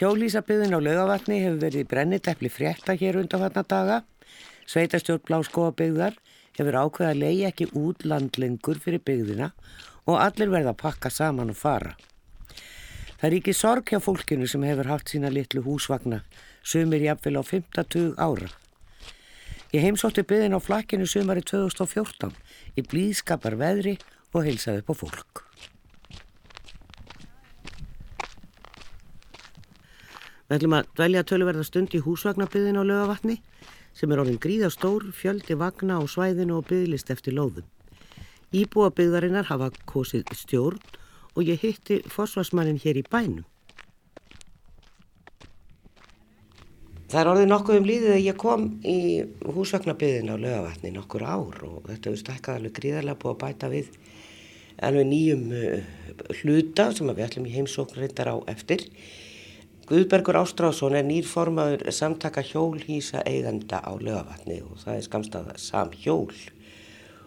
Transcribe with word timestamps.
Hjólísabyðin 0.00 0.72
á 0.72 0.80
lögavatni 0.80 1.42
hefur 1.42 1.58
verið 1.60 1.88
brenniteppli 1.90 2.48
frétta 2.48 2.94
hér 2.96 3.18
undanfatna 3.20 3.60
daga. 3.68 3.96
Sveitastjórn 4.64 5.20
Bláskóabyggðar 5.28 6.14
hefur 6.56 6.78
ákveða 6.80 7.10
að 7.10 7.20
leiði 7.20 7.42
ekki 7.50 7.66
út 7.76 8.06
landlengur 8.08 8.80
fyrir 8.80 9.02
byggðina 9.04 9.50
og 10.08 10.16
allir 10.16 10.48
verða 10.54 10.72
að 10.72 10.78
pakka 10.80 11.10
saman 11.12 11.52
og 11.52 11.58
fara. 11.60 11.92
Það 13.20 13.26
er 13.28 13.36
ekki 13.42 13.54
sorg 13.58 13.92
hjá 13.92 14.00
fólkinu 14.00 14.48
sem 14.48 14.64
hefur 14.64 14.88
haft 14.88 15.12
sína 15.12 15.28
litlu 15.28 15.60
húsvagna, 15.68 16.22
sumir 16.64 17.04
jafnvel 17.04 17.36
á 17.36 17.44
50 17.44 18.16
ára. 18.16 18.48
Ég 19.76 19.84
heimsótti 19.84 20.24
byðin 20.24 20.56
á 20.56 20.64
flakkinu 20.64 21.04
sumari 21.04 21.44
2014 21.44 22.32
í 22.72 22.88
blíðskapar 22.88 23.60
veðri 23.60 23.98
og 24.32 24.48
heilsaði 24.48 24.80
upp 24.80 24.96
á 24.96 25.00
fólk. 25.04 25.49
Við 30.50 30.56
ætlum 30.56 30.72
að 30.74 30.88
dvelja 30.98 31.20
tölverða 31.30 31.62
stund 31.62 31.92
í 31.94 32.00
húsvagnabyðin 32.02 32.80
á 32.80 32.82
lögavatni 32.82 33.36
sem 33.94 34.10
er 34.10 34.18
orðin 34.18 34.40
gríða 34.42 34.70
stór, 34.74 35.04
fjöldi 35.14 35.54
vagna 35.54 36.00
á 36.00 36.04
svæðinu 36.10 36.56
og 36.56 36.66
byðlist 36.66 37.12
eftir 37.14 37.36
lóðum. 37.38 37.68
Íbúa 38.50 38.88
byggðarinnar 38.90 39.46
hafa 39.46 39.68
kosið 39.86 40.26
stjórn 40.34 40.82
og 41.38 41.46
ég 41.46 41.62
hitti 41.62 42.00
fósfarsmannin 42.10 42.82
hér 42.82 42.98
í 42.98 43.04
bænum. 43.06 43.46
Það 47.14 47.20
er 47.22 47.32
orðið 47.36 47.48
nokkuð 47.52 47.78
um 47.78 47.88
líðið 47.92 48.16
að 48.16 48.26
ég 48.26 48.42
kom 48.42 48.68
í 48.82 48.98
húsvagnabiðin 49.54 50.34
á 50.34 50.42
lögavatni 50.48 50.94
nokkur 50.98 51.28
ár 51.30 51.64
og 51.70 51.80
þetta 51.86 52.10
hefur 52.10 52.22
stækkað 52.24 52.58
alveg 52.58 52.78
gríðarlega 52.82 53.22
búið 53.22 53.36
að 53.36 53.40
bæta 53.46 53.70
við 53.70 53.96
alveg 54.82 55.10
nýjum 55.14 55.48
uh, 55.54 55.96
hluta 56.42 56.90
sem 56.90 57.10
við 57.14 57.26
ætlum 57.30 57.46
í 57.46 57.54
heimsókn 57.54 58.02
reyndar 58.02 58.34
á 58.34 58.36
eftir. 58.50 58.88
Guðbergur 59.90 60.36
Ástrásson 60.38 60.94
er 60.94 61.02
nýrformaður 61.02 61.88
samtaka 61.90 62.44
hjólhísa 62.46 63.24
eiganda 63.26 63.80
á 63.82 63.90
lögavatni 63.98 64.60
og 64.62 64.76
það 64.78 64.94
er 64.94 65.06
skamstaða 65.08 65.54
sam 65.58 65.90
hjól. 65.98 66.30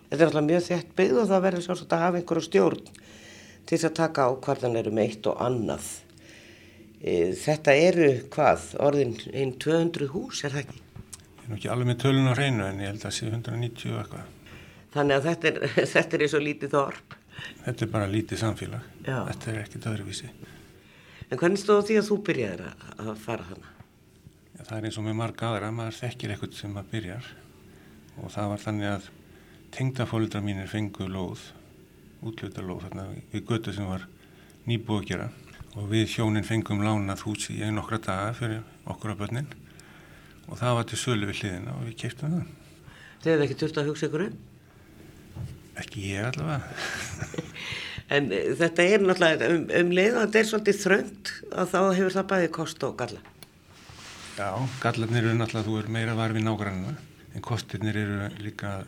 Þetta 0.07 0.21
er 0.21 0.29
alltaf 0.29 0.45
mjög 0.47 0.63
þett 0.69 0.93
byggð 0.95 1.19
og 1.19 1.27
það 1.33 1.43
verður 1.43 1.65
svolítið 1.65 1.95
að 1.97 2.03
hafa 2.05 2.21
einhverju 2.21 2.45
stjórn 2.45 2.85
til 2.93 3.73
þess 3.73 3.87
að 3.89 3.97
taka 3.97 4.29
ákvarðanir 4.31 4.87
um 4.93 5.01
eitt 5.03 5.27
og 5.27 5.43
annað. 5.43 5.89
E, 7.03 7.17
þetta 7.43 7.75
eru 7.89 8.09
hvað, 8.31 8.69
orðin 8.87 9.13
einn 9.33 9.53
200 9.67 10.09
hús, 10.15 10.45
er 10.47 10.55
það 10.55 10.63
ekki? 10.63 10.81
Ég 11.03 11.43
er 11.43 11.51
nú 11.51 11.59
ekki 11.59 11.73
alveg 11.75 11.91
með 11.91 12.01
tölun 12.05 12.31
á 12.31 12.33
hreinu 12.37 12.67
en 12.69 12.79
ég 12.79 12.93
held 12.93 13.03
að 13.03 13.09
það 13.09 13.17
sé 13.19 13.29
190 13.33 13.99
eitthvað. 14.05 14.57
Þannig 14.95 15.19
að 15.19 15.29
þetta 15.29 15.51
er, 15.51 15.61
þetta 15.97 16.15
er 16.15 16.27
eins 16.29 16.39
og 16.39 16.47
lítið 16.47 16.79
þorp. 16.79 17.21
Þetta 17.67 17.89
er 17.89 17.95
bara 17.99 18.11
lítið 18.15 18.45
samfélag. 18.47 18.91
Já. 19.03 19.17
Þetta 19.33 19.51
er 19.51 19.63
ekkit 19.65 19.91
öðruvísi. 19.91 20.35
En 21.33 21.39
hvernig 21.41 21.57
stóð 21.57 21.87
því 21.87 21.95
að 21.97 22.09
þú 22.11 22.15
byrjaði 22.27 22.71
að 23.01 23.07
fara 23.23 23.45
hana? 23.47 23.69
Já, 24.53 24.59
það 24.67 24.75
er 24.75 24.85
eins 24.85 24.97
og 25.01 25.05
með 25.07 25.15
marga 25.17 25.47
aðra, 25.49 25.71
maður 25.73 25.95
þekkir 25.97 26.33
eitthvað 26.33 26.51
sem 26.59 26.75
maður 26.75 26.91
byrjar 26.91 27.29
og 28.21 28.33
það 28.35 28.49
var 28.51 28.61
þannig 28.61 28.89
að 28.91 29.07
tengdafólundra 29.73 30.41
mínir 30.45 30.69
fengu 30.69 31.07
lóð 31.09 31.47
útlutalóð 32.21 32.83
þarna 32.85 33.07
við 33.31 33.47
götu 33.49 33.73
sem 33.73 33.89
var 33.89 34.05
gera 35.09 35.31
og 35.73 35.89
við 35.89 36.05
hjónin 36.13 36.45
fengum 36.45 36.85
lánað 36.85 37.25
húsi 37.25 37.57
í 37.57 37.71
nokkra 37.73 37.97
daga 37.97 38.29
fyrir 38.37 38.61
okkur 38.85 39.17
á 39.17 39.21
börnin 39.23 39.49
og 40.45 40.59
það 40.61 40.77
var 40.77 40.85
til 40.91 41.01
sölu 41.01 41.31
við 41.31 41.41
hliðina 41.41 41.73
og 41.79 41.87
við 41.87 41.97
keiptum 42.03 42.37
það. 42.37 42.47
Þið 43.23 43.33
hefði 43.33 43.47
ekki 43.47 43.59
þurft 43.63 43.81
að 43.81 43.89
hugsa 43.89 44.11
ykkur 44.11 44.27
um? 44.27 44.37
Ekki 45.81 46.09
ég 46.13 46.29
allavega. 46.29 46.61
en 48.09 48.31
e, 48.31 48.41
þetta 48.59 48.87
er 48.87 49.05
náttúrulega 49.05 49.51
um, 49.53 49.67
um 49.81 49.93
leið 49.95 50.17
og 50.17 50.25
þetta 50.25 50.41
er 50.41 50.49
svolítið 50.51 50.81
þröngt 50.83 51.33
að 51.51 51.73
þá 51.73 51.79
hefur 51.81 52.17
það 52.17 52.29
bæðið 52.33 52.55
kost 52.59 52.87
og 52.87 52.95
galla. 52.99 53.21
Já, 54.37 54.49
gallarnir 54.83 55.27
eru 55.27 55.35
náttúrulega 55.37 55.69
þú 55.69 55.77
er 55.81 55.91
meira 55.97 56.17
varfið 56.17 56.47
nágrannina 56.47 56.95
en 57.33 57.45
kostirnir 57.45 58.01
eru 58.03 58.31
líka 58.43 58.79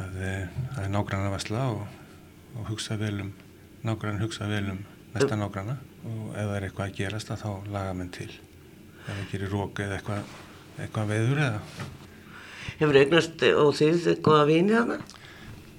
að 0.00 0.16
það 0.18 0.80
er 0.84 0.90
nágranna 0.90 1.30
vasla 1.32 1.68
og 1.74 1.84
og 2.54 2.68
hugsa 2.68 2.96
vel 2.96 3.20
um 3.20 3.32
nágrann, 3.82 4.20
hugsa 4.20 4.46
vel 4.48 4.70
um 4.70 4.78
næsta 5.14 5.36
nágranna 5.36 5.76
og 6.04 6.30
ef 6.34 6.46
það 6.46 6.56
er 6.56 6.66
eitthvað 6.68 6.86
að 6.86 6.96
gerast 6.98 7.32
þá 7.40 7.50
laga 7.74 7.96
menn 7.98 8.12
til 8.14 8.30
ef 8.30 9.10
það 9.10 9.26
gerir 9.32 9.52
rók 9.52 9.82
eða 9.84 9.98
eitthvað, 9.98 10.32
eitthvað 10.78 11.12
veður 11.12 11.44
eða 11.48 11.60
Hefur 12.78 12.96
eignast 12.98 13.42
og 13.54 13.74
þið 13.78 14.08
eitthvað 14.14 14.40
að 14.40 14.48
vinja 14.50 14.80
hana? 14.80 14.96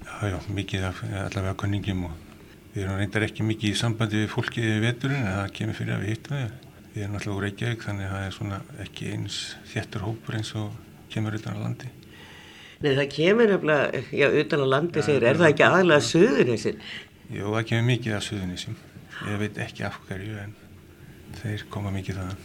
Já, 0.06 0.30
já, 0.32 0.38
mikið 0.58 0.86
af 0.92 1.02
allavega 1.04 1.58
konningjum 1.60 2.06
og 2.08 2.25
við 2.76 2.84
erum 2.84 3.00
reyndar 3.00 3.24
ekki 3.26 3.48
mikið 3.48 3.72
í 3.72 3.80
sambandi 3.80 4.22
við 4.22 4.32
fólkið 4.34 4.66
við 4.68 4.82
veturinn 4.84 5.22
en 5.24 5.38
það 5.40 5.54
kemur 5.60 5.78
fyrir 5.80 5.96
að 5.96 6.02
við 6.04 6.12
hittum 6.14 6.40
við 6.42 6.50
við 6.96 7.04
erum 7.04 7.20
alltaf 7.20 7.36
úr 7.36 7.46
Reykjavík 7.46 7.86
þannig 7.86 8.08
að 8.08 8.16
það 8.16 8.26
er 8.26 8.34
svona 8.36 8.58
ekki 8.84 9.12
eins 9.16 9.38
þéttur 9.72 10.04
hópur 10.06 10.38
eins 10.40 10.52
og 10.60 10.74
kemur 11.12 11.38
utan 11.40 11.56
á 11.56 11.64
landi 11.64 11.92
Nei 12.84 12.92
það 12.92 13.08
kemur 13.14 13.52
nefnilega, 13.54 14.02
já 14.12 14.28
utan 14.42 14.64
á 14.64 14.68
landi 14.68 15.04
segir, 15.06 15.24
er 15.24 15.40
það 15.40 15.52
ekki 15.54 15.64
aðalega 15.66 16.06
söðunisinn? 16.10 16.82
Jú 17.32 17.54
það 17.56 17.70
kemur 17.70 17.88
mikið 17.88 18.18
af 18.18 18.26
söðunissum, 18.26 18.76
ég 19.30 19.40
veit 19.42 19.62
ekki 19.64 19.86
af 19.88 19.96
hverju 20.10 20.42
en 20.42 20.58
þeir 21.40 21.64
koma 21.72 21.94
mikið 21.96 22.20
þaðan. 22.20 22.44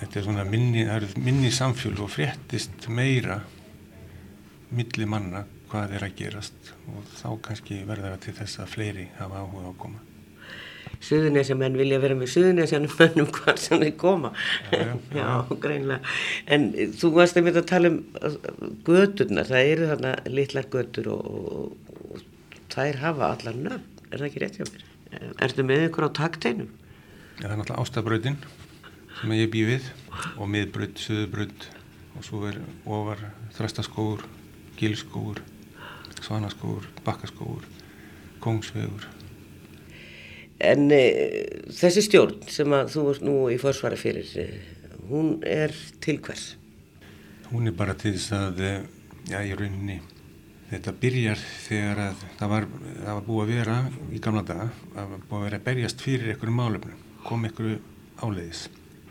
Þetta 0.00 0.20
er 0.20 0.26
svona 0.26 0.44
minni, 0.48 0.84
minni 1.20 1.50
samfjölu 1.52 2.04
og 2.04 2.12
fréttist 2.12 2.86
meira 2.92 3.40
milli 4.70 5.08
manna 5.08 5.42
hvað 5.70 5.96
er 5.96 6.06
að 6.06 6.16
gerast 6.18 6.70
og 6.90 7.10
þá 7.16 7.28
kannski 7.46 7.82
verður 7.88 8.14
það 8.14 8.22
til 8.26 8.38
þess 8.40 8.62
að 8.62 8.72
fleiri 8.74 9.08
hafa 9.18 9.42
áhuga 9.42 9.66
á 9.66 9.70
að 9.70 9.76
koma. 9.84 10.06
Suðunesja 11.00 11.54
menn 11.56 11.78
vilja 11.78 12.00
vera 12.02 12.16
með 12.18 12.32
Suðunesjanum 12.34 12.94
mönnum 12.98 13.30
hvað 13.36 13.60
sem 13.62 13.82
þeir 13.84 13.94
koma 14.00 14.32
já, 14.72 14.80
já, 14.80 14.92
já. 15.16 15.22
já, 15.22 15.56
greinlega 15.62 16.14
en 16.56 16.66
þú 16.98 17.12
varst 17.16 17.38
að 17.38 17.46
mynda 17.46 17.62
að 17.62 17.70
tala 17.70 17.92
um 17.92 18.00
göturna, 18.86 19.46
það 19.48 19.72
eru 19.74 19.90
þarna 19.92 20.14
litlar 20.28 20.70
götur 20.74 21.10
og, 21.14 21.30
og, 21.30 21.94
og 22.10 22.24
þær 22.74 23.02
hafa 23.04 23.30
allar 23.34 23.60
nöfn, 23.60 24.06
er 24.10 24.16
það 24.16 24.28
ekki 24.30 24.44
rétt 24.44 24.60
hjá 24.60 24.66
mér? 24.68 24.86
Ertu 25.42 25.66
með 25.66 25.86
ykkur 25.88 26.06
á 26.06 26.10
takteinum? 26.20 26.72
Já, 27.40 27.46
það 27.46 27.54
er 27.54 27.60
náttúrulega 27.62 27.84
ástabröðin 27.86 28.40
sem 29.20 29.36
ég 29.36 29.50
bý 29.52 29.64
við 29.68 29.88
og 30.36 30.50
miðbröð, 30.50 30.92
söðubröð 31.00 31.70
og 32.18 32.26
svo 32.26 32.44
er 32.48 32.60
ofar 32.88 33.24
þrastaskóur, 33.56 34.26
gilskóur 34.78 35.40
svanaskóur, 36.26 36.86
bakkaskóur 37.06 37.66
kongsvegur 38.40 39.08
En 40.60 40.90
e, 40.92 41.04
þessi 41.72 42.02
stjórn 42.04 42.40
sem 42.52 42.72
að 42.76 42.90
þú 42.92 43.04
ert 43.14 43.22
nú 43.24 43.34
í 43.48 43.56
forsvara 43.60 43.96
fyrir, 43.96 44.28
e, 44.36 44.98
hún 45.08 45.38
er 45.46 45.72
til 46.04 46.18
hvers? 46.20 46.54
Hún 47.48 47.70
er 47.70 47.76
bara 47.76 47.94
til 47.98 48.12
þess 48.12 48.34
að, 48.36 48.60
e, 48.60 48.72
já, 49.30 49.38
í 49.40 49.54
rauninni, 49.56 49.96
þetta 50.68 50.92
byrjar 51.00 51.44
þegar 51.64 52.02
að 52.10 52.26
það 52.42 52.52
var, 52.52 52.66
það 52.90 53.14
var 53.14 53.24
búið 53.30 53.42
að 53.44 53.54
vera 53.54 53.78
í 54.12 54.20
gamla 54.26 54.42
daga, 54.50 54.66
það 54.96 55.14
var 55.14 55.22
búið 55.30 55.38
að 55.38 55.46
vera 55.46 55.60
að 55.60 55.64
berjast 55.70 56.04
fyrir 56.04 56.34
einhverju 56.34 56.56
málefnum, 56.58 57.00
kom 57.24 57.48
einhverju 57.48 57.78
áleiðis. 58.20 58.66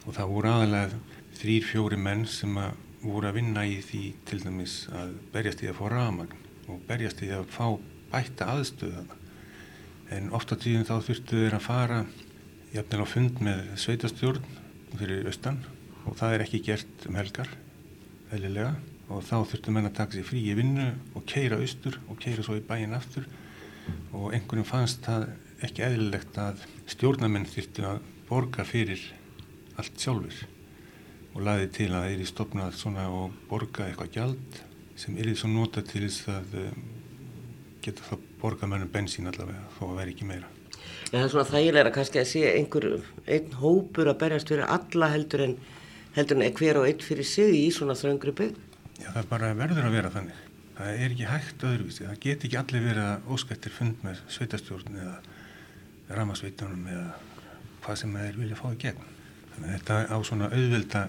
Og 0.06 0.14
það 0.20 0.36
voru 0.36 0.52
aðalega 0.54 1.02
þrýr, 1.40 1.66
fjóri 1.66 2.00
menn 2.06 2.28
sem 2.30 2.62
að 2.62 2.78
voru 3.02 3.32
að 3.32 3.40
vinna 3.40 3.66
í 3.66 3.82
því 3.82 4.04
til 4.30 4.44
dæmis 4.44 4.84
að 4.94 5.18
berjast 5.34 5.66
í 5.66 5.72
að 5.72 5.80
fá 5.82 5.86
ramagn 5.96 6.46
og 6.70 6.84
berjast 6.88 7.24
í 7.26 7.32
að 7.34 7.50
fá 7.54 7.66
bætta 8.10 8.50
aðstöðana 8.54 9.18
en 10.16 10.30
ofta 10.34 10.58
tíðin 10.58 10.88
þá 10.88 10.96
þurftu 11.06 11.44
þeir 11.44 11.58
að 11.58 11.66
fara 11.66 12.00
jafnvel 12.74 13.04
á 13.06 13.08
fund 13.10 13.42
með 13.46 13.66
sveitastjórn 13.82 14.46
fyrir 14.98 15.28
austan 15.30 15.60
og 16.06 16.18
það 16.18 16.36
er 16.36 16.44
ekki 16.46 16.62
gert 16.66 17.06
um 17.10 17.18
helgar 17.20 17.52
eðlilega. 18.34 18.74
Og 19.10 19.24
þá 19.26 19.38
þurftu 19.50 19.74
menn 19.74 19.90
að 19.90 19.96
taka 19.98 20.18
sér 20.18 20.28
frí 20.28 20.44
í 20.52 20.56
vinnu 20.58 20.86
og 21.18 21.26
keira 21.30 21.58
austur 21.58 21.98
og 22.10 22.20
keira 22.22 22.46
svo 22.46 22.60
í 22.60 22.66
bæin 22.66 22.94
aftur. 22.94 23.26
Og 24.14 24.36
einhverjum 24.38 24.68
fannst 24.70 25.02
það 25.06 25.32
ekki 25.66 25.86
eðlilegt 25.88 26.38
að 26.42 26.62
stjórnamenn 26.94 27.50
þurftu 27.50 27.88
að 27.90 28.04
borga 28.30 28.66
fyrir 28.68 29.02
allt 29.82 29.98
sjálfur 29.98 30.46
og 31.34 31.44
laði 31.46 31.70
til 31.74 31.90
að 31.94 32.10
þeir 32.10 32.22
í 32.22 32.28
stopnað 32.30 32.78
svona 32.78 33.06
og 33.14 33.34
borga 33.50 33.88
eitthvað 33.88 34.14
gjald 34.16 34.60
sem 35.00 35.18
er 35.18 35.30
því 35.30 35.36
svo 35.40 35.50
nota 35.52 35.84
til 35.86 36.04
þess 36.06 36.30
að 36.34 36.56
um, 36.60 36.88
geta 37.84 38.06
það 38.10 38.24
borga 38.42 38.70
mönnum 38.70 38.92
bensín 38.92 39.30
allavega 39.32 39.68
þó 39.78 39.84
að 39.90 40.00
vera 40.02 40.14
ekki 40.14 40.28
meira. 40.28 40.50
Ja, 41.10 41.18
það 41.18 41.24
er 41.24 41.32
svona 41.34 41.50
þægilega 41.50 41.94
kannski 41.96 42.22
að 42.22 42.30
sé 42.30 42.42
einhver 42.54 42.88
einn 43.26 43.56
hópur 43.62 44.12
að 44.12 44.20
berjast 44.24 44.52
fyrir 44.52 44.68
alla 44.70 45.10
heldur 45.14 45.46
en, 45.46 45.56
heldur 46.18 46.40
en 46.40 46.58
hver 46.60 46.80
og 46.82 46.88
einn 46.90 47.04
fyrir 47.04 47.28
sig 47.28 47.56
í 47.58 47.66
svona 47.74 47.96
þröngri 47.98 48.36
bygg. 48.38 48.60
Já 49.00 49.10
það 49.16 49.30
bara 49.32 49.52
verður 49.58 49.88
að 49.88 49.96
vera 49.96 50.12
þannig. 50.14 50.42
Það 50.80 51.02
er 51.04 51.14
ekki 51.14 51.28
hægt 51.28 51.64
öðruvísi. 51.68 52.06
Það 52.08 52.20
get 52.24 52.44
ekki 52.48 52.60
allir 52.60 52.84
verið 52.86 53.06
að 53.06 53.32
óskættir 53.36 53.76
fund 53.76 54.04
með 54.06 54.20
sveitastjórn 54.32 55.00
eða 55.00 55.16
ramasveitunum 56.20 56.86
eða 56.94 57.08
hvað 57.84 58.02
sem 58.04 58.20
þeir 58.20 58.40
vilja 58.40 58.60
fá 58.60 58.68
í 58.72 58.80
gegn. 58.84 59.08
Þannig 59.54 59.70
að 59.70 59.76
þetta 59.76 59.98
á 60.08 60.18
svona 60.28 60.52
auðvelda, 60.54 61.02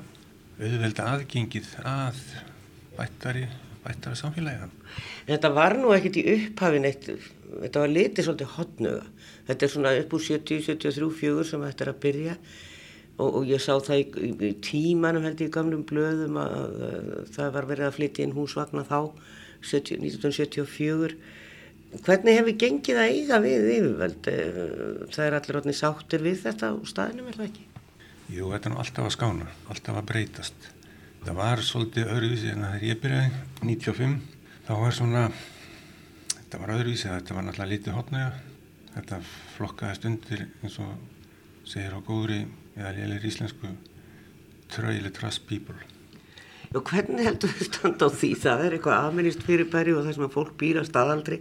auðvelda 0.60 1.08
aðgengið 1.14 1.74
að 1.86 2.22
bættari 2.96 3.44
bættara 3.84 4.18
samfélagi 4.18 4.70
Þetta 5.30 5.50
var 5.54 5.76
nú 5.78 5.92
ekkert 5.94 6.18
í 6.20 6.26
upphafin 6.34 6.88
eitt, 6.88 7.06
þetta 7.50 7.84
var 7.84 7.92
litið 7.94 8.26
svolítið 8.26 8.54
hotnuga 8.56 9.04
þetta 9.50 9.66
er 9.66 9.72
svona 9.72 9.94
upp 9.98 10.16
úr 10.16 10.24
70, 10.26 10.62
73, 10.68 11.10
4 11.20 11.46
sem 11.48 11.66
þetta 11.66 11.86
er 11.86 11.92
að 11.92 12.00
byrja. 12.04 12.36
Og, 13.20 13.28
og 13.40 13.50
ég 13.50 13.60
sá 13.60 13.74
það 13.84 14.00
í, 14.00 14.30
í, 14.48 14.52
tímanum 14.64 15.26
held 15.26 15.42
ég 15.42 15.50
í 15.50 15.52
gamlum 15.52 15.82
blöðum 15.88 16.38
að, 16.40 16.54
að, 16.56 17.10
að 17.18 17.34
það 17.34 17.52
var 17.56 17.68
verið 17.68 17.88
að 17.88 17.96
flytja 17.98 18.24
inn 18.24 18.36
húsvagna 18.36 18.84
þá 18.88 18.98
70, 19.60 20.00
1974 20.06 21.18
hvernig 22.06 22.38
hefur 22.38 22.56
gengið 22.62 23.00
að 23.02 23.16
eiga 23.18 23.40
við 23.44 23.68
yfirvöld? 23.74 24.30
Eh, 24.30 24.60
það 25.10 25.24
er 25.26 25.36
allir 25.36 25.60
orðni 25.60 25.76
sáttir 25.76 26.24
við 26.24 26.38
þetta 26.46 26.72
á 26.72 26.74
staðinum 26.88 27.28
er 27.28 27.40
það 27.40 27.48
ekki? 27.50 27.66
Jú, 28.30 28.48
þetta 28.54 28.70
er 28.70 28.72
nú 28.72 28.80
alltaf 28.86 29.10
að 29.10 29.16
skána, 29.18 29.50
alltaf 29.74 30.00
að 30.00 30.08
breytast. 30.14 30.70
Það 31.20 31.36
var 31.36 31.60
svolítið 31.60 32.10
öðruvísi 32.14 32.48
en 32.54 32.62
þegar 32.64 32.84
ég 32.86 33.00
byrjaði, 33.02 33.40
95, 33.60 34.14
þá 34.64 34.70
var 34.80 34.94
svona, 34.96 35.24
þetta 36.32 36.60
var 36.62 36.72
öðruvísi, 36.78 37.08
þetta 37.10 37.36
var 37.36 37.44
náttúrulega 37.44 37.72
lítið 37.74 37.96
hotnæga, 37.98 38.30
þetta 38.94 39.18
flokkaðist 39.58 40.06
undir 40.08 40.46
eins 40.62 40.78
og 40.80 40.94
segir 41.68 41.92
á 41.92 42.00
góðri, 42.06 42.40
eða 42.78 42.94
lélir 42.96 43.26
íslensku, 43.28 43.74
trailer 44.72 45.12
trust 45.12 45.44
people. 45.50 45.76
Og 46.70 46.86
hvernig 46.86 47.26
heldur 47.26 47.52
þið 47.52 47.68
standa 47.68 48.08
á 48.08 48.10
því? 48.14 48.32
Það 48.46 48.64
er 48.64 48.74
eitthvað 48.76 49.04
aðmennist 49.04 49.44
fyrirbæri 49.44 49.94
og 49.98 50.04
það 50.06 50.16
sem 50.16 50.26
að 50.26 50.34
fólk 50.36 50.56
býra 50.58 50.84
staðaldri. 50.86 51.40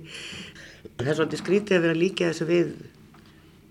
Það 0.97 1.11
er 1.11 1.19
svolítið 1.19 1.43
skrítið 1.43 1.77
að 1.77 1.83
vera 1.85 1.99
líka 1.99 2.29
þessu 2.31 2.47
við 2.49 2.71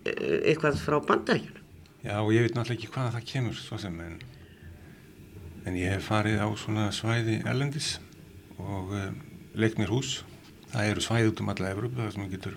eh, 0.07 0.37
eitthvað 0.53 0.79
frá 0.85 1.01
bandaríkjunum. 1.09 1.65
Já, 2.07 2.15
og 2.23 2.31
ég 2.33 2.47
veit 2.47 2.55
náttúrulega 2.55 2.79
ekki 2.79 2.93
hvaða 2.95 3.15
það 3.17 3.27
kemur 3.33 3.59
svo 3.59 3.79
sem, 3.83 3.97
en, 4.07 4.21
en 5.69 5.77
ég 5.77 5.93
hef 5.93 6.09
farið 6.09 6.41
á 6.41 6.49
svona 6.57 6.87
svæði 6.95 7.43
erlendis 7.45 7.99
og 8.57 8.95
um, 8.97 9.19
leikt 9.59 9.79
mér 9.81 9.93
hús. 9.93 10.23
Það 10.73 10.91
eru 10.93 11.05
svæði 11.05 11.33
út 11.33 11.43
um 11.45 11.53
alla 11.53 11.73
Evrópu, 11.75 12.01
það 12.01 12.11
sem 12.15 12.25
maður 12.25 12.35
getur 12.37 12.57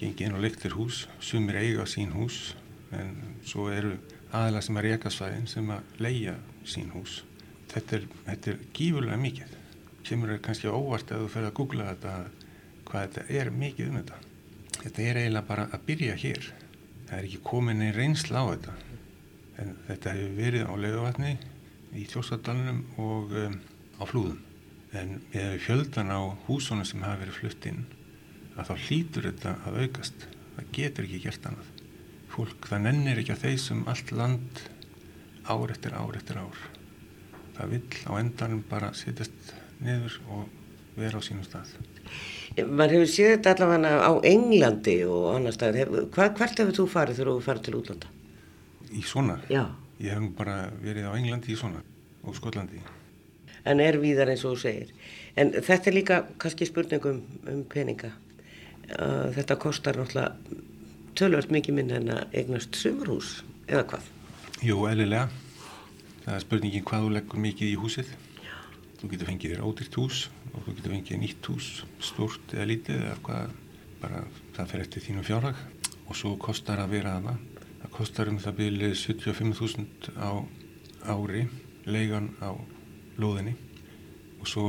gengið 0.00 0.24
inn 0.26 0.38
og 0.38 0.44
leikt 0.44 0.64
þér 0.64 0.76
hús. 0.78 1.02
Sumir 1.20 1.60
eiga 1.60 1.86
sín 1.88 2.14
hús, 2.16 2.40
en 2.96 3.12
svo 3.46 3.68
eru 3.72 3.94
aðalega 4.32 4.64
sem 4.66 4.80
að 4.80 4.88
reyka 4.88 5.12
svæðin 5.12 5.46
sem 5.50 5.70
að 5.76 6.02
leia 6.02 6.38
sín 6.64 6.90
hús. 6.96 7.20
Þetta 7.72 7.98
er, 7.98 8.08
þetta 8.26 8.52
er 8.52 8.64
gífurlega 8.76 9.20
mikið. 9.20 9.54
Kemur 10.08 10.34
er 10.34 10.42
kannski 10.44 10.72
óvart 10.72 11.12
að 11.14 11.26
þú 11.26 11.30
fer 11.36 11.46
að 11.46 11.54
googla 11.60 11.92
þetta, 11.92 12.16
hvað 12.88 13.06
þetta 13.06 13.40
er 13.40 13.54
mikið 13.54 13.92
um 13.92 14.00
þetta. 14.00 14.20
Þetta 14.82 15.06
er 15.06 15.22
eiginlega 15.22 15.48
bara 15.52 15.68
að 15.70 15.86
byrja 15.86 16.18
hér 16.18 16.52
það 17.12 17.20
er 17.20 17.26
ekki 17.28 17.38
komin 17.44 17.82
einn 17.84 17.92
reynsla 17.92 18.40
á 18.40 18.44
þetta 18.48 18.74
en 19.60 19.72
þetta 19.84 20.12
hefur 20.16 20.36
verið 20.38 20.62
á 20.64 20.72
laugavatni 20.80 21.32
í 21.96 22.06
Tjósadalunum 22.08 22.82
og 23.02 23.34
um, 23.36 23.58
á 24.00 24.04
flúðum 24.08 24.40
en 24.96 25.18
við 25.32 25.58
fjöldan 25.64 26.12
á 26.12 26.20
húsunum 26.46 26.86
sem 26.88 27.02
hafa 27.04 27.22
verið 27.22 27.38
flutt 27.40 27.68
inn 27.70 27.84
að 28.56 28.70
þá 28.70 28.74
hlýtur 28.86 29.28
þetta 29.30 29.54
að 29.68 29.78
aukast 29.84 30.26
það 30.56 30.72
getur 30.76 31.08
ekki 31.08 31.22
gert 31.26 31.48
annað 31.48 31.70
fólk 32.32 32.68
það 32.68 32.84
nennir 32.86 33.22
ekki 33.22 33.34
að 33.36 33.46
þeisum 33.46 33.84
allt 33.92 34.12
land 34.16 34.62
ár 35.48 35.72
eftir 35.72 35.96
ár 35.96 36.18
eftir 36.18 36.40
ár 36.40 36.64
það 37.56 37.76
vill 37.76 38.02
á 38.08 38.12
endanum 38.20 38.64
bara 38.68 38.92
sittast 38.96 39.54
niður 39.80 40.18
og 40.32 40.60
vera 40.96 41.20
á 41.20 41.24
sínum 41.24 41.46
stað 41.46 41.72
Man 42.68 42.90
hefur 42.92 43.08
séð 43.08 43.30
þetta 43.38 43.54
allavega 43.54 43.92
á 44.04 44.12
Englandi 44.28 44.96
og 45.08 45.28
annar 45.36 45.54
stað. 45.56 45.78
Hvað, 46.12 46.34
hvert 46.36 46.58
hefur 46.60 46.76
þú 46.76 46.84
farið 46.92 47.20
þegar 47.20 47.30
þú 47.30 47.44
farið 47.46 47.62
til 47.68 47.76
útlanda? 47.78 48.10
Í 48.92 49.04
svona? 49.08 49.36
Já. 49.48 49.62
Ég 50.02 50.10
hef 50.16 50.32
bara 50.34 50.56
verið 50.82 51.06
á 51.06 51.12
Englandi 51.14 51.52
í 51.54 51.58
svona 51.58 51.82
og 52.26 52.34
Skotlandi. 52.34 52.80
En 53.68 53.78
er 53.78 54.00
víðar 54.02 54.32
eins 54.32 54.42
og 54.42 54.56
þú 54.56 54.62
segir. 54.64 54.90
En 55.38 55.52
þetta 55.54 55.90
er 55.90 55.94
líka 55.94 56.16
kannski 56.42 56.66
spurningum 56.66 57.20
um 57.50 57.62
peninga. 57.70 58.10
Uh, 58.98 59.30
þetta 59.36 59.56
kostar 59.62 60.00
náttúrulega 60.00 60.34
tölvöld 61.18 61.54
mikið 61.54 61.76
minn 61.76 61.94
en 61.94 62.10
að 62.16 62.34
eignast 62.40 62.74
sumurhús 62.78 63.44
eða 63.68 63.84
hvað? 63.92 64.10
Jú, 64.66 64.80
eðlilega. 64.90 65.28
Það 66.24 66.34
er 66.34 66.44
spurningin 66.46 66.86
hvað 66.88 67.06
þú 67.06 67.14
leggur 67.16 67.44
mikið 67.46 67.70
í 67.70 67.78
húsið. 67.78 68.12
Þú 68.98 69.12
getur 69.12 69.30
fengið 69.30 69.54
þér 69.54 69.64
ódýrt 69.68 69.98
hús 69.98 70.24
og 70.52 70.66
þú 70.66 70.76
getur 70.78 70.96
fengið 70.96 71.22
nýtt 71.22 71.50
hús, 71.50 71.70
stort 72.02 72.56
eða 72.56 72.68
lítið 72.70 73.06
eða 73.06 73.16
hvað, 73.26 73.56
bara 74.02 74.26
það 74.58 74.74
fer 74.74 74.84
eftir 74.84 75.06
þínum 75.06 75.26
fjárhag 75.26 75.62
og 76.08 76.18
svo 76.18 76.34
kostar 76.42 76.82
að 76.82 76.98
vera 76.98 77.16
aðna. 77.18 77.38
Kostar 77.92 78.30
um 78.32 78.38
það 78.40 78.54
byrju 78.56 78.90
75.000 78.96 80.14
á 80.16 80.32
ári, 81.12 81.42
leigan 81.84 82.30
á 82.40 82.56
lóðinni. 83.20 83.52
Og 84.40 84.48
svo 84.48 84.66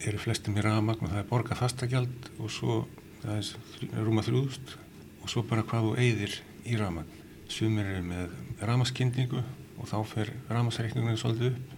eru 0.00 0.20
flestum 0.20 0.56
í 0.56 0.64
ramagn 0.64 1.04
og 1.04 1.12
það 1.12 1.20
er 1.20 1.28
borga 1.28 1.58
fastagjald 1.58 2.30
og 2.38 2.48
svo 2.52 2.78
það 3.20 3.42
er 3.42 4.06
rúma 4.06 4.24
þrjúðust 4.24 4.72
og 5.20 5.28
svo 5.28 5.44
bara 5.50 5.66
hvað 5.68 5.90
þú 5.90 5.92
eigðir 6.00 6.38
í 6.64 6.78
ramagn. 6.80 7.12
Sumir 7.50 7.92
eru 7.92 8.06
með 8.08 8.32
ramaskindingu 8.64 9.42
og 9.42 9.90
þá 9.90 9.98
fer 10.08 10.32
ramasreikningunni 10.48 11.20
svolítið 11.20 11.52
upp. 11.52 11.76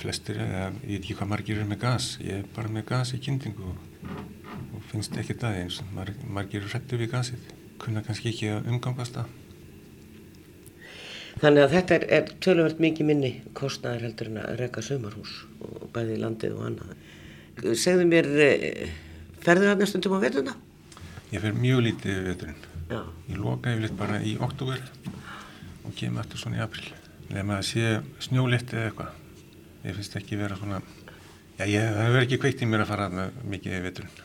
Flestir, 0.00 0.40
eða 0.42 0.72
ég 0.72 0.88
veit 0.88 1.04
ekki 1.04 1.18
hvað 1.20 1.30
margir 1.30 1.60
er 1.62 1.68
með 1.70 1.82
gas, 1.84 2.08
ég 2.24 2.40
er 2.40 2.48
bara 2.56 2.72
með 2.72 2.88
gas 2.88 3.12
í 3.14 3.20
kynningu 3.22 3.68
og, 3.68 3.84
finnst 4.90 5.14
ekki 5.20 5.36
það 5.38 5.60
eins 5.60 5.78
Mar, 5.94 6.10
margir 6.26 6.64
eru 6.64 6.72
hrettu 6.72 6.98
við 6.98 7.12
gasið. 7.14 7.46
Kunna 7.78 8.02
kannski 8.06 8.32
ekki 8.32 8.50
að 8.56 8.72
umgangast 8.72 9.20
það 9.20 9.43
Þannig 11.40 11.64
að 11.64 11.72
þetta 11.74 11.96
er, 11.96 12.04
er 12.16 12.28
töluvert 12.44 12.82
mikið 12.82 13.08
minni 13.08 13.30
kostnæðar 13.58 14.04
heldur 14.06 14.30
en 14.30 14.38
að 14.44 14.60
reyka 14.60 14.84
sömarhús 14.84 15.32
og 15.66 15.88
bæði 15.94 16.20
landið 16.22 16.54
og 16.58 16.68
annað 16.68 17.74
Segðu 17.78 18.06
mér 18.10 18.28
ferður 19.44 19.70
það 19.70 19.82
næstundum 19.82 20.16
á 20.18 20.24
veturna? 20.24 20.54
Ég 21.34 21.42
fer 21.42 21.56
mjög 21.58 21.82
lítið 21.88 22.14
við 22.14 22.30
veturinn 22.30 22.62
Já. 22.84 23.00
Ég 23.30 23.40
loka 23.40 23.72
yfirleitt 23.72 23.96
bara 23.98 24.20
í 24.22 24.34
oktober 24.44 24.82
og 25.84 25.96
kemur 25.98 26.22
eftir 26.22 26.42
svona 26.42 26.60
í 26.60 26.64
april 26.64 26.86
Nefn 27.32 27.54
að 27.56 27.64
sé 27.70 27.94
snjólitt 28.22 28.74
eða 28.74 28.90
eitthvað 28.90 29.88
ég 29.88 29.98
finnst 29.98 30.16
ekki 30.20 30.38
vera 30.40 30.58
svona 30.60 30.80
já, 31.58 31.64
ég, 31.64 31.80
það 31.80 32.02
hefur 32.06 32.26
ekki 32.26 32.40
kveikt 32.44 32.64
í 32.64 32.68
mér 32.70 32.84
að 32.84 32.92
fara 32.92 33.10
með 33.12 33.38
mikið 33.54 33.78
í 33.78 33.84
veturinn 33.88 34.22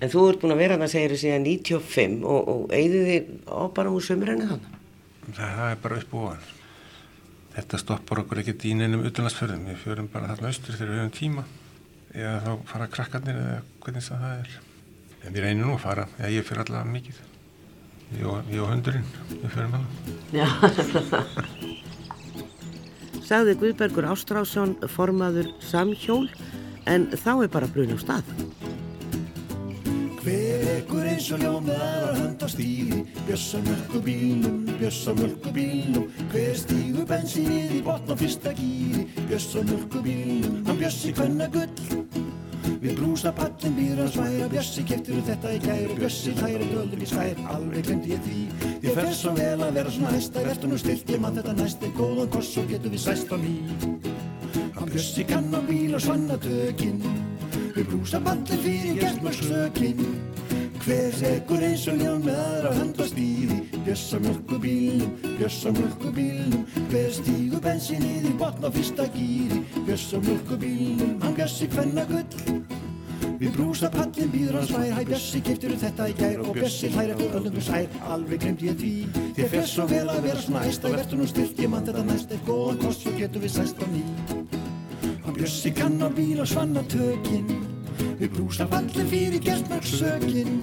En 0.00 0.10
þú 0.10 0.26
ert 0.30 0.42
búin 0.42 0.54
að 0.54 0.62
vera 0.64 0.78
það 0.80 0.92
segir 0.94 1.12
þú 1.14 1.18
síðan 1.20 1.46
95 1.46 2.22
og, 2.26 2.52
og 2.54 2.74
eigðu 2.74 3.02
þið 3.10 3.32
á 3.46 3.62
bara 3.76 3.92
úr 3.94 4.06
sömurinn 4.06 4.46
þannig? 4.48 4.79
Það, 5.28 5.62
er 5.66 5.80
bara 5.82 6.00
upp 6.00 6.14
og 6.14 6.26
ofan. 6.30 6.48
Þetta 7.54 7.80
stoppar 7.82 8.22
okkur 8.22 8.40
ekkert 8.42 8.66
í 8.68 8.74
neinum 8.78 9.04
utanlandsförðum 9.08 9.66
við 9.68 9.80
fjörum 9.84 10.10
bara 10.12 10.30
þarna 10.32 10.52
austur 10.52 10.78
þegar 10.78 10.92
við 10.92 11.02
höfum 11.02 11.16
tíma. 11.18 11.46
Eða 12.14 12.36
þá 12.46 12.52
fara 12.72 12.92
krakkarnir 12.94 13.40
eða 13.40 13.58
hvernig 13.84 14.06
það 14.06 14.30
er. 14.36 14.54
En 15.20 15.34
við 15.34 15.44
reynum 15.44 15.66
nú 15.68 15.76
að 15.76 15.84
fara, 15.84 16.08
eða 16.18 16.32
ég 16.36 16.46
fyrir 16.48 16.64
allavega 16.64 16.94
mikið. 16.94 17.20
Ég 18.18 18.26
og, 18.26 18.54
hundurinn 18.72 19.06
við 19.30 19.52
fjörum 19.54 19.76
alveg 19.78 20.34
Já 20.34 20.48
sagði 23.30 23.52
Guðbergur 23.60 24.08
Ástrásson 24.10 24.72
formaður 24.90 25.52
Samhjól 25.62 26.24
en 26.90 27.06
þá 27.14 27.44
er 27.44 27.52
bara 27.52 27.68
brun 27.70 27.94
á 27.94 27.98
stað. 28.02 28.32
Hver 30.20 30.66
ekkur 30.68 31.06
eins 31.08 31.30
og 31.32 31.40
ljómaðar 31.40 32.10
að 32.10 32.18
handa 32.18 32.48
stíði 32.52 32.98
Bjössa 33.24 33.60
mjölku 33.64 34.02
bílnum, 34.04 34.58
bjössa 34.76 35.14
mjölku 35.16 35.52
bílnum. 35.56 36.10
Hver 36.34 36.58
stígu 36.60 37.06
bensinnið 37.08 37.72
í 37.78 37.80
botn 37.86 38.12
á 38.12 38.14
fyrsta 38.20 38.52
gíri 38.58 39.06
Bjössa 39.30 39.62
mjölku 39.64 40.02
bílnum, 40.04 40.58
hann 40.66 40.82
bjössi 40.82 41.14
hvenna 41.16 41.48
gull. 41.54 41.72
Við 42.82 43.00
brúsa 43.00 43.32
pallin 43.32 43.78
býður 43.78 44.04
að 44.04 44.12
sværa 44.18 44.50
Bjössi 44.52 44.84
keftir 44.92 45.24
þetta 45.30 45.54
í 45.56 45.62
kæru 45.64 45.96
Bjössi 46.02 46.36
hlæri 46.36 46.68
dölur 46.74 47.00
í 47.00 47.10
skær, 47.14 47.42
alveg 47.56 47.88
glemdi 47.88 48.12
ég 48.12 48.22
því. 48.28 48.44
Ég 48.84 49.00
fer 49.00 49.10
svo 49.16 49.34
vel 49.40 49.56
að 49.56 49.74
vera 49.80 49.96
svona 49.96 50.14
hæsta 50.18 50.44
Vertu 50.44 50.68
nú 50.68 50.84
stilt, 50.84 51.16
ég 51.16 51.24
mann 51.24 51.40
þetta 51.40 51.56
næst. 51.56 51.88
Er 51.88 51.96
góðan 51.96 52.32
koss 52.36 52.52
og 52.60 52.68
getur 52.68 52.92
við 52.92 53.06
sæst 53.08 53.32
á 53.32 53.40
ný. 53.40 53.56
Hann 54.76 54.92
bjössi 54.92 55.24
kann 55.24 55.48
á 55.48 55.64
bíl 55.64 55.96
og 55.96 56.04
svanna 56.04 56.36
tökinn 56.44 57.29
Brúsa 57.88 58.20
pallin 58.20 58.60
fyrir 58.64 58.98
gertmörgsökinn 59.00 60.00
Hver 60.80 61.12
segur 61.12 61.62
eins 61.64 61.86
og 61.88 62.00
ljón 62.00 62.24
með 62.24 62.40
aðra 62.40 62.72
hönd 62.76 63.00
og 63.00 63.08
stíði 63.08 63.58
Bjössa 63.84 64.20
mjölkubílnum, 64.20 65.14
bjössa 65.38 65.72
mjölkubílnum 65.76 66.66
Hver 66.90 67.10
stígu 67.16 67.60
bensinnið 67.64 68.28
í 68.30 68.34
botn 68.40 68.64
á 68.64 68.70
fyrsta 68.74 69.06
gýri 69.14 69.62
Bjössa 69.86 70.20
mjölkubílnum, 70.24 71.16
hann 71.22 71.36
bjössi 71.36 71.68
hvenna 71.72 72.04
gull 72.10 72.64
Við 73.40 73.54
brúsa 73.56 73.88
pallin 73.92 74.28
býður 74.34 74.58
hans 74.58 74.68
svær 74.74 74.92
Hæ 74.98 75.00
Bjössi, 75.08 75.40
keftur 75.44 75.72
þetta 75.80 76.10
í 76.12 76.18
gær? 76.18 76.42
Og 76.44 76.52
Bjössi 76.58 76.92
hlæri 76.92 77.14
eftir 77.16 77.38
öllum 77.40 77.64
sær 77.64 77.98
Alveg 78.12 78.44
glemt 78.44 78.64
ég 78.66 78.76
því. 78.80 78.92
Þér 79.38 79.50
fer 79.54 79.66
svo 79.70 79.88
vel 79.88 80.04
að 80.12 80.22
vera 80.28 80.44
svona 80.44 80.66
æst 80.68 80.84
Og 80.84 80.96
verður 80.98 81.22
nú 81.22 81.28
stilt, 81.30 81.64
ég 81.64 81.72
mann 81.72 81.88
þetta 81.88 82.04
næst. 82.04 82.36
Er 82.36 82.44
góðan 82.44 82.84
kost, 82.84 83.06
svo 83.06 83.16
getur 83.16 83.44
við 83.46 83.56
sæst 83.56 83.80
á 83.80 83.86
ný. 83.88 84.04
Hann 85.24 85.40
Bjössi 85.40 85.72
kann 85.72 86.00
á 86.04 86.08
bíl 86.12 86.44
og 86.44 86.52
svanna 86.52 86.84
tökin 86.92 87.69
Við 88.20 88.34
brúsa 88.34 88.66
pallin 88.68 89.06
fyrir 89.08 89.40
gertmörg 89.40 89.86
sökin 89.88 90.58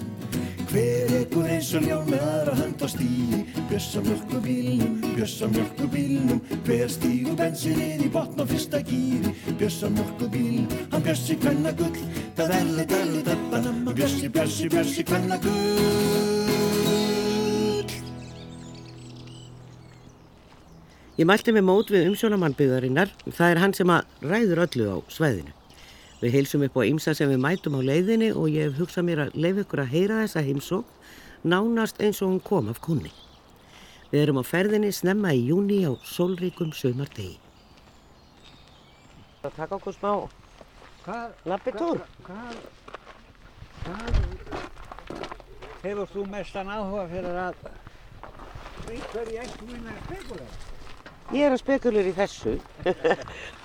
Hver 0.68 1.14
ekkur 1.16 1.48
eins 1.50 1.72
og 1.74 1.88
ljón 1.88 2.06
með 2.12 2.22
aðra 2.22 2.54
hönd 2.60 2.84
á 2.84 2.88
stíði 2.92 3.40
Bjössa 3.70 4.02
mjölkubílnum, 4.04 5.00
bjössa 5.16 5.48
mjölkubílnum 5.50 6.38
Hver 6.68 6.92
stígu 6.94 7.34
bensininn 7.40 8.04
í 8.06 8.12
botn 8.14 8.38
á 8.38 8.46
fyrsta 8.46 8.78
gýri 8.86 9.34
Bjössa 9.58 9.90
mjölkubílnum, 9.90 10.70
hann 10.94 11.06
bjössi 11.08 11.38
hvenna 11.42 11.74
gull 11.82 11.98
Dadelli, 12.38 12.86
delli, 12.94 13.26
dabbanamma 13.26 13.96
Bjössi, 13.96 14.30
bjössi, 14.30 14.70
bjössi 14.70 15.08
hvenna 15.10 15.42
gull 15.42 16.28
Ég 21.18 21.26
mælti 21.26 21.50
með 21.50 21.64
mót 21.66 21.88
við 21.90 22.12
umsjónamannbyggðarinnar. 22.12 23.10
Það 23.26 23.50
er 23.50 23.58
hann 23.58 23.72
sem 23.74 23.90
að 23.90 24.20
ræður 24.22 24.68
öllu 24.68 24.84
á 24.86 24.96
sveðinu. 25.10 25.57
Við 26.18 26.34
heilsum 26.34 26.64
upp 26.66 26.76
á 26.78 26.82
ymsa 26.88 27.14
sem 27.14 27.30
við 27.30 27.38
mætum 27.44 27.78
á 27.78 27.80
leiðinni 27.86 28.32
og 28.34 28.48
ég 28.50 28.66
hef 28.68 28.80
hugsað 28.80 29.06
mér 29.06 29.20
að 29.26 29.36
leif 29.38 29.60
ykkur 29.62 29.82
að 29.84 29.92
heyra 29.94 30.22
þessa 30.24 30.42
heimsók 30.42 30.86
nánast 31.46 32.00
eins 32.02 32.22
og 32.22 32.32
hún 32.32 32.40
kom 32.42 32.70
af 32.72 32.80
kunni. 32.82 33.12
Við 34.10 34.24
erum 34.24 34.40
á 34.42 34.44
ferðinni 34.48 34.90
snemma 34.94 35.30
í 35.36 35.44
júni 35.50 35.84
á 35.86 35.92
sólríkum 36.02 36.72
sömardegi. 36.74 37.36
Það 39.42 39.52
taka 39.60 39.78
okkur 39.78 39.94
smá 39.94 40.12
Hvað, 41.08 41.36
lappitúr. 41.48 42.00
hvað, 42.26 42.56
hvað 43.84 44.16
hefur 45.84 46.10
þú 46.12 46.24
mestan 46.28 46.68
áhuga 46.68 47.04
fyrir 47.08 47.38
að? 47.46 47.54
Ég 51.32 51.44
er 51.46 51.52
að 51.54 51.60
spekulur 51.62 52.10
í 52.10 52.12
þessu. 52.16 52.58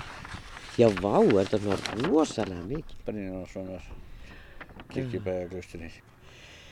Já, 0.74 0.88
vá, 0.89 1.20
er 1.22 1.46
þetta 1.51 1.60
svona 1.62 2.08
rosalega 2.08 2.63
mikið. 2.65 3.01
Brynir 3.06 3.34
og 3.38 3.50
svona 3.51 3.77
kirkjubæðaglustinni. 4.94 5.89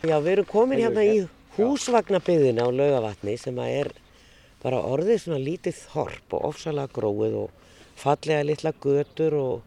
Já, 0.10 0.16
við 0.18 0.32
erum 0.32 0.48
komin 0.50 0.82
hérna 0.82 1.04
í 1.06 1.20
húsvagnabyðina 1.58 2.66
á 2.66 2.70
laugavatni 2.74 3.36
sem 3.38 3.60
að 3.62 3.76
er 3.84 3.92
bara 4.64 4.80
orðið 4.90 5.20
svona 5.22 5.42
lítið 5.44 5.78
þorp 5.92 6.34
og 6.38 6.48
ofsalega 6.50 6.96
gróið 6.96 7.38
og 7.44 7.76
fallega 8.02 8.48
litla 8.48 8.74
götur 8.82 9.38
og, 9.38 9.62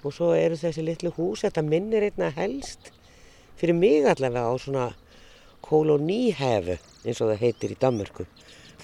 og 0.00 0.14
svo 0.14 0.32
eru 0.36 0.56
þessi 0.56 0.84
litlu 0.86 1.12
hús, 1.16 1.44
þetta 1.44 1.64
minnir 1.66 2.08
einna 2.08 2.30
helst 2.36 2.92
fyrir 3.60 3.76
mig 3.76 4.08
allavega 4.08 4.48
á 4.48 4.54
svona 4.56 4.86
koloníhefu 5.66 6.76
eins 7.04 7.20
og 7.20 7.32
það 7.32 7.42
heitir 7.44 7.76
í 7.76 7.80
Danmörku. 7.80 8.24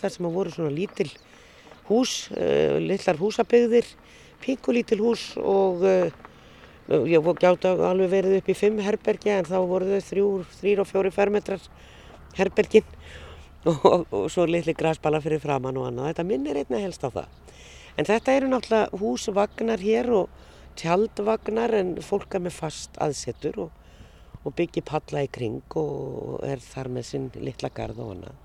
Það 0.01 0.17
sem 0.17 0.29
að 0.29 0.37
voru 0.37 0.53
svona 0.53 0.75
lítil 0.75 1.09
hús, 1.89 2.29
uh, 2.37 2.77
litlar 2.83 3.21
húsabyggðir, 3.21 3.89
pinkulítil 4.43 5.01
hús 5.03 5.33
og 5.39 5.85
uh, 5.87 6.11
ég 7.09 7.29
gjáta 7.41 7.73
alveg 7.89 8.11
verið 8.11 8.39
upp 8.41 8.51
í 8.51 8.57
fimm 8.59 8.81
herbergja 8.83 9.39
en 9.41 9.49
þá 9.49 9.59
voru 9.61 9.91
þau 9.95 10.07
þrjú, 10.09 10.29
þrýr 10.59 10.83
og 10.83 10.89
fjóri 10.91 11.13
fermetrar 11.15 11.69
herbergin 12.37 12.89
og, 13.71 14.07
og, 14.11 14.27
svo 14.33 14.47
litli 14.49 14.75
græsbala 14.75 15.21
fyrir 15.23 15.43
framann 15.43 15.79
og 15.79 15.89
annað. 15.89 16.13
Þetta 16.13 16.27
minnir 16.27 16.59
einna 16.59 16.81
helst 16.83 17.05
á 17.07 17.11
það. 17.11 17.29
En 17.97 18.09
þetta 18.09 18.35
eru 18.35 18.49
náttúrulega 18.51 18.99
húsvagnar 19.03 19.85
hér 19.85 20.11
og 20.17 20.43
tjaldvagnar 20.81 21.75
en 21.77 21.95
fólk 22.03 22.35
er 22.35 22.43
með 22.47 22.57
fast 22.57 22.97
aðsetur 23.05 23.59
og, 23.67 23.75
og 24.43 24.57
byggir 24.59 24.87
palla 24.89 25.23
í 25.27 25.31
kring 25.31 25.77
og 25.79 26.41
er 26.49 26.63
þar 26.65 26.91
með 26.97 27.09
sinn 27.11 27.29
litla 27.39 27.71
garð 27.75 28.01
og 28.03 28.15
annað. 28.17 28.39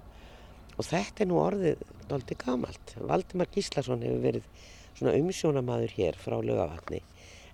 Og 0.78 0.86
þetta 0.86 1.24
er 1.24 1.30
nú 1.32 1.40
orðið 1.42 1.86
doldið 2.12 2.42
gamalt. 2.44 2.94
Valdimar 3.02 3.50
Gíslason 3.54 4.04
hefur 4.06 4.26
verið 4.28 4.68
svona 4.98 5.14
umsjónamaður 5.18 5.94
hér 5.98 6.18
frá 6.20 6.38
lögavatni 6.42 7.02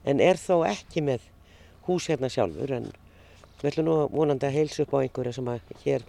en 0.08 0.20
er 0.24 0.40
þó 0.40 0.64
ekki 0.68 1.04
með 1.06 1.26
hús 1.88 2.08
hérna 2.12 2.30
sjálfur 2.32 2.72
en 2.80 2.90
við 3.62 3.70
ætlum 3.72 3.88
nú 3.88 3.98
vonandi 4.12 4.48
að 4.48 4.58
heilsa 4.58 4.84
upp 4.84 4.96
á 4.96 5.04
einhverja 5.04 5.36
sem 5.38 5.48
að 5.52 5.74
hér 5.86 6.04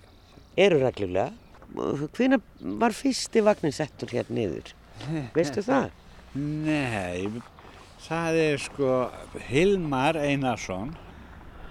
eru 0.59 0.79
reglulega. 0.83 1.33
Hvenær 2.15 2.41
var 2.83 2.95
fyrsti 2.95 3.43
vagnin 3.47 3.75
settur 3.75 4.11
hér 4.15 4.31
niður? 4.31 4.73
Veistu 5.37 5.63
það? 5.67 5.93
Nei, 6.35 7.31
það 8.09 8.39
er 8.43 8.63
sko 8.63 8.93
Hilmar 9.49 10.19
Einarsson, 10.19 10.95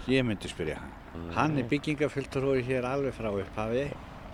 ég 0.08 0.24
myndi 0.28 0.52
spyrja 0.52 0.80
hann. 0.80 1.30
Hann 1.36 1.60
er 1.62 1.68
byggingafylgturhóri 1.70 2.64
hér 2.66 2.88
alveg 2.90 3.14
frá 3.14 3.30
upphafi. 3.32 3.90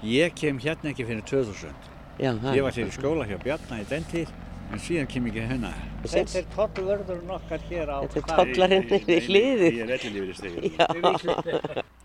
Ég 0.05 0.33
kem 0.38 0.62
hérna 0.63 0.93
ekki 0.93 1.05
fyrir 1.09 1.25
2000. 1.27 1.74
Já, 2.19 2.31
Ég 2.53 2.62
var 2.63 2.77
í 2.77 2.86
skóla 2.93 3.25
hjá 3.27 3.38
Bjarna 3.41 3.81
í 3.81 3.88
den 3.89 4.05
tíð, 4.12 4.29
en 4.69 4.81
síðan 4.83 5.07
kem 5.09 5.25
ég 5.29 5.35
ekki 5.39 5.47
hérna. 5.49 5.71
Þetta 6.03 6.39
er 6.39 6.47
tollvörðurinn 6.55 7.31
okkar 7.35 7.63
hér 7.69 7.89
á 7.89 7.97
Þetta 8.05 8.19
er 8.19 8.38
tollarinn 8.38 8.85
við 8.89 9.27
hliðið. 9.27 9.79
er 9.85 9.93
ellilífið 9.97 10.35
stegið. 10.39 10.77
Já, 10.79 10.88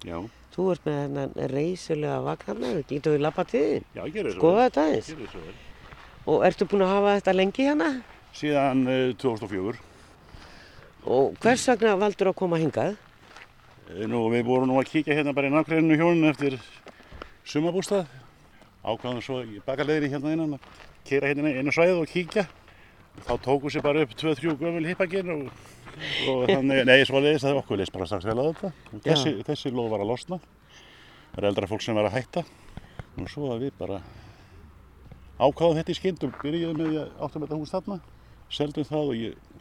Já, 0.04 0.16
þú 0.54 0.66
ert 0.73 0.85
með 0.88 0.99
þennan 1.02 1.35
reysulega 1.54 2.18
vagnarna, 2.25 2.73
getur 2.88 3.14
við 3.16 3.23
lappa 3.25 3.44
til 3.49 3.83
já, 3.97 4.02
gerðu 4.04 4.33
svo. 4.35 4.38
Skoða 4.40 4.66
þetta 4.68 4.85
aðeins. 4.85 5.09
Og 6.25 6.44
ertu 6.49 6.68
búin 6.68 6.85
að 6.87 6.92
hafa 6.94 7.14
þetta 7.18 7.35
lengi 7.37 7.66
hérna? 7.68 7.90
Síðan 8.35 8.85
uh, 8.88 9.12
2004. 9.21 9.80
Og 11.04 11.35
hvers 11.44 11.66
vegna 11.68 11.97
valdur 12.00 12.30
að 12.33 12.38
koma 12.40 12.59
hingað? 12.61 12.94
Eh, 13.92 14.06
Nú, 14.09 14.23
við 14.33 14.47
vorum 14.49 14.71
nú 14.73 14.78
að 14.80 14.88
kíkja 14.92 15.18
hérna 15.18 15.35
bara 15.37 15.50
í 15.50 15.52
nákvæmnu 15.52 15.99
hjónin 16.00 16.30
eftir 16.30 16.56
sumabústað. 17.44 18.09
Ákvæðum 18.85 19.21
svo 19.25 19.42
í 19.44 19.61
bakalegri 19.64 20.09
hérna 20.12 20.33
innan 20.33 20.56
kera 21.09 21.31
hérna 21.31 21.53
inn 21.53 21.69
á 21.71 21.75
svæðið 21.77 22.01
og 22.03 22.11
kíkja. 22.11 22.45
Þá 23.25 23.33
tóku 23.45 23.71
sér 23.71 23.85
bara 23.85 24.03
upp 24.03 24.15
2-3 24.19 24.57
gömul 24.59 24.87
hippaginn 24.89 25.31
og, 25.31 25.45
og 26.29 26.45
þannig, 26.51 26.81
nei, 26.89 26.99
svo 27.07 27.21
leiðist 27.23 27.47
það 27.47 27.61
okkur 27.61 27.79
leist 27.79 27.95
bara 27.95 28.09
strax 28.11 28.27
vel 28.27 28.39
á 28.41 28.45
þetta. 28.51 28.73
Þessi, 29.05 29.35
þessi 29.47 29.71
lóð 29.75 29.93
var 29.95 30.03
að 30.03 30.11
losna. 30.11 30.41
Það 31.35 31.41
er 31.45 31.49
eldra 31.53 31.69
fólk 31.71 31.85
sem 31.85 31.95
var 31.99 32.09
að 32.11 32.17
hætta. 32.19 32.43
Og 33.21 33.31
svo 33.31 33.53
að 33.55 33.63
við 33.69 33.77
bara 33.79 34.01
ákvæðum 35.39 35.79
þetta 35.81 35.95
í 35.95 35.99
skynd 35.99 36.25
og 36.27 36.37
byrjuðum 36.43 36.79
með 36.81 36.91
því 36.91 36.99
að 37.05 37.23
áttum 37.27 37.45
þetta 37.45 37.59
hús 37.61 37.75
þarna. 37.75 38.01
Seldum 38.55 38.87
það 38.89 39.09
og 39.13 39.19
ég 39.19 39.61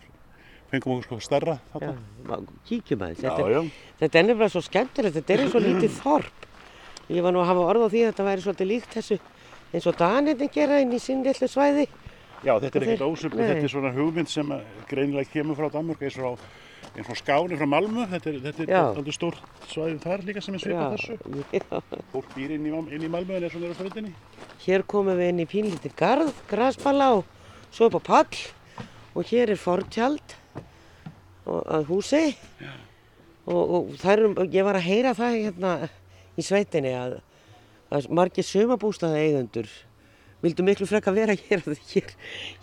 fengum 0.73 0.95
okkur 0.95 1.05
sko 1.05 1.19
stærra 1.21 1.55
Já, 1.59 1.77
þarna. 1.77 1.93
má- 2.29 2.47
kíkjum 2.69 3.03
aðeins. 3.05 3.21
Já, 3.21 3.29
Þetta, 3.29 3.49
já. 3.53 3.61
þetta 4.01 4.19
er 4.19 4.25
nefnilega 4.27 4.53
svo 4.55 4.61
skemmtilegt, 4.65 5.15
þetta 5.19 5.33
er 5.37 5.43
eins 5.45 5.55
og 5.59 5.65
lítið 5.67 5.97
þorp. 6.01 6.47
Ég 7.13 7.21
var 7.25 7.33
nú 7.35 7.41
að 7.43 7.49
hafa 7.51 7.65
orð 7.69 7.85
á 7.85 7.89
því 7.93 8.01
að 8.01 8.09
þetta 8.13 8.25
væri 8.29 8.41
svolítið 8.47 8.69
líkt 8.73 8.93
þessu 8.97 9.17
eins 9.73 9.87
og 9.89 9.97
Danirni 9.97 10.49
gera 10.53 10.79
inn 10.83 10.93
í 10.93 11.01
sín 11.01 11.23
litlu 11.25 11.49
svæði. 11.49 11.87
Já, 12.43 12.57
þetta 12.59 12.79
er 12.79 12.85
ekkert 12.85 13.33
nei. 13.37 13.45
þetta 13.47 13.63
er 13.63 13.71
svona 13.71 13.93
hugmynd 13.95 14.29
sem 14.29 14.49
að 14.51 14.63
greinilega 14.89 15.31
kemur 15.31 15.57
frá 15.57 15.69
Danmörk 15.71 16.03
eins 16.03 16.17
og, 16.19 16.41
eins 16.91 17.07
og 17.09 17.19
skáni 17.19 17.59
frá 17.59 17.69
Malmö, 17.71 18.03
þetta 18.11 18.29
er, 18.33 18.39
þetta 18.43 18.65
er 18.65 18.73
alveg 18.81 19.15
stórt 19.15 19.39
svæðið 19.71 20.01
þar 20.03 20.25
líka 20.27 20.43
sem 20.43 20.57
er 20.57 20.63
svipað 20.65 20.97
þessu. 20.97 21.15
já. 21.59 22.03
Fólk 22.11 22.35
býr 22.35 22.55
inn 22.57 22.67
í, 22.67 22.73
inn 22.97 23.07
í 23.07 23.11
Malmö 23.13 23.37
en 23.39 23.47
er 23.47 23.55
svona 23.55 23.69
er 23.69 23.75
á 23.75 23.79
ströndinni. 23.79 24.13
Hér 24.65 24.83
komum 24.91 25.19
við 25.19 25.31
inn 25.31 25.43
í 25.45 25.47
pínlítið 25.49 25.95
garð, 26.03 26.33
grasballa 26.51 27.09
og 27.15 27.23
svo 27.71 27.87
upp 27.87 28.01
á 28.03 28.07
pall 28.11 28.43
og 29.13 29.29
hér 29.31 29.53
er 29.53 29.61
fortjald 29.61 30.35
að 31.47 31.87
húsi 31.87 32.25
og, 33.47 33.61
og 33.61 33.93
það 34.01 34.13
er, 34.13 34.25
ég 34.51 34.67
var 34.67 34.79
að 34.79 34.87
heyra 34.87 35.15
það 35.17 35.39
hérna 35.39 35.73
í 36.39 36.43
sveitinni 36.45 36.93
að 36.97 37.17
margir 38.09 38.45
sumabústaða 38.47 39.21
eigendur 39.23 39.71
vildu 40.43 40.63
miklu 40.67 40.85
frekka 40.87 41.11
vera 41.15 41.35
hér 41.39 41.61
hér, 41.63 42.09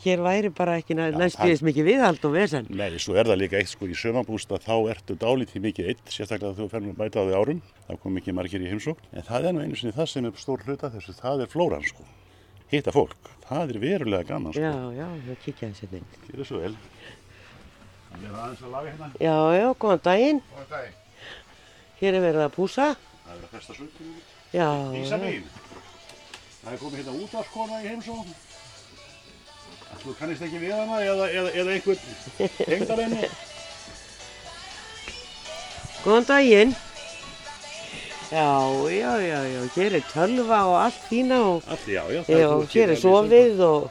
hér 0.05 0.23
væri 0.25 0.51
bara 0.53 0.77
ekki 0.81 0.95
næ, 0.97 1.11
Já, 1.11 1.17
næstbyrðis 1.17 1.63
mikið 1.65 1.87
viðhald 1.89 2.25
og 2.29 2.35
vesen. 2.35 2.69
Nei, 2.69 2.91
svo 3.01 3.17
er 3.17 3.31
það 3.31 3.41
líka 3.41 3.61
eitt 3.61 3.73
sko 3.73 3.89
í 3.89 3.97
sömabústa 3.97 4.61
þá 4.61 4.75
ertu 4.93 5.17
dálítið 5.21 5.65
mikið 5.65 5.89
eitt, 5.93 6.03
sérstaklega 6.13 6.59
þú 6.59 6.83
nú 6.85 6.93
að 6.93 6.99
bæta 7.01 7.25
á 7.25 7.29
því 7.29 7.39
árum. 7.41 7.63
Það 7.89 8.01
kom 8.03 8.19
ekki 8.21 8.35
margir 8.37 8.65
í 8.65 8.69
heimsókn. 8.69 9.09
En 9.17 9.27
það 9.29 9.49
er 9.49 9.57
nú 9.57 9.65
einu 9.65 9.81
sinni 9.81 9.97
það 9.97 10.11
sem 10.13 10.29
er 10.29 10.43
stór 10.43 10.65
hluta 10.67 10.93
þessu, 10.93 11.17
það 11.17 11.45
er 11.47 11.53
flóran 11.55 11.87
sko. 11.89 12.05
Hitta 12.71 12.93
fólk, 12.95 13.33
það 13.49 13.73
er 13.75 13.81
verulega 13.83 14.29
gaman 14.29 14.55
sko. 14.55 14.63
Já, 14.67 14.77
já, 15.01 15.07
við 15.25 15.41
kíkja 15.47 15.71
þessi 15.73 15.89
inn. 15.97 16.11
Gjör 16.29 16.51
svo 16.51 16.61
vel. 16.61 16.75
Það 18.11 18.27
er 18.29 18.41
aðeins 18.43 18.67
að 18.67 18.75
laga 18.77 18.93
hérna. 18.93 19.13
Já, 19.17 19.37
já, 19.57 19.69
góðan 19.81 20.05
daginn. 20.05 20.43
Góðan 20.53 20.75
dag. 20.77 20.99
Hér 22.01 22.19
er 22.19 22.29
verið 22.29 22.45
að 22.45 22.53
púsa. 22.59 22.91
Það 24.51 24.61
er 24.61 24.69
að 24.71 24.95
festa 24.95 25.01
sökkunum. 25.01 25.01
Já, 25.01 25.03
Ísa 25.03 25.17
já. 25.17 25.23
mín. 25.25 25.45
Það 26.61 26.73
er 26.73 26.79
komið 26.83 26.99
hérna 27.01 27.13
útvarskona 27.25 27.81
í 27.81 27.89
heimsókn. 27.89 28.33
Þú 30.01 30.15
kannist 30.19 30.43
ekki 30.47 30.59
við 30.63 30.73
hana 30.77 31.01
eða, 31.05 31.27
eða, 31.39 31.51
eða 31.61 31.73
einhvern 31.77 32.01
tengdalenni. 32.59 33.31
Góðan 36.05 36.27
daginn. 36.31 36.75
Já, 38.31 38.47
já, 38.95 39.13
já, 39.21 39.39
já, 39.51 39.61
hér 39.75 39.95
er 39.99 40.05
tölva 40.13 40.61
og 40.71 40.77
allt 40.85 41.01
fína 41.09 41.41
og 41.43 41.65
Allt, 41.67 41.87
já, 41.91 42.05
já. 42.15 42.21
já, 42.31 42.47
þú 42.47 42.61
hér 42.71 42.93
er 42.95 43.01
skilur 43.01 43.01
sofið 43.03 43.63
og, 43.67 43.89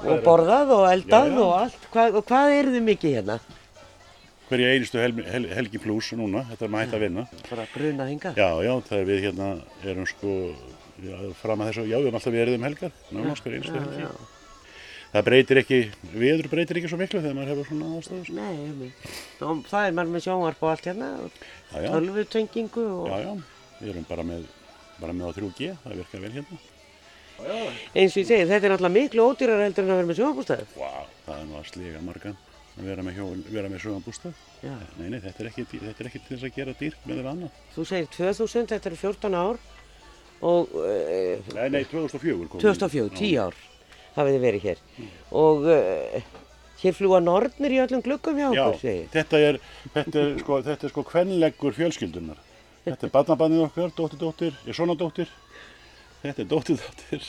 og 0.00 0.22
borðað 0.24 0.72
og 0.78 0.86
eldað 0.88 1.36
og 1.44 1.52
allt. 1.58 1.84
Hva, 1.92 2.06
og 2.08 2.24
hvað 2.24 2.54
eru 2.56 2.72
þið 2.74 2.86
mikið 2.88 3.16
hérna? 3.18 3.36
Hverja 4.44 4.74
einustu 4.74 5.00
hel, 5.00 5.14
hel, 5.24 5.46
helgi 5.56 5.80
pluss 5.80 6.10
núna, 6.18 6.42
þetta 6.50 6.66
er 6.66 6.72
maður 6.72 6.84
hægt 6.84 6.96
að 6.98 7.02
vinna. 7.06 7.22
Bara 7.48 7.64
gruna 7.72 8.06
hingað. 8.10 8.36
Já, 8.36 8.48
já, 8.66 8.72
það 8.88 8.98
er 8.98 9.06
við 9.08 9.22
hérna, 9.24 9.46
erum 9.88 10.08
sko, 10.10 10.32
já, 11.00 11.14
fram 11.40 11.64
að 11.64 11.70
þessu, 11.70 11.84
já, 11.88 11.96
við 11.96 12.08
erum 12.10 12.18
alltaf 12.20 12.34
verið 12.34 12.58
um 12.58 12.66
helgar, 12.68 12.92
nánast 13.16 13.46
hverja 13.46 13.62
einustu 13.62 13.80
helgi. 13.80 14.02
já. 14.04 14.12
Það 15.14 15.26
breytir 15.30 15.60
ekki, 15.62 15.78
viður 16.12 16.50
breytir 16.50 16.80
ekki 16.80 16.90
svo 16.90 17.00
miklu 17.00 17.22
þegar 17.22 17.36
maður 17.38 17.52
hefur 17.54 17.68
svona 17.70 17.90
aðstæður. 17.94 18.28
sko. 18.28 18.36
Nei, 18.36 18.92
og 19.48 19.64
það 19.70 19.88
er 19.88 19.96
maður 19.96 20.14
með 20.14 20.24
sjónvarp 20.26 20.64
og 20.64 20.72
allt 20.74 20.88
hérna, 20.90 21.10
tölvutengingu 21.72 22.86
og 22.98 23.10
já, 23.12 23.18
já, 23.24 23.34
við 23.80 23.92
erum 23.94 24.08
bara 24.08 24.24
með, 24.26 24.48
bara 25.00 25.14
með 25.16 25.30
á 25.30 25.32
3G, 25.38 25.74
það 25.84 26.00
virkar 26.02 26.24
vel 26.26 26.32
hérna. 26.34 26.58
eins 27.94 28.12
og 28.12 28.20
ég 28.20 28.26
segi, 28.26 28.48
þetta 28.50 28.58
er 28.58 28.74
náttúrulega 28.74 28.96
miklu 28.98 29.28
ódýrar 29.30 29.62
heldur 29.64 29.86
en 29.86 29.94
að 29.94 30.02
vera 30.02 30.10
með 30.10 30.18
sjónvarpústæðu. 30.20 30.66
Vá, 30.74 30.90
það 31.28 31.38
er 31.38 31.54
að 31.62 31.70
sliga 31.70 32.02
margan 32.02 32.36
að 32.74 32.88
vera 32.88 33.04
með, 33.06 33.18
með 33.70 33.80
sögambústað. 33.84 34.38
Já. 34.64 34.74
Nei, 34.98 35.08
nei, 35.12 35.18
þetta 35.22 35.44
er 35.44 35.50
ekki, 35.50 35.64
þetta 35.72 36.02
er 36.04 36.08
ekki 36.10 36.20
til 36.24 36.36
þess 36.36 36.46
að 36.48 36.56
gera 36.58 36.74
dýrt 36.80 37.04
með 37.06 37.18
þeirra 37.20 37.34
annað. 37.34 37.58
Þú 37.74 37.86
segir 37.90 38.08
2000, 38.16 38.70
þetta 38.72 38.90
eru 38.90 39.00
14 39.02 39.36
ár 39.40 39.60
og 40.44 40.74
uh, 40.76 41.52
Nei, 41.54 41.68
nei, 41.72 41.82
2004 41.90 42.48
kom. 42.50 42.62
2004, 42.64 43.12
10 43.20 43.36
ár. 43.44 43.60
hafið 44.16 44.36
þið 44.36 44.44
verið 44.48 44.66
hér. 44.68 44.82
Og 45.44 45.68
uh, 45.70 46.32
hér 46.82 46.96
fljúa 46.98 47.20
nornir 47.22 47.72
í 47.76 47.80
öllum 47.84 48.02
gluggum 48.04 48.36
hjá 48.40 48.48
Já, 48.50 48.64
okkur, 48.66 48.80
segir. 48.82 49.06
þetta 49.14 49.40
er, 49.48 49.60
þetta 49.94 50.24
er 50.24 50.34
sko, 50.42 50.58
þetta 50.66 50.88
er 50.88 50.92
sko 50.94 51.06
kvenleggur 51.08 51.78
fjölskyldunar. 51.78 52.42
Þetta 52.84 53.06
er 53.08 53.14
barnabannið 53.14 53.62
okkar, 53.70 53.94
dóttir, 53.96 54.20
dóttir, 54.20 54.56
ég 54.68 54.76
svona 54.76 54.96
dóttir, 55.00 55.30
þetta 56.24 56.44
er 56.44 56.48
dóttir, 56.50 56.78
dóttir 56.80 57.26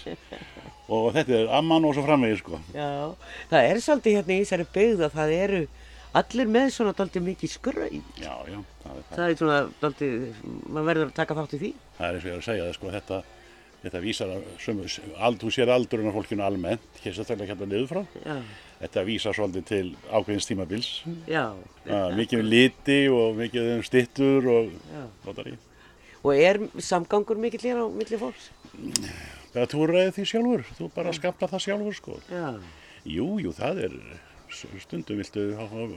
og 0.95 1.07
þetta 1.15 1.37
er 1.41 1.51
amman 1.59 1.85
og 1.89 1.95
svo 1.97 2.03
framvegið 2.05 2.39
sko. 2.43 2.59
Já, 2.75 2.89
það 3.51 3.69
er 3.71 3.79
svolítið 3.85 4.17
hérna 4.19 4.35
í 4.35 4.41
þessari 4.43 4.67
byggð 4.75 5.05
að 5.07 5.15
það 5.19 5.35
eru 5.39 5.61
allir 6.15 6.51
með 6.55 6.67
svona 6.71 6.93
daldið 6.95 7.25
mikið 7.29 7.51
skraut. 7.51 8.11
Já, 8.21 8.33
já, 8.47 8.59
það 8.83 8.99
er 8.99 9.07
það. 9.09 9.23
Er 9.25 9.39
svona 9.41 9.57
daldið, 9.81 10.13
maður 10.69 10.85
verður 10.91 11.09
að 11.09 11.15
taka 11.17 11.35
þátt 11.41 11.55
í 11.57 11.61
því. 11.63 11.71
Það 11.97 12.05
er 12.07 12.19
eins 12.19 12.23
og 12.25 12.29
ég 12.29 12.35
er 12.37 12.43
að 12.43 12.47
segja 12.49 12.67
það 12.69 12.77
sko, 12.77 12.93
þetta, 12.95 13.17
þetta 13.85 14.03
vísar 14.05 14.31
að, 14.35 15.35
þú 15.41 15.51
sér 15.57 15.73
aldurinn 15.75 16.11
af 16.11 16.15
fólkinu 16.19 16.45
almennt, 16.45 17.01
hér 17.03 17.17
sérstaklega 17.17 17.51
hérna 17.51 17.67
niður 17.73 17.91
frá. 17.91 18.01
Já, 18.23 18.37
Þetta 18.75 19.03
vísar 19.07 19.35
svolítið 19.37 19.63
til 19.69 19.85
ákveðins 20.11 20.47
tímabils. 20.49 20.87
já. 21.31 21.45
Uh, 21.87 22.09
mikið 22.17 22.41
um 22.43 22.49
liti 22.51 22.97
og 23.09 23.37
mikið 23.39 23.69
um 23.77 23.83
stittur 23.87 24.49
og 24.51 24.73
notar 25.25 25.47
í. 25.47 25.53
Og 26.25 26.33
er 26.41 26.57
samgangur 26.81 27.37
mikill 27.37 27.61
hér 27.67 27.81
á 27.81 27.87
milli 27.93 28.17
fólks? 28.17 28.49
Þegar 29.53 29.69
þú 29.71 29.87
ræðið 29.91 30.13
því 30.15 30.23
sjálfur, 30.31 30.63
þú 30.79 30.87
bara 30.95 31.11
skaplar 31.15 31.51
það 31.53 31.65
sjálfur 31.67 31.97
sko. 31.99 32.15
Jú, 33.05 33.27
jú, 33.43 33.51
það 33.55 33.83
er, 33.85 33.97
stundum 34.81 35.21
viltu 35.21 35.43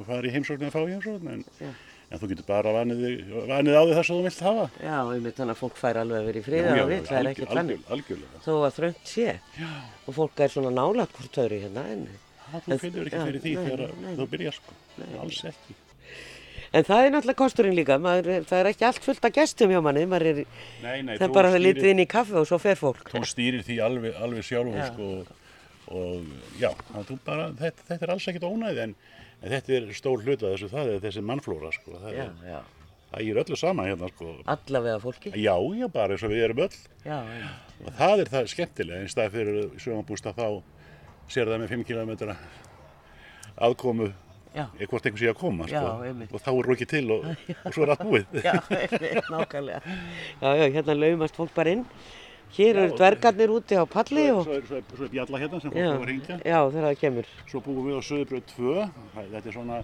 fara 0.06 0.28
í 0.28 0.35
heimsókn 0.35 0.66
eða 0.68 0.75
fá 0.76 0.82
í 0.85 0.92
heimsókn, 0.92 1.32
en, 1.32 1.73
en 2.12 2.20
þú 2.20 2.30
getur 2.35 2.49
bara 2.50 2.76
vanið, 2.76 3.02
vanið 3.49 3.80
á 3.80 3.82
því 3.82 3.97
það 3.97 4.04
sem 4.11 4.20
þú 4.20 4.28
vilt 4.28 4.44
hafa. 4.50 4.68
já, 4.85 4.97
þannig 5.08 5.42
að 5.49 5.58
fólk 5.62 5.80
fær 5.80 6.02
alveg 6.04 6.20
að 6.20 6.28
vera 6.28 6.42
í 6.42 6.47
friða 6.50 6.76
og 6.76 6.92
vill, 6.92 7.02
það 7.08 7.18
er 7.23 7.32
ekkert 7.32 7.58
Algjörlega. 7.97 8.44
Þó 8.44 8.52
að 8.61 8.78
þröngt 8.78 9.12
sé. 9.16 9.35
Já. 9.56 9.73
Og 10.04 10.18
fólk 10.20 10.44
er 10.44 10.54
svona 10.54 10.75
nálægt 10.76 11.16
hvort 11.16 11.42
öðru 11.47 11.62
hérna 11.64 11.88
en... 11.97 12.08
Það 12.49 12.68
þú 12.68 12.78
finnur 12.85 13.08
ekki 13.11 13.26
fyrir 13.26 13.42
því 13.44 13.58
þegar 13.64 13.82
þú 14.20 14.26
byrjar 14.37 14.56
sko. 14.61 14.78
Alls 15.25 15.44
ekki. 15.50 15.82
En 16.73 16.85
það 16.85 17.05
er 17.07 17.13
náttúrulega 17.15 17.39
kosturinn 17.41 17.77
líka, 17.79 17.97
maður, 18.03 18.43
það 18.49 18.59
er 18.61 18.69
ekki 18.73 18.85
allt 18.89 19.05
fullt 19.05 19.25
af 19.25 19.33
gestum 19.39 19.71
hjá 19.73 19.81
manni, 19.83 20.03
maður 20.11 20.27
er, 20.33 20.41
Nei, 20.83 21.03
nei, 21.03 21.15
það 21.17 21.27
er 21.29 21.35
bara 21.37 21.53
stýrir- 21.55 21.65
litið 21.65 21.91
inn 21.95 22.03
í 22.05 22.09
kaffi 22.13 22.35
og 22.37 22.47
svo 22.51 22.59
fer 22.61 22.77
fólk. 22.77 23.09
Þú 23.13 23.23
stýrir 23.25 23.63
því 23.65 23.79
alveg, 23.87 24.19
alveg 24.21 24.45
sjálfur 24.45 24.77
Já. 24.77 24.89
sko. 24.93 25.09
Og 25.89 26.27
já, 26.61 26.69
það, 26.93 27.15
bara, 27.25 27.47
þetta, 27.57 27.87
þetta 27.89 28.05
er 28.05 28.11
alls 28.13 28.27
ekkert 28.29 28.45
ónæði 28.45 28.83
en, 28.83 28.95
en 29.41 29.51
þetta 29.55 29.73
er 29.79 29.87
stór 29.97 30.21
hluta 30.27 30.51
þessu, 30.53 30.69
það 30.69 30.91
er 30.93 31.01
þessi 31.07 31.23
mannflóra 31.25 31.71
sko. 31.73 31.95
Það, 32.03 32.13
Já, 32.19 32.25
er, 32.27 32.51
já. 32.53 32.59
það 33.15 33.31
er 33.33 33.41
öllu 33.45 33.57
sama 33.57 33.87
hérna 33.89 34.11
sko. 34.13 34.35
Allavega 34.45 34.99
fólki. 35.01 35.33
Já, 35.33 35.55
já, 35.81 35.89
bara 35.89 36.13
eins 36.19 36.27
og 36.29 36.35
við 36.35 36.45
erum 36.45 36.61
öll. 36.67 36.77
Já, 37.09 37.19
já. 37.41 37.49
Og 37.87 37.93
það 38.03 38.21
er 38.27 38.33
það 38.35 38.51
skemmtilega, 38.53 39.09
stað 39.09 39.33
fyrir 39.39 39.59
sögambústa 39.81 40.35
þá 40.37 40.47
sér 41.33 41.49
það 41.49 41.65
með 41.65 41.73
5 41.73 41.89
km 41.89 42.37
aðkomu 43.59 44.13
eða 44.55 44.88
hvort 44.90 45.07
einhver 45.09 45.21
sé 45.23 45.28
að 45.33 45.38
koma 45.40 45.67
Já, 45.69 45.81
sko. 45.83 46.05
einmitt. 46.09 46.33
og 46.33 46.40
þá 46.40 46.49
er 46.55 46.69
rokið 46.71 46.88
til 46.95 47.11
og, 47.11 47.26
og 47.67 47.75
svo 47.75 47.83
er 47.85 47.93
allt 47.95 48.07
búið. 48.09 48.25
já, 48.45 48.55
nákvæmlega. 49.31 49.81
Já, 50.43 50.49
já, 50.57 50.64
hérna 50.76 50.95
laumast 50.99 51.37
fólk 51.37 51.52
bara 51.55 51.71
inn. 51.76 51.85
Hér 52.57 52.78
eru 52.81 52.95
dvergarnir 52.97 53.50
úti 53.52 53.76
á 53.76 53.85
palli 53.85 54.25
Svo, 54.31 54.38
og... 54.40 54.45
svo, 54.47 54.55
er- 54.57 54.67
svo, 54.69 54.76
er- 54.81 54.97
svo 54.97 55.05
er 55.05 55.11
bjalla 55.12 55.38
hérna 55.43 55.61
sem 55.61 55.71
fólk 55.71 55.83
Já, 55.83 55.88
á 55.93 55.99
að 56.00 56.07
ringja. 56.09 56.37
já, 56.40 56.59
þegar 56.73 56.87
það 56.88 57.00
kemur. 57.02 57.26
Svo 57.50 57.61
búum 57.67 57.83
við 57.90 57.99
á 57.99 58.02
Söðubröð 58.09 58.45
2. 58.55 58.87
Það- 59.14 59.28
Þetta 59.35 59.49
er 59.52 59.57
svona, 59.59 59.81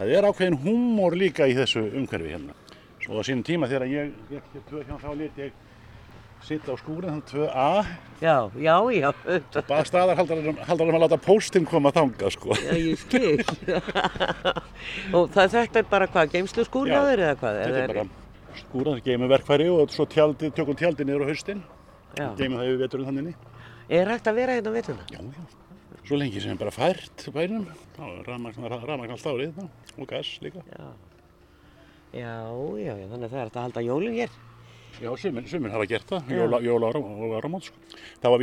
það 0.00 0.14
er 0.18 0.26
ákveðin 0.32 0.58
húmor 0.64 1.14
líka 1.20 1.46
í 1.46 1.54
þessu 1.54 1.84
umhverfi 2.00 2.32
hérna. 2.34 2.56
Svo 3.02 3.18
á 3.18 3.22
sínum 3.22 3.44
tíma 3.46 3.68
þegar 3.70 3.86
ég 3.92 4.10
gekk 4.32 4.50
hér 4.56 4.64
2 4.72 4.82
hjá 4.88 4.96
þá 4.98 5.08
lit 5.20 5.38
ég 5.38 5.52
sitta 6.46 6.74
á 6.74 6.76
skúrin, 6.80 7.10
þannig 7.10 7.28
2A. 7.32 7.68
Já, 8.22 8.36
já, 8.54 8.76
já. 8.94 9.08
Bara 9.68 9.84
staðarhaldarum 9.86 10.58
haldarum 10.68 10.98
að 10.98 11.04
láta 11.04 11.18
póstinn 11.22 11.66
koma 11.68 11.92
þanga 11.94 12.30
sko. 12.34 12.56
Já, 12.58 12.74
ég 12.78 13.00
skil. 13.00 13.42
og 15.16 15.30
það, 15.34 15.56
þetta 15.56 15.82
er 15.82 15.88
bara 15.90 16.08
hvað, 16.10 16.34
geimslu 16.36 16.66
skúr 16.68 16.90
Já, 16.90 16.98
á 16.98 17.02
þeir 17.08 17.24
eða 17.26 17.38
hvað? 17.40 17.58
Þetta 17.62 17.82
er 17.82 17.94
bara 17.94 18.06
skúran, 18.60 19.00
geymum 19.06 19.32
verkfæri 19.32 19.70
og 19.72 19.94
svo 19.94 20.06
tjaldi, 20.10 20.52
tökum 20.54 20.78
tjaldi 20.78 21.06
niður 21.08 21.26
á 21.26 21.30
haustin. 21.32 21.64
Já. 22.18 22.28
Geymum 22.38 22.60
það 22.60 22.70
yfir 22.70 22.84
veturinn 22.84 23.10
þannig. 23.10 23.48
Er 23.92 24.12
hægt 24.12 24.30
að 24.30 24.38
vera 24.38 24.56
hérna 24.58 24.74
veituna? 24.76 25.08
Já, 25.10 25.20
já. 25.22 25.42
Svo 26.02 26.18
lengi 26.18 26.40
sem 26.42 26.58
bara 26.58 26.72
fært 26.74 27.26
rafmagn 27.30 28.64
rafmagn 28.66 29.12
allt 29.14 29.26
árið 29.30 29.60
og 29.62 30.06
gas 30.10 30.34
líka. 30.42 30.62
Já. 30.74 30.88
Já, 32.12 32.32
já, 32.76 32.92
þannig 33.08 33.24
að 33.24 33.30
það 33.30 33.38
er 33.38 33.46
hægt 33.46 33.56
að 33.56 33.66
halda 33.66 33.84
jólinn 33.86 34.16
hér. 34.18 34.40
Já, 35.02 35.10
sumir 35.18 35.72
hafa 35.72 35.86
gert 35.90 36.06
það, 36.06 36.28
jóla, 36.30 36.58
jóla 36.62 36.90
ára 36.92 37.00
og 37.02 37.32
áramót. 37.34 37.66
Sko. 37.66 37.80
Það 38.22 38.34
var 38.36 38.42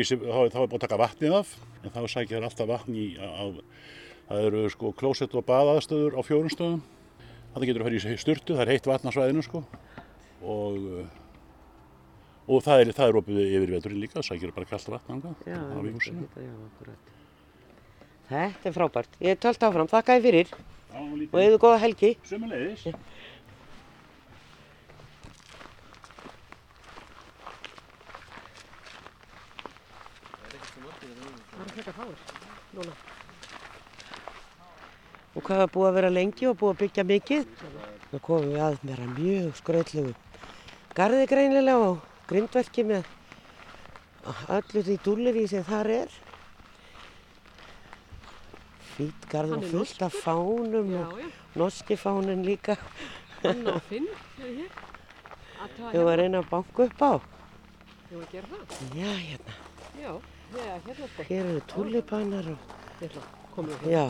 búin 0.67 0.76
að 0.76 0.82
taka 0.84 0.98
vatnið 1.00 1.36
af, 1.38 1.54
en 1.84 1.93
þá 1.93 2.00
sækja 2.12 2.36
þær 2.36 2.48
alltaf 2.50 2.67
vatn 2.67 2.98
í, 3.00 3.06
á, 3.15 3.48
það 4.28 4.48
eru 4.50 4.63
sko 4.74 4.91
klósett 5.00 5.38
og 5.39 5.45
baðaðstöður 5.48 6.17
á 6.19 6.22
fjórun 6.28 6.52
stöðum. 6.52 6.82
Það 7.54 7.65
getur 7.69 7.86
að 7.86 7.88
fara 7.88 8.00
í 8.00 8.19
sturtu, 8.19 8.58
það 8.58 8.63
er 8.65 8.72
heitt 8.74 8.89
vatn 8.91 9.08
á 9.08 9.15
svæðinu 9.15 9.45
sko. 9.45 9.62
Og, 10.39 10.76
uh, 11.00 11.08
og 12.50 12.65
það 12.65 12.84
er, 12.84 12.91
er 13.08 13.19
opið 13.22 13.39
yfir 13.45 13.74
veturinn 13.78 14.04
líka, 14.04 14.19
það 14.19 14.28
sækir 14.28 14.54
bara 14.58 14.69
kallt 14.74 14.91
vatn 14.98 15.15
ánga 15.15 15.34
Já, 15.48 15.60
á 15.63 15.80
húsinu. 15.80 16.28
þetta, 16.28 16.43
já, 16.43 16.54
er 18.67 18.76
frábært. 18.76 19.15
Ég 19.24 19.38
er 19.38 19.41
tölt 19.48 19.63
áfram, 19.63 19.89
þakka 19.89 20.19
þér 20.19 20.28
fyrir 20.28 20.54
og 21.00 21.39
eigðu 21.39 21.58
góða 21.62 21.80
helgi. 21.86 22.15
Sumulegis. 22.28 22.86
Og 35.36 35.44
hvað 35.46 35.62
er 35.63 35.70
búið 35.74 35.89
að 35.89 35.98
vera 36.00 36.10
lengi 36.13 36.50
og 36.50 36.58
búið 36.60 36.74
að 36.74 36.82
byggja 36.84 37.04
mikið? 37.13 37.46
Nú 38.10 38.20
komum 38.26 38.50
við 38.50 38.63
að 38.65 38.82
að 38.96 39.13
mjög 39.20 39.56
skrautlegu 39.60 40.15
garði 41.00 41.28
greinilega 41.32 41.92
og 41.92 42.00
grindverki 42.28 42.84
með 42.88 43.06
öllu 44.52 44.82
því 44.84 44.96
dúlleri 45.06 45.46
sem 45.48 45.63
þar 45.63 45.92
er. 45.94 46.18
Fýtt 48.98 49.28
garður 49.32 49.62
og 49.62 49.70
fullt 49.72 50.02
af 50.04 50.18
fánum 50.26 50.89
Já, 50.92 51.04
og 51.06 51.22
já, 51.22 51.30
norski 51.62 51.96
fánin 52.00 52.44
líka. 52.44 52.76
Anna 53.48 53.78
og 53.78 53.86
Finn 53.88 54.10
eru 54.42 54.58
hér. 54.58 54.74
Þau 55.80 56.04
var 56.04 56.12
að 56.12 56.20
reyna 56.20 56.42
að 56.44 56.50
banka 56.52 56.89
upp 56.89 57.06
á. 57.06 57.12
Ég 58.10 58.18
var 58.18 58.26
að 58.26 58.34
gera 58.34 58.52
það. 58.52 58.76
Já, 59.00 59.13
hérna. 59.30 59.58
Já, 59.96 60.12
hérna. 60.12 60.38
Hér 60.50 61.46
eru 61.46 61.62
tulipanar 61.70 62.48
og... 62.50 62.76
Við. 63.00 63.16
Já, 63.92 64.06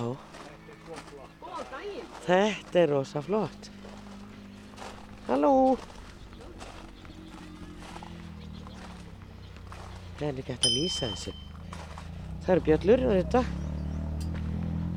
þetta 2.25 2.80
er 2.82 2.91
rosa 2.91 3.21
flott. 3.23 3.69
Halló. 5.28 5.52
Það 10.19 10.25
er 10.28 10.41
ekki 10.41 10.54
hægt 10.54 10.67
að 10.69 10.75
lýsa 10.75 11.10
þessu. 11.13 11.34
Það 12.43 12.54
eru 12.56 12.65
bjöllur 12.67 13.06
og 13.08 13.17
þetta. 13.19 13.43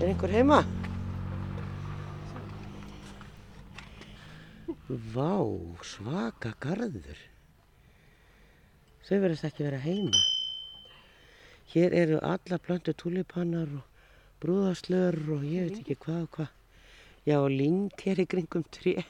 Er 0.00 0.06
einhver 0.10 0.36
heima? 0.36 0.60
Vá, 5.14 5.32
svaka 5.86 6.54
garður. 6.62 7.24
Þau 9.06 9.16
verðast 9.16 9.50
ekki 9.50 9.66
vera 9.66 9.82
heima. 9.82 10.31
Hér 11.72 11.94
eru 11.96 12.18
alla 12.20 12.58
plöntu 12.60 12.92
tulipanar 12.92 13.70
og 13.72 13.84
brúðaslör 14.44 15.16
og 15.32 15.44
ég 15.48 15.70
veit 15.70 15.78
ekki 15.80 15.94
hvað 16.02 16.18
og 16.26 16.34
hvað. 16.36 16.50
Já, 17.24 17.36
og 17.38 17.54
lyng 17.54 17.86
hér 18.02 18.20
í 18.20 18.26
kringum 18.28 18.64
tré. 18.68 19.06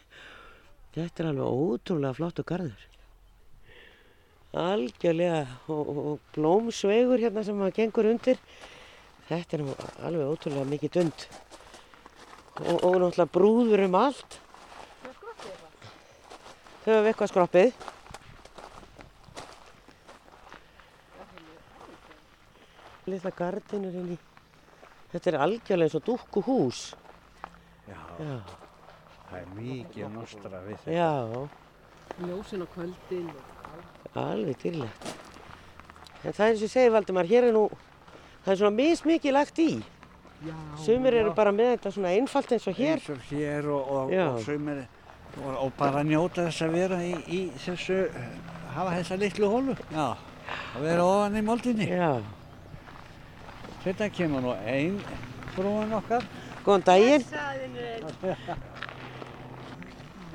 Þetta 0.95 1.25
er 1.25 1.29
alveg 1.33 1.57
ótrúlega 1.67 2.15
flottu 2.15 2.45
garður. 2.47 2.85
Algjörlega 4.63 5.41
og, 5.67 5.81
og, 5.81 5.99
og 6.13 6.29
blómsveigur 6.37 7.25
hérna 7.25 7.43
sem 7.43 7.59
maður 7.59 7.79
gengur 7.81 8.11
undir. 8.13 8.39
Þetta 9.27 9.59
er 9.59 9.65
alveg 10.07 10.31
ótrúlega 10.31 10.71
mikið 10.77 10.95
dund. 11.01 11.27
Og, 12.61 12.77
og 12.79 13.01
náttúrulega 13.01 13.33
brúður 13.41 13.87
um 13.89 13.99
allt. 14.05 14.39
Þau 16.85 16.93
hefur 16.93 17.11
eitthvað 17.11 17.35
skroppið. 17.35 17.75
Lilla 23.07 23.31
gardinur 23.37 23.95
inn 23.99 24.13
í. 24.15 24.19
Þetta 25.13 25.31
er 25.33 25.39
algjörlega 25.45 25.89
eins 25.89 25.97
og 25.99 26.05
dúkkuhús. 26.07 26.83
Já, 27.89 27.99
Já, 28.23 28.37
það 29.31 29.39
er 29.41 29.49
mikið 29.57 30.13
nostra 30.15 30.61
við 30.67 30.77
þetta. 30.85 30.93
já, 30.93 31.49
Ljósin 32.29 32.63
á 32.63 32.67
kvöldin. 32.75 33.31
alveg 34.15 34.57
dýrlegt. 34.63 35.13
En 36.25 36.33
það 36.33 36.45
er 36.47 36.51
eins 36.53 36.63
og 36.63 36.69
ég 36.69 36.73
segi 36.77 36.93
Valdimar, 36.93 37.27
hér 37.27 37.49
er 37.49 37.53
nú, 37.57 37.65
það 38.45 38.53
er 38.53 38.57
svona 38.61 38.77
mismikið 38.77 39.33
lagt 39.33 39.59
í. 39.59 39.71
Já. 40.47 40.55
Sumir 40.85 41.15
eru 41.15 41.33
bara 41.35 41.53
með 41.55 41.77
þetta 41.77 41.93
svona 41.95 42.09
einfalt 42.17 42.53
eins 42.53 42.67
og 42.67 42.75
hér. 42.77 42.99
Eins 42.99 43.09
og 43.11 43.25
hér 43.31 43.69
og, 43.71 43.89
og, 43.97 44.13
og 44.13 44.41
sumir 44.43 44.85
og, 45.43 45.57
og 45.67 45.73
bara 45.79 46.03
njóta 46.05 46.47
þess 46.49 46.63
að 46.67 46.73
vera 46.77 46.99
í, 47.03 47.13
í 47.27 47.41
þessu, 47.65 47.99
hafa 48.75 48.95
þessa 48.99 49.19
litlu 49.19 49.49
hólu. 49.51 49.77
Já, 49.91 50.09
að 50.77 50.83
vera 50.87 51.05
ofan 51.09 51.37
í 51.39 51.43
moldinni. 51.47 51.89
Já. 51.89 52.13
Þetta 53.83 54.09
kemur 54.15 54.45
nú 54.45 54.53
ein 54.63 54.99
frúin 55.57 55.93
okkar. 55.97 56.23
Góðan 56.63 56.85
daginn. 56.87 57.25
Það 57.27 57.65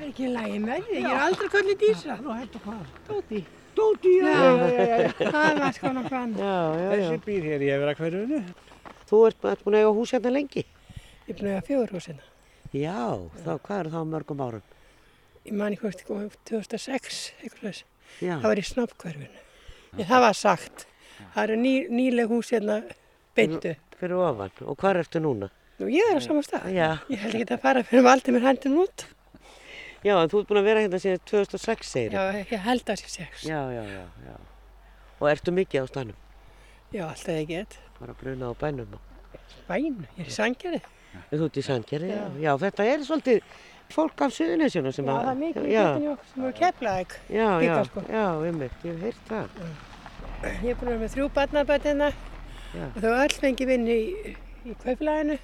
er 0.04 0.08
ekki 0.08 0.28
lægi 0.30 0.58
með 0.62 0.82
því, 0.88 0.98
ég 0.98 1.06
er 1.08 1.22
aldrei 1.24 1.48
kallið 1.54 1.78
dísa. 1.80 2.16
Nú 2.22 2.34
hættu 2.36 2.60
hvað? 2.62 2.82
Dóti. 3.08 3.40
Dóti, 3.78 4.12
já, 4.18 4.28
já, 4.28 4.68
já, 4.74 4.84
já. 5.00 5.12
Það 5.32 5.60
var 5.62 5.72
sko 5.76 5.92
já, 5.94 6.56
já. 6.76 6.88
Þessi 6.92 7.18
býr 7.24 7.48
hér 7.48 7.64
í 7.64 7.70
Efrakverfinu. 7.76 8.40
Þú 9.08 9.20
ert, 9.28 9.40
búin 9.64 9.78
að 9.78 9.80
eiga 9.80 9.92
hús 9.96 10.12
hérna 10.12 10.34
lengi? 10.34 10.64
Ég 10.68 11.32
er 11.32 11.38
búin 11.38 11.48
að 11.48 11.56
hafa 11.56 11.68
fjögur 11.70 11.94
húsina. 11.96 12.28
Já, 12.76 13.00
þá, 13.46 13.50
hvað 13.64 13.78
eru 13.80 13.94
þá 13.94 14.00
mörgum 14.12 14.44
árum? 14.44 14.64
Ég 15.48 15.56
man 15.56 15.72
ekki 15.72 15.86
hvort 15.86 16.04
komið 16.08 16.38
2006, 16.50 17.20
eitthvað 17.40 17.66
þess. 17.70 17.84
Já, 18.20 18.34
Það 18.36 18.48
var 18.50 18.60
í 18.60 18.66
snoppkverfinu. 18.68 19.44
Ég, 19.96 20.06
það 20.10 20.24
var 20.26 20.36
sagt. 20.36 20.86
Það 21.34 21.42
eru 21.46 21.60
ný, 21.62 21.74
nýleg 21.88 22.34
hús 22.34 22.52
hérna 22.52 22.82
beintu. 23.38 23.74
fyrir 23.98 24.18
ofan. 24.24 24.52
Og 24.66 24.76
hvað 24.82 25.00
ertu 25.04 25.22
núna? 25.24 25.48
Nú 25.78 25.88
ég 25.92 26.10
er 26.12 26.18
á 26.18 26.22
sama 26.22 26.42
stað. 26.46 26.68
Já. 26.74 26.88
Ég 27.10 27.22
held 27.22 27.38
ekki 27.38 27.54
að 27.56 27.62
fara 27.64 27.82
fyrir 27.86 28.04
valdi 28.06 28.34
mér 28.34 28.46
hendin 28.48 28.76
út. 28.82 29.06
Já, 30.04 30.14
en 30.22 30.30
þú 30.30 30.42
ert 30.42 30.50
búin 30.50 30.60
að 30.60 30.68
vera 30.70 30.82
hérna 30.84 31.00
síðan 31.02 31.24
2006, 31.26 31.88
segir 31.90 32.12
Já, 32.14 32.22
ég 32.38 32.60
held 32.68 32.90
að 32.92 33.00
sé 33.00 33.08
sex. 33.10 33.42
já, 33.46 33.58
já, 33.74 33.82
já, 33.82 34.04
já. 34.28 34.36
Og 35.18 35.26
ertu 35.32 35.50
mikið 35.54 35.82
á 35.82 35.86
stanum? 35.90 36.20
Já, 36.94 37.02
alltaf 37.08 37.34
ég 37.34 37.48
get. 37.50 37.78
Bara 37.98 38.14
bruna 38.14 38.50
á 38.50 38.54
bænum. 38.54 38.94
Bæn, 39.66 40.06
ég 40.16 40.22
er 40.22 40.30
í 40.30 40.34
sangjari. 40.34 40.80
Þú 41.32 41.48
ert 41.48 41.58
í 41.58 41.64
Sandgerði, 41.64 42.08
já. 42.14 42.24
Já, 42.44 42.52
þetta 42.62 42.84
er 42.86 43.02
svolítið 43.06 43.52
fólk 43.90 44.22
af 44.22 44.32
Suðunisjónu 44.36 44.92
sem 44.94 45.06
Já, 45.08 45.12
að... 45.12 45.20
það 45.24 45.30
er 45.32 45.38
mikið 45.42 45.66
í 45.68 45.72
já, 45.72 45.82
getinu 45.88 46.10
okkur 46.12 46.30
sem 46.32 46.44
eru 46.44 46.56
keflaðið. 46.58 47.14
já, 47.32 47.48
já, 47.64 47.76
sko. 47.88 48.02
já, 48.12 48.24
ég 48.44 48.60
hef 48.84 49.00
heyrt 49.02 49.22
það. 49.28 49.46
Ég 50.38 50.68
er 50.70 50.76
búin 50.78 50.88
að 50.88 50.92
vera 50.92 51.00
með 51.02 51.14
þrjú 51.16 51.28
barnabætina 51.38 52.10
Já. 52.12 52.16
Og 52.76 52.98
þau 53.02 53.12
öll 53.14 53.36
fengið 53.44 53.72
vinnu 53.72 53.94
í, 53.94 54.34
í 54.68 54.76
kauplæðinu. 54.84 55.38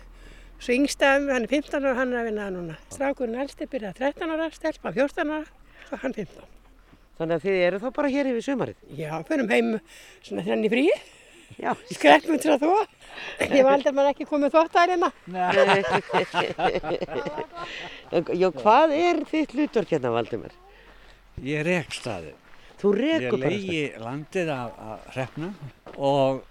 Svo 0.62 0.76
yngsta, 0.76 1.16
hann 1.18 1.44
er 1.44 1.50
15 1.50 1.82
ára, 1.82 1.96
hann 1.98 2.14
er 2.14 2.22
að 2.22 2.28
vinna 2.30 2.46
það 2.46 2.56
núna. 2.58 2.78
Strákurinn 2.92 3.40
elsti 3.42 3.68
byrjaði 3.70 4.00
13 4.00 4.34
ára, 4.36 4.46
stelpa 4.54 4.94
14 4.94 5.34
ára 5.34 5.90
og 5.90 6.04
hann 6.04 6.16
15. 6.16 6.46
Þannig 7.18 7.36
að 7.36 7.44
þið 7.44 7.58
eru 7.66 7.82
þá 7.82 7.88
bara 7.98 8.14
hér 8.14 8.30
yfir 8.30 8.46
sumarið. 8.48 8.80
Já, 8.98 9.12
förum 9.28 9.52
heim 9.52 9.68
svona 10.24 10.46
þrenni 10.46 10.70
fríi, 10.72 10.94
Já, 11.60 11.74
skreppum 11.92 12.38
til 12.42 12.50
að 12.54 12.62
þvó. 12.64 12.78
Ég 13.44 13.62
var 13.62 13.76
aldrei 13.76 13.92
maður 13.94 14.12
ekki 14.14 14.24
komið 14.26 14.54
þvóttælina. 14.54 15.08
já, 18.42 18.48
hvað 18.58 18.88
er 18.96 19.16
þitt 19.30 19.54
hlutverk 19.54 19.90
hérna, 19.94 20.10
Valdimar? 20.14 20.54
Ég 21.44 21.60
rek 21.66 21.90
staðið. 21.94 22.34
Þú 22.80 22.88
Ég 22.98 23.02
rekur 23.04 23.38
bara 23.38 23.50
leiði 23.52 23.84
landið 24.02 24.48
af, 24.54 24.70
af 24.88 24.98
hrefnum 25.14 25.52
og, 25.94 26.42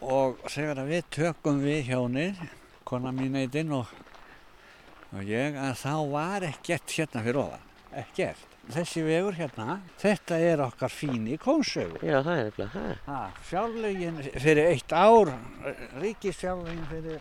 og 0.00 0.42
þegar 0.50 0.82
við 0.88 1.06
tökum 1.14 1.62
við 1.64 1.92
hjónið, 1.92 2.42
kona 2.86 3.12
mín 3.14 3.38
eitinn 3.40 3.72
og, 3.76 3.92
og 5.12 5.22
ég, 5.26 5.56
að 5.56 5.78
þá 5.80 5.94
var 6.12 6.46
ekkert 6.50 6.98
hérna 6.98 7.24
fyrir 7.24 7.42
ofan. 7.46 7.64
Ekkert. 7.96 8.52
Þessi 8.66 9.04
vegur 9.06 9.36
hérna, 9.38 9.78
þetta 10.02 10.40
er 10.42 10.60
okkar 10.64 10.90
fíni 10.90 11.36
kónsögur. 11.38 12.02
Já, 12.02 12.18
það 12.26 12.40
er. 12.42 12.98
Ha, 13.06 13.20
fjárlögin 13.46 14.18
fyrir 14.34 14.72
eitt 14.72 14.92
ár, 14.92 15.30
ríkisfjárlögin 16.02 16.88
fyrir 16.90 17.20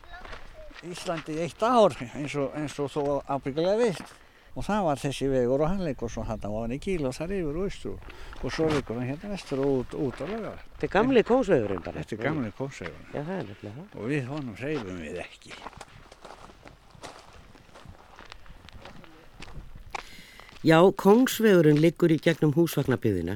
Íslandi 0.85 1.37
eitt 1.41 1.61
ár 1.63 1.93
eins 2.15 2.35
og, 2.37 2.49
eins 2.57 2.75
og 2.81 2.89
þú 2.93 3.03
ábyggilega 3.29 3.77
veist. 3.79 4.15
Og 4.55 4.63
það 4.63 4.85
var 4.87 5.01
þessi 5.01 5.27
vegur 5.27 5.63
og 5.65 5.71
hann 5.71 5.83
leikur 5.83 6.11
svo 6.11 6.23
hann 6.23 6.39
á 6.39 6.47
hann 6.47 6.75
í 6.75 6.79
kíl 6.79 7.03
og 7.09 7.15
þar 7.17 7.33
yfir 7.35 7.57
og 7.59 7.65
austur 7.67 7.97
og 8.41 8.53
svo 8.55 8.69
leikur 8.71 8.95
hann 8.95 9.09
hérna 9.09 9.33
vestur 9.33 9.63
og 9.65 9.81
út, 9.81 9.97
út 9.99 10.21
á 10.23 10.25
lögar. 10.31 10.61
Þetta 10.75 10.87
er 10.87 10.93
gamli 10.93 11.25
kósvegurinn 11.27 11.83
bara. 11.83 12.03
Þetta 12.05 12.15
er 12.15 12.23
gamli 12.23 12.53
það 12.55 13.33
er 13.35 13.51
það. 13.65 13.83
og 13.99 14.07
við 14.13 14.31
honum 14.31 14.55
hreyfum 14.61 15.03
við 15.03 15.19
ekki. 15.25 15.59
Já, 20.65 20.79
Kongsvegurinn 20.97 21.77
liggur 21.77 22.09
í 22.09 22.15
gegnum 22.17 22.55
húsvagnabyðina. 22.55 23.35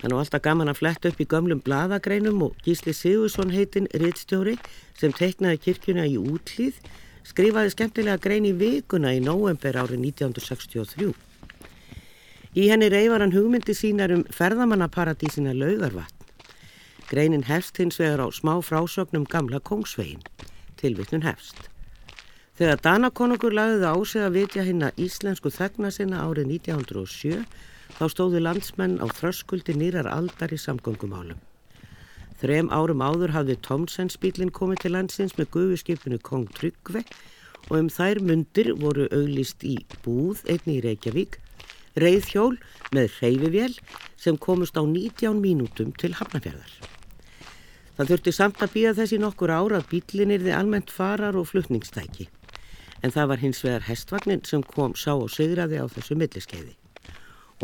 Það 0.00 0.06
er 0.08 0.10
nú 0.10 0.16
alltaf 0.18 0.42
gaman 0.42 0.72
að 0.72 0.80
fletta 0.80 1.12
upp 1.12 1.20
í 1.22 1.26
gömlum 1.30 1.60
bladagreinum 1.62 2.40
og 2.42 2.56
Gísli 2.64 2.90
Sigursson 2.96 3.52
heitinn 3.54 3.86
rittstjóri 3.94 4.56
sem 4.98 5.14
teiknaði 5.14 5.60
kirkjuna 5.62 6.08
í 6.10 6.16
útlýð 6.18 6.80
skrifaði 7.26 7.72
skemmtilega 7.74 8.22
grein 8.22 8.46
í 8.46 8.54
vikuna 8.56 9.12
í 9.16 9.22
nóvember 9.24 9.78
árið 9.82 10.04
1963. 10.12 11.12
Í 12.56 12.68
henni 12.70 12.88
reyfar 12.88 13.24
hann 13.24 13.34
hugmyndi 13.34 13.74
sínar 13.76 14.14
um 14.14 14.22
ferðamannaparadísina 14.32 15.52
Laugarvatn. 15.52 16.12
Greinin 17.10 17.44
hefst 17.46 17.78
hins 17.78 18.00
vegar 18.00 18.24
á 18.24 18.28
smá 18.34 18.56
frásögnum 18.64 19.26
gamla 19.30 19.60
Kongsvegin, 19.60 20.22
tilvittnun 20.80 21.26
hefst. 21.26 21.68
Þegar 22.56 22.80
Danakonungur 22.82 23.54
lagði 23.54 23.84
á 23.84 23.96
sig 24.08 24.24
að 24.24 24.38
vitja 24.40 24.64
hinna 24.64 24.88
íslensku 24.96 25.52
þegna 25.52 25.92
sinna 25.92 26.24
árið 26.24 26.54
1907 26.56 27.44
þá 27.98 28.04
stóðu 28.10 28.40
landsmenn 28.42 28.96
á 28.98 29.06
þröskuldi 29.12 29.76
nýrar 29.76 30.08
aldar 30.10 30.54
í 30.56 30.58
samgöngumálum. 30.58 31.38
Þrem 32.36 32.68
árum 32.68 33.00
áður 33.00 33.32
hafði 33.32 33.56
Tomsens 33.64 34.18
bílinn 34.20 34.52
komið 34.52 34.82
til 34.82 34.92
landsins 34.92 35.36
með 35.38 35.48
gufuskipinu 35.54 36.18
Kong 36.20 36.50
Tryggve 36.52 37.00
og 37.70 37.78
um 37.78 37.88
þær 37.88 38.20
mundir 38.28 38.74
voru 38.76 39.06
auglist 39.08 39.64
í 39.64 39.78
búð 40.04 40.42
einni 40.44 40.76
í 40.76 40.82
Reykjavík, 40.84 41.40
reyðhjól 41.96 42.58
með 42.92 43.16
hreyfivél 43.16 43.78
sem 44.20 44.36
komust 44.36 44.76
á 44.76 44.84
19 44.84 45.40
mínútum 45.40 45.96
til 45.96 46.12
Hafnafjörðar. 46.20 46.76
Það 47.96 48.10
þurfti 48.12 48.32
samt 48.36 48.60
að 48.60 48.74
býða 48.76 48.96
þessi 49.00 49.18
nokkur 49.22 49.56
ára 49.56 49.80
að 49.80 49.92
bílinn 49.94 50.36
yrði 50.36 50.52
almennt 50.52 50.92
farar 50.92 51.38
og 51.40 51.48
flutningstæki. 51.48 52.28
En 53.00 53.12
það 53.12 53.30
var 53.32 53.40
hins 53.40 53.64
vegar 53.64 53.88
hestvagnin 53.88 54.44
sem 54.44 54.60
kom 54.60 54.92
sá 54.92 55.14
og 55.14 55.32
sigraði 55.32 55.80
á 55.80 55.88
þessu 55.88 56.20
milliskeiði. 56.20 56.76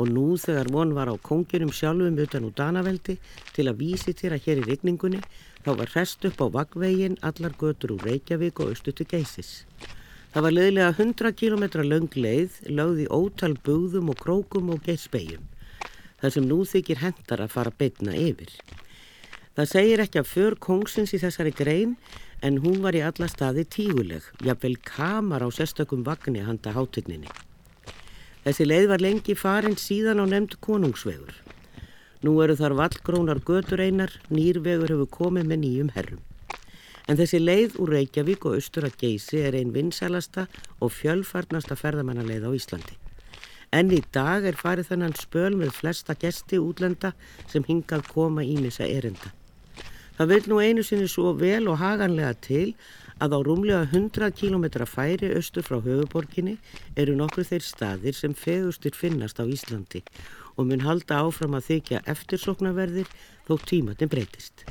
Og 0.00 0.08
nú 0.08 0.38
þegar 0.40 0.70
von 0.72 0.94
var 0.96 1.10
á 1.12 1.16
konginum 1.20 1.72
sjálfum 1.74 2.16
utan 2.24 2.46
úr 2.48 2.54
Danaveldi 2.56 3.18
til 3.52 3.66
að 3.68 3.82
vísi 3.82 4.14
til 4.16 4.32
að 4.32 4.46
hér 4.46 4.62
í 4.62 4.68
rigningunni 4.70 5.20
þá 5.64 5.70
var 5.78 5.92
hrest 5.92 6.24
upp 6.24 6.40
á 6.40 6.46
vagvegin 6.56 7.18
allar 7.20 7.52
götur 7.60 7.92
úr 7.96 8.06
Reykjavík 8.08 8.62
og 8.62 8.72
austu 8.72 8.94
til 8.96 9.06
Geisis. 9.10 9.66
Það 10.32 10.46
var 10.46 10.54
leiðilega 10.56 10.92
100 10.96 11.34
km 11.36 11.64
löng 11.84 12.14
leið 12.16 12.54
lögði 12.72 13.04
ótal 13.12 13.52
bugðum 13.66 14.08
og 14.14 14.16
krókum 14.22 14.70
og 14.72 14.80
geispegjum. 14.86 15.44
Það 16.22 16.32
sem 16.32 16.48
nú 16.48 16.62
þykir 16.64 17.02
hendar 17.02 17.44
að 17.44 17.52
fara 17.52 17.74
beitna 17.76 18.16
yfir. 18.16 18.48
Það 19.52 19.70
segir 19.74 20.00
ekki 20.00 20.22
að 20.22 20.30
för 20.32 20.56
kongsins 20.56 21.12
í 21.12 21.20
þessari 21.20 21.52
grein 21.52 21.96
en 22.40 22.62
hún 22.64 22.80
var 22.80 22.96
í 22.96 23.04
alla 23.04 23.28
staði 23.28 23.66
tíguleg, 23.68 24.24
jafnvel 24.40 24.78
kamar 24.88 25.44
á 25.44 25.48
sérstökum 25.52 26.06
vagnni 26.06 26.40
handa 26.46 26.72
hátigninni. 26.72 27.28
Þessi 28.42 28.64
leið 28.66 28.88
var 28.90 29.02
lengi 29.02 29.34
farin 29.38 29.76
síðan 29.78 30.18
á 30.18 30.26
nefnd 30.26 30.56
konungsvegur. 30.66 31.36
Nú 32.26 32.32
eru 32.42 32.56
þar 32.58 32.74
vallgrónar 32.78 33.40
götur 33.46 33.82
einar, 33.82 34.10
nýrvegur 34.34 34.90
hefur 34.90 35.10
komið 35.14 35.46
með 35.50 35.60
nýjum 35.62 35.92
herrum. 35.94 36.22
En 37.10 37.18
þessi 37.18 37.38
leið 37.38 37.78
úr 37.82 37.92
Reykjavík 37.96 38.46
og 38.46 38.56
austur 38.58 38.86
að 38.86 38.98
geysi 38.98 39.42
er 39.42 39.54
einn 39.58 39.70
vinsælasta 39.74 40.48
og 40.80 40.90
fjölfarnasta 40.94 41.78
ferðamannaleið 41.78 42.46
á 42.46 42.50
Íslandi. 42.58 42.98
En 43.72 43.94
í 43.94 44.02
dag 44.14 44.44
er 44.44 44.58
farið 44.58 44.90
þennan 44.90 45.14
spöl 45.18 45.54
með 45.58 45.74
flesta 45.78 46.18
gesti 46.18 46.58
útlenda 46.58 47.12
sem 47.50 47.62
hingað 47.66 48.04
koma 48.10 48.42
ímissa 48.42 48.86
erinda. 48.86 49.30
Það 50.18 50.34
vil 50.34 50.42
nú 50.50 50.58
einu 50.60 50.82
sinni 50.86 51.08
svo 51.08 51.32
vel 51.38 51.70
og 51.70 51.78
haganlega 51.80 52.34
til 52.42 52.74
að 53.22 53.36
á 53.36 53.40
rúmlega 53.46 53.82
100 53.86 54.34
km 54.34 54.64
færi 54.88 55.30
austur 55.36 55.62
frá 55.62 55.78
höfuborginni 55.84 56.56
eru 56.98 57.14
nokkur 57.14 57.46
þeir 57.46 57.62
staðir 57.62 58.16
sem 58.18 58.34
fegustir 58.34 58.96
finnast 58.98 59.38
á 59.38 59.46
Íslandi 59.46 60.02
og 60.56 60.66
mun 60.66 60.82
halda 60.82 61.20
áfram 61.22 61.54
að 61.54 61.68
þykja 61.70 62.02
eftirsoknaverðir 62.10 63.10
þó 63.46 63.54
tímatin 63.62 64.10
breytist. 64.10 64.64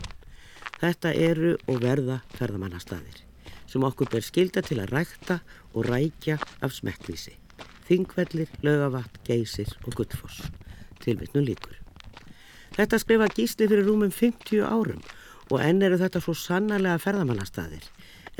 Þetta 0.82 1.14
eru 1.14 1.56
og 1.70 1.80
verða 1.84 2.22
ferðamannastaðir 2.36 3.24
sem 3.72 3.86
okkur 3.88 4.10
ber 4.12 4.26
skilda 4.26 4.60
til 4.66 4.82
að 4.84 4.92
rækta 4.98 5.40
og 5.72 5.88
rækja 5.88 6.36
af 6.60 6.74
smekkvísi. 6.76 7.38
Þingvellir, 7.88 8.52
lögavatt, 8.66 9.22
geysir 9.28 9.72
og 9.86 9.96
gullfoss. 9.96 10.44
Tilvittnum 11.00 11.46
líkur. 11.48 11.78
Þetta 12.76 13.00
skrifa 13.00 13.30
gísli 13.32 13.70
fyrir 13.72 13.88
rúmum 13.88 14.12
50 14.12 14.60
árum 14.68 15.00
og 15.52 15.60
enn 15.64 15.82
eru 15.84 15.98
þetta 16.00 16.20
svo 16.24 16.36
sannarlega 16.36 17.00
ferðamannastaðir 17.04 17.88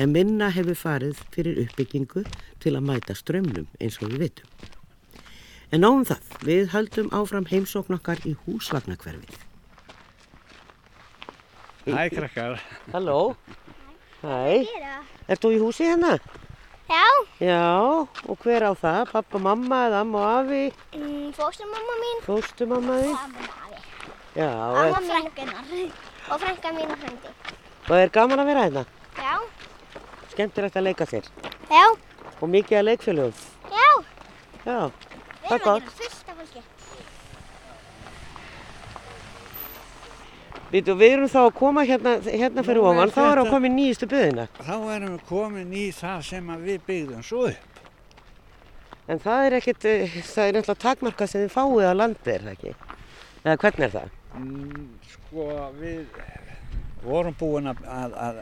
en 0.02 0.12
minna 0.16 0.50
hefur 0.56 0.78
farið 0.80 1.20
fyrir 1.36 1.60
uppbyggingu 1.66 2.24
til 2.64 2.74
að 2.78 2.86
mæta 2.90 3.16
strömmnum 3.18 3.68
eins 3.80 4.00
og 4.02 4.12
við 4.14 4.24
vitum. 4.26 4.50
En 5.72 5.86
áum 5.88 6.02
það, 6.08 6.24
við 6.48 6.72
höldum 6.74 7.12
áfram 7.16 7.46
heimsókn 7.48 7.96
okkar 8.00 8.20
í 8.28 8.34
húsvagnakverfið. 8.46 9.38
Hæ 11.88 12.10
krakkar. 12.14 12.60
Halló, 12.94 13.36
hæ, 14.22 14.66
ert 15.32 15.42
þú 15.42 15.52
í 15.56 15.60
húsi 15.62 15.88
hérna? 15.88 16.18
Já, 16.92 17.06
Já, 17.40 17.62
og 18.28 18.38
hver 18.44 18.66
á 18.68 18.74
það? 18.76 19.06
Pappa, 19.14 19.40
mamma 19.40 19.78
eða 19.88 20.02
amma 20.04 20.20
og 20.20 20.32
afi? 20.42 20.64
mm, 20.98 21.30
fóstumamma 21.38 21.96
mín 22.04 22.20
Fóstumamma 22.26 22.98
þín? 23.00 23.14
og 23.16 23.22
afi. 23.24 23.80
Já, 24.36 24.50
Amma 24.52 25.00
frænkunar 25.08 25.72
og 26.36 26.42
frænka 26.44 26.74
mín 26.76 26.92
og 26.92 27.00
frendi. 27.00 27.32
Og 27.90 27.96
er 27.98 28.10
gaman 28.14 28.44
að 28.44 28.50
vera 28.52 28.66
hérna? 28.68 28.84
Já, 29.16 29.40
Skemmtilegt 30.42 30.76
að 30.82 30.88
leika 30.90 31.06
þér. 31.06 31.26
já, 31.70 31.86
Og 32.42 32.50
mikið 32.50 32.78
að 32.82 32.86
leikfélögum. 32.90 33.34
já. 33.70 33.90
Já, 34.66 34.80
Við 35.42 35.50
það 35.50 35.52
er 35.52 35.56
erum 35.56 35.62
að 35.62 35.64
gott. 35.64 35.82
gera 35.82 35.98
fullt 36.02 36.30
af 36.30 36.36
fólki. 36.42 36.64
Við, 40.72 40.88
við 40.96 41.12
erum 41.14 41.28
þá 41.28 41.40
að 41.42 41.54
koma 41.60 41.84
hérna, 41.84 42.14
hérna 42.24 42.64
fyrir 42.64 42.80
Nú 42.80 42.88
ofan, 42.94 43.12
þá 43.12 43.20
erum 43.28 43.42
við 43.44 43.50
að 43.50 43.52
koma 43.52 43.68
í 43.68 43.72
nýjustu 43.76 44.08
byðina. 44.12 44.46
Þá 44.64 44.76
erum 44.96 45.10
við 45.18 45.24
komin 45.28 45.74
í 45.76 45.86
það 45.98 46.22
sem 46.30 46.52
að 46.54 46.62
við 46.70 46.80
byggðum 46.88 47.26
svo 47.28 47.42
upp. 47.50 47.82
En 49.12 49.20
það 49.20 49.46
er 49.50 49.56
ekkert, 49.58 49.86
eh, 49.92 50.14
það 50.32 50.46
er 50.48 50.54
náttúrulega 50.56 50.84
takmarkað 50.86 51.28
sem 51.34 51.42
þið 51.44 51.52
fáið 51.58 51.90
á 51.92 51.94
landi, 52.00 52.32
er 52.32 52.46
það 52.46 52.54
ekki? 52.56 52.74
Eða 53.44 53.58
hvernig 53.66 53.84
er 53.90 53.94
það? 53.98 54.10
Mm, 54.38 54.88
Sko 55.12 55.48
við 55.82 56.06
vorum 57.04 57.36
búin 57.42 57.68
að, 57.68 57.82
að, 57.92 58.16
að 58.16 58.36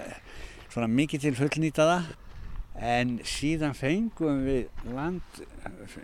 svona 0.69 0.89
mikið 0.91 1.25
til 1.25 1.36
fullnýta 1.38 1.88
það 1.89 2.10
en 2.89 3.17
síðan 3.27 3.75
fengum 3.75 4.43
við 4.45 4.89
land 4.95 5.41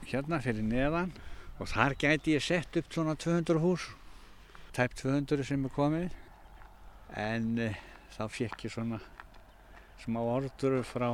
hérna 0.10 0.42
fyrir 0.44 0.66
neðan 0.68 1.14
og 1.60 1.72
þar 1.72 1.96
gæti 2.02 2.36
ég 2.36 2.44
sett 2.44 2.76
upp 2.82 2.92
svona 2.92 3.16
200 3.16 3.62
hús 3.64 3.88
tæp 4.76 4.96
200 5.00 5.46
sem 5.48 5.66
er 5.66 5.76
komið 5.76 6.10
en 7.16 7.52
e, 7.64 7.72
þá 8.18 8.24
fekk 8.28 8.68
ég 8.68 8.74
svona 8.74 9.00
smá 10.04 10.20
orður 10.20 10.82
frá 10.84 11.10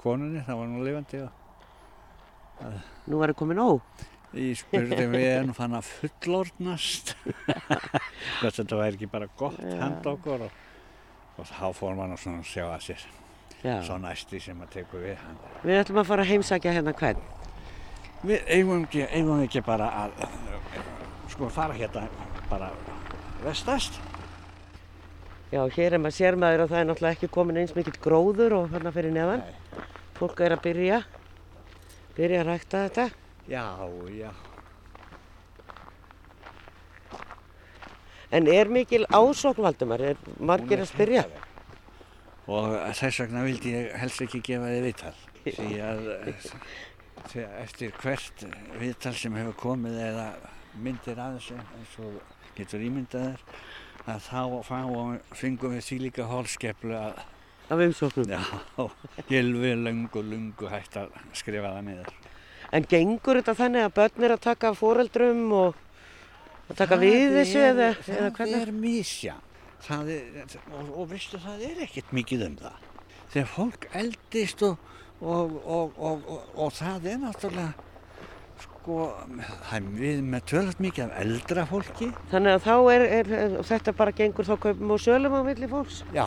konunni, 0.00 0.42
það 0.44 0.58
var 0.60 0.72
nú 0.72 0.84
lifandi 0.84 1.22
og 1.24 1.42
Nú 3.06 3.20
var 3.20 3.32
það 3.32 3.38
komin 3.40 3.58
nóg. 3.60 4.04
Ég 4.36 4.56
spurði 4.58 5.06
við 5.12 5.26
erum 5.28 5.52
fann 5.56 5.76
að 5.76 5.88
fullornast 6.00 7.12
þetta 8.42 8.78
væri 8.80 8.96
ekki 8.96 9.08
bara 9.12 9.28
gott 9.38 9.60
handa 9.60 10.12
okkur 10.12 10.46
og, 10.48 10.56
og 11.36 11.48
þá 11.48 11.66
fór 11.76 11.96
mann 11.98 12.16
að 12.16 12.42
sjá 12.46 12.64
að 12.70 12.82
sér 12.88 13.06
Já. 13.62 13.80
svo 13.82 13.96
næsti 14.00 14.40
sem 14.40 14.60
að 14.62 14.72
tekur 14.76 15.04
við 15.04 15.16
hann. 15.20 15.38
Við 15.64 15.80
ætlum 15.80 16.00
að 16.02 16.10
fara 16.10 16.24
að 16.24 16.32
heimsækja 16.32 16.74
hérna 16.76 16.94
hvern. 16.96 17.22
Við 18.26 18.50
eigum 18.56 18.84
ekki, 18.86 19.06
eigum 19.12 19.42
ekki 19.44 19.62
bara 19.66 19.88
að 20.04 20.26
sko 21.32 21.48
fara 21.52 21.76
hérna 21.76 22.06
bara 22.50 22.70
vestast. 23.44 24.00
Já, 25.52 25.62
hér 25.76 25.94
er 25.94 26.02
maður 26.02 26.16
sér 26.16 26.36
maður 26.40 26.64
að 26.64 26.72
það 26.72 26.80
er 26.80 26.88
náttúrulega 26.90 27.16
ekki 27.16 27.32
komin 27.32 27.60
eins 27.60 27.76
mikill 27.76 28.00
gróður 28.02 28.56
og 28.56 28.72
hérna 28.72 28.92
fyrir 28.94 29.14
neðan. 29.14 29.44
Fólk 30.16 30.40
er 30.42 30.56
að 30.56 30.64
byrja, 30.64 31.00
byrja 32.16 32.42
að 32.42 32.50
rækta 32.50 32.84
þetta. 32.86 33.08
Já, 33.46 33.66
já. 34.16 34.30
En 38.36 38.48
er 38.52 38.68
mikil 38.68 39.06
ásókn 39.08 39.64
Valdumar? 39.64 40.02
Er 40.12 40.18
margir 40.38 40.82
að 40.82 40.90
spyrja? 40.90 41.24
Og 42.46 42.74
þess 42.98 43.22
vegna 43.24 43.44
vildi 43.46 43.72
ég 43.72 43.94
helst 43.96 44.22
ekki 44.22 44.42
gefa 44.44 44.68
þið 44.70 44.84
viðtal. 44.86 45.14
Því 45.46 45.70
að 45.86 46.02
því 47.26 47.44
að 47.46 47.54
eftir 47.62 47.94
hvert 48.02 48.44
viðtal 48.80 49.14
sem 49.16 49.38
hefur 49.40 49.56
komið 49.62 49.96
eða 50.10 50.26
myndir 50.84 51.22
að 51.22 51.38
þessu 51.38 51.56
eins 51.62 51.96
og 52.04 52.18
getur 52.58 52.84
ímyndaðir 52.84 53.40
að 54.06 54.20
þá 54.28 54.42
fáum, 54.68 55.16
fengum 55.34 55.74
við 55.74 55.88
því 55.88 55.98
líka 56.04 56.28
hólskeplu 56.30 56.94
að 56.98 57.24
Af 57.66 57.80
umsóknum? 57.82 58.28
Já, 58.30 58.86
gilvi 59.26 59.72
lungu, 59.74 60.20
lungu 60.22 60.68
hægt 60.70 61.00
að 61.00 61.16
skrifa 61.34 61.72
það 61.74 61.88
niður. 61.88 62.12
En 62.70 62.84
gengur 62.86 63.40
þetta 63.40 63.54
þannig 63.58 63.86
að 63.88 63.96
börn 63.96 64.26
er 64.26 64.34
að 64.36 64.44
taka 64.44 64.70
foreldrum 64.78 65.40
og 65.56 65.80
að 66.70 66.76
taka 66.80 66.96
Það 66.96 67.04
við 67.06 67.36
þessu 67.36 67.58
er- 67.62 67.70
eða, 67.72 67.88
eða 67.94 68.18
Það 68.26 68.36
hvernig? 68.40 68.60
er 68.66 68.72
mísja. 68.84 69.34
Það 69.86 70.08
er, 70.16 70.58
og, 70.72 70.92
og 70.98 71.08
veistu, 71.12 71.38
það 71.38 71.64
er 71.70 71.82
ekkert 71.86 72.12
mikið 72.16 72.46
um 72.48 72.54
það. 72.62 72.78
Þegar 73.34 73.50
fólk 73.52 73.88
eldist 74.00 74.62
og, 74.66 74.78
og, 75.20 75.56
og, 75.66 75.98
og, 75.98 76.24
og, 76.36 76.48
og 76.66 76.72
það 76.74 77.06
er 77.12 77.18
náttúrulega, 77.22 77.74
sko, 78.64 78.98
við 80.00 80.22
með 80.24 80.46
tölvöld 80.50 80.80
mikið 80.86 81.04
af 81.06 81.16
eldra 81.22 81.66
fólki. 81.70 82.10
Þannig 82.32 82.56
að 82.56 82.66
þá 82.66 82.74
er, 82.96 83.06
er, 83.20 83.32
er 83.44 83.56
þetta 83.70 83.92
bara 83.98 84.14
gengur 84.16 84.48
þá 84.48 84.54
kaupum 84.66 84.94
og 84.96 85.02
sölum 85.04 85.36
á 85.36 85.40
milli 85.46 85.68
fólks? 85.70 86.02
Já, 86.16 86.26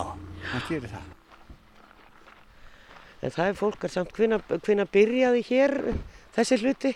það 0.54 0.67
gerir 0.69 0.93
það. 0.93 1.08
En 3.19 3.34
það 3.36 3.49
er 3.52 3.58
fólk 3.60 3.84
er 3.84 3.91
samt, 3.91 4.13
hvinna 4.15 4.86
byrjaði 4.88 5.41
hér 5.49 5.73
þessi 6.38 6.60
hluti? 6.62 6.93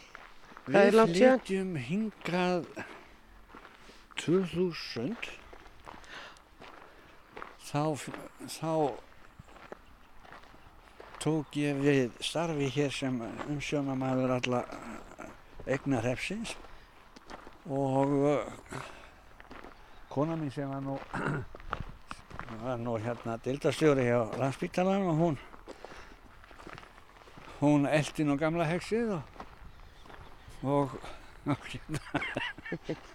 Við 0.71 0.93
flytjum 0.95 1.73
hingað 1.89 2.69
2000. 4.21 5.31
Þá, 7.63 7.83
þá 8.53 8.73
tók 11.23 11.55
ég 11.55 11.79
við 11.79 12.17
starfi 12.19 12.67
hér 12.75 12.91
sem 12.91 13.15
umsjónamaður 13.47 14.35
alla 14.35 14.59
eignarhefsins 15.63 16.57
og 17.63 18.11
uh, 18.27 18.81
kona 20.11 20.35
mín 20.35 20.51
sem 20.51 20.67
var 20.69 20.83
nú, 20.83 20.97
var 22.65 22.83
nú 22.83 22.97
hérna 22.99 23.37
dildastjóri 23.45 24.09
hjá 24.09 24.19
landsbítalan 24.35 25.07
og 25.13 25.21
hún 25.21 25.39
hún 27.61 27.87
eldi 27.87 28.27
nú 28.27 28.35
gamla 28.37 28.67
hexið 28.67 29.15
og 29.15 29.23
og, 30.63 30.99
og 31.47 31.65
hérna 31.71 31.99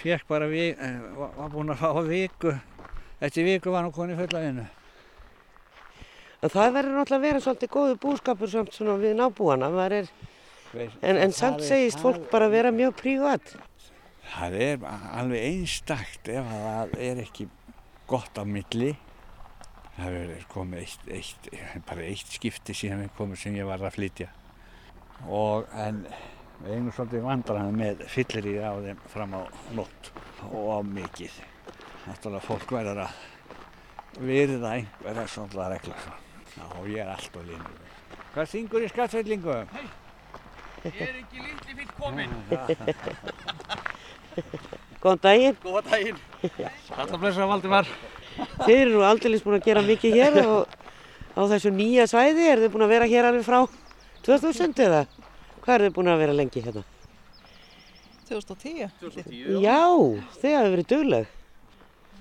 fekk 0.00 0.28
bara 0.28 0.48
við, 0.50 0.76
var, 1.16 1.32
var 1.36 1.54
búinn 1.54 1.74
að 1.74 1.82
fá 1.82 2.02
viku 2.06 2.54
eftir 3.20 3.48
viku 3.48 3.72
var 3.74 3.84
nú 3.84 3.92
koni 3.94 4.18
fulla 4.18 4.44
vinnu 4.46 4.66
það 6.48 6.74
verður 6.76 6.94
náttúrulega 6.96 7.18
að 7.18 7.26
vera 7.26 7.40
svolítið 7.44 7.72
góðu 7.74 7.96
búskapur 8.00 8.48
samt 8.48 8.72
svona 8.72 8.94
við 8.96 9.18
nábúana. 9.18 9.68
Er, 9.92 10.08
en, 11.02 11.18
en 11.20 11.34
samt 11.36 11.60
segist 11.66 12.00
fólk 12.00 12.30
bara 12.32 12.48
vera 12.48 12.72
mjög 12.72 12.96
prívat. 12.96 13.56
það 14.30 14.56
er 14.62 14.84
alveg 15.18 15.44
einstakt 15.44 16.28
ef 16.30 16.46
að 16.46 16.64
það 16.64 16.92
er 17.08 17.22
ekki 17.24 17.48
gott 18.10 18.38
á 18.38 18.44
milli 18.46 18.92
það 19.96 20.18
er 20.20 20.44
komið 20.52 20.84
eitt, 20.84 21.08
eitt, 21.10 21.48
bara 21.88 22.06
eitt 22.06 22.36
skipti 22.36 22.76
síðan 22.76 23.02
við 23.04 23.16
komum 23.16 23.40
sem 23.40 23.56
ég 23.58 23.66
var 23.66 23.82
að 23.82 23.96
flytja 23.98 24.28
og 25.26 25.66
en 25.74 26.04
við 26.60 26.74
eigum 26.74 26.92
svolítið 26.94 27.26
vandræðan 27.26 27.78
með 27.80 27.94
fyllir 28.14 28.44
í 28.50 28.56
á 28.60 28.72
þeim 28.86 28.98
fram 29.12 29.36
á 29.36 29.40
nótt 29.76 30.02
og 30.50 30.66
á 30.76 30.78
mikið 30.84 31.32
náttúrulega 32.06 32.46
fólk 32.46 32.68
verður 32.76 33.04
að 33.06 33.12
virða 34.20 34.74
einhverja 34.78 35.26
svona 35.30 35.70
reglur 35.72 36.00
já, 36.56 36.64
ég 36.90 37.00
er 37.04 37.14
alltaf 37.14 37.46
línur 37.46 37.78
hvað 38.34 38.46
syngur 38.52 38.84
í 38.84 38.90
skattfellingu? 38.90 39.56
Er 40.80 41.16
ekki 41.20 41.38
litli 41.44 41.72
fýtt 41.76 41.92
kominn? 41.98 42.32
Góðan 45.02 45.22
daginn. 45.24 45.56
Góða 45.64 45.82
daginn. 45.90 46.18
Alltaf 46.94 47.18
blessa 47.20 47.48
Valdimar. 47.48 47.86
Þið 48.62 48.76
eru 48.76 48.92
nú 48.94 49.00
aldrei 49.04 49.40
búin 49.44 49.58
að 49.58 49.66
gera 49.66 49.82
mikið 49.84 50.16
hér 50.16 50.32
og 50.44 50.60
á 51.36 51.42
þessu 51.52 51.70
nýja 51.74 52.04
svæði. 52.10 52.44
Er 52.52 52.58
þið 52.64 52.72
búin 52.74 52.86
að 52.86 52.94
vera 52.94 53.10
hér 53.10 53.24
alveg 53.28 53.44
frá 53.48 53.60
2000 54.24 54.84
eða? 54.86 55.02
Hvað 55.60 55.74
er 55.76 55.84
þið 55.86 55.94
búin 55.98 56.10
að 56.12 56.20
vera 56.24 56.36
lengi 56.36 56.62
hérna? 56.64 56.82
2010. 58.30 58.90
2010, 59.00 59.58
Já, 59.64 59.80
þið 60.40 60.54
hafið 60.56 60.74
verið 60.76 60.88
dugleg. 60.92 61.32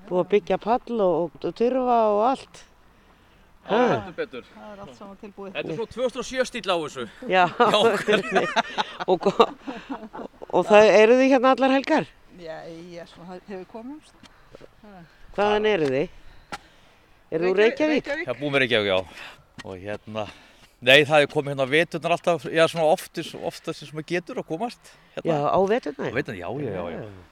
Búið 0.09 0.23
að 0.23 0.29
byggja 0.33 0.57
pall 0.63 1.01
og, 1.05 1.35
og 1.45 1.53
turfa 1.59 1.99
og 2.15 2.23
allt. 2.31 2.63
Já, 2.63 2.65
Ha. 3.69 3.81
heldur 3.91 4.15
betur. 4.17 4.45
Það 4.49 4.69
er 4.73 4.79
allt 4.81 4.95
saman 4.97 5.17
tilbúið. 5.21 5.51
Þetta 5.53 5.69
er 5.69 5.75
svona 5.77 5.91
2007 5.93 6.45
stíl 6.49 6.71
á 6.73 6.77
þessu. 6.81 7.03
Já, 7.29 7.43
og, 9.13 9.27
og, 9.29 9.43
og 10.49 10.63
það 10.65 10.89
eru 10.95 11.17
þið 11.19 11.29
hérna 11.35 11.51
allar 11.53 11.75
helgar? 11.75 12.07
Já, 12.41 12.55
ég 12.95 13.11
svona 13.11 13.37
hefur 13.45 13.67
komumst. 13.69 14.15
Hvaðan 15.35 15.67
eru 15.69 15.91
þið? 15.93 16.17
Eru 17.29 17.51
þú 17.51 17.57
Reykjavík? 17.59 18.09
Já, 18.25 18.33
búið 18.39 18.55
með 18.55 18.63
Reykjavík, 18.63 18.89
já. 18.89 18.97
Og 19.69 19.77
hérna, 19.85 20.25
nei, 20.81 21.03
það 21.07 21.25
er 21.25 21.31
komið 21.31 21.53
hérna 21.53 21.67
veturnar 21.69 22.15
alltaf, 22.15 22.45
já, 22.49 22.63
svona 22.71 22.87
oftast, 22.93 23.35
oftast 23.35 23.83
sem 23.83 23.95
maður 23.97 24.09
getur 24.13 24.41
að 24.41 24.47
komast. 24.51 24.93
Hérna. 25.15 25.29
Já, 25.31 25.37
á 25.51 25.59
veturnar? 25.73 26.11
Á 26.11 26.15
veturnar, 26.15 26.39
já, 26.39 26.49
já, 26.63 26.71
já, 26.75 26.83
já. 26.95 27.29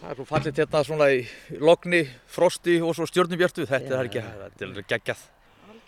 Það 0.00 0.12
er 0.12 0.16
svo 0.16 0.24
fallit 0.30 0.62
hérna 0.62 0.80
svona 0.88 1.10
í 1.12 1.20
logni, 1.60 2.00
frosti 2.32 2.78
og 2.80 2.94
svo 2.96 3.08
stjörnubjörtu. 3.08 3.66
Þetta 3.68 3.98
er 3.98 4.08
ekki, 4.08 4.24
þetta 4.24 4.68
er 4.70 4.88
geggjað. 4.94 5.26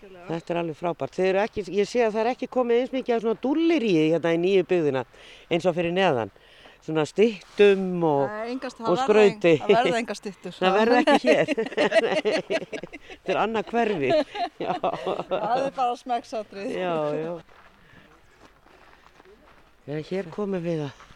Þetta 0.03 0.53
er 0.53 0.59
alveg 0.61 0.77
frábært. 0.77 1.19
Ekki, 1.47 1.65
ég 1.73 1.89
sé 1.89 2.03
að 2.05 2.17
það 2.17 2.23
er 2.23 2.31
ekki 2.35 2.49
komið 2.53 2.81
eins 2.83 2.93
mikið 2.93 3.15
af 3.17 3.23
svona 3.25 3.41
dúllir 3.43 3.87
í 3.87 3.93
hérna 3.97 4.35
í 4.35 4.41
nýju 4.43 4.67
byggðina 4.69 5.05
eins 5.49 5.69
og 5.69 5.77
fyrir 5.79 5.95
neðan. 5.97 6.33
Svona 6.83 7.05
styttum 7.07 8.03
og, 8.03 8.31
og 8.83 8.97
skrauti. 8.99 9.53
það 9.63 9.75
verða 9.77 9.99
engar 10.01 10.19
styttur. 10.19 10.55
Það 10.59 10.79
verða 10.81 11.01
ekki 11.03 11.19
hér. 11.29 11.53
Þetta 13.23 13.35
er 13.35 13.39
annað 13.45 13.69
hverfi. 13.71 14.11
Já. 14.59 14.73
Það 14.83 15.63
er 15.67 15.77
bara 15.77 15.97
smekksatrið. 16.01 16.73
Já, 16.75 16.95
já. 17.21 17.35
Já, 19.87 19.97
hér 20.11 20.31
komum 20.35 20.63
við 20.63 20.85
að 20.89 21.09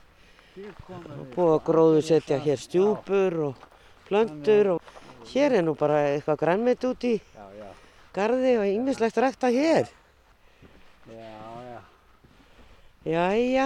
búið 1.35 1.51
að 1.57 1.65
gróðu 1.67 2.05
setja 2.07 2.39
hér 2.43 2.63
stjúpur 2.63 3.35
og 3.51 3.67
plöntur 4.09 4.77
og 4.77 4.95
Hér 5.27 5.57
er 5.59 5.65
nú 5.67 5.73
bara 5.75 6.05
eitthvað 6.13 6.37
grænmeit 6.39 6.85
út 6.87 7.03
í 7.03 7.17
Já, 7.19 7.47
já. 7.59 7.71
garði 8.15 8.53
og 8.61 8.67
ýmislegt 8.71 9.17
rækta 9.19 9.49
hér. 9.51 9.89
Já, 11.11 11.41
já. 11.67 11.81
Jæja, 13.11 13.65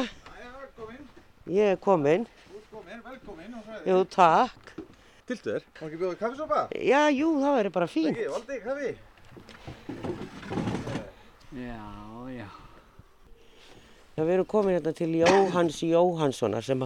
ég 1.51 1.75
er 1.75 1.79
komin. 1.83 2.27
Velkomin, 2.55 3.03
velkomin 3.05 3.55
á 3.55 3.61
svæði. 3.67 3.85
Jú, 3.91 4.01
takk. 4.15 4.73
Tiltu 5.31 5.53
þér, 5.55 5.65
má 5.79 5.87
ekki 5.87 5.99
bjóða 6.01 6.19
kaffisopa? 6.19 6.61
Já, 6.75 7.03
jú, 7.15 7.31
það 7.43 7.57
verður 7.59 7.75
bara 7.77 7.89
fínt. 7.91 8.11
Ekki, 8.15 8.29
valdi, 8.35 8.57
kaffi. 8.65 8.91
Já, 11.61 11.83
já. 12.35 12.49
Já, 14.17 14.23
við 14.27 14.33
erum 14.37 14.49
komin 14.51 14.77
hérna 14.77 14.93
til 14.95 15.11
Jóhanns 15.21 15.81
Jóhannssonar 15.87 16.67
sem 16.67 16.83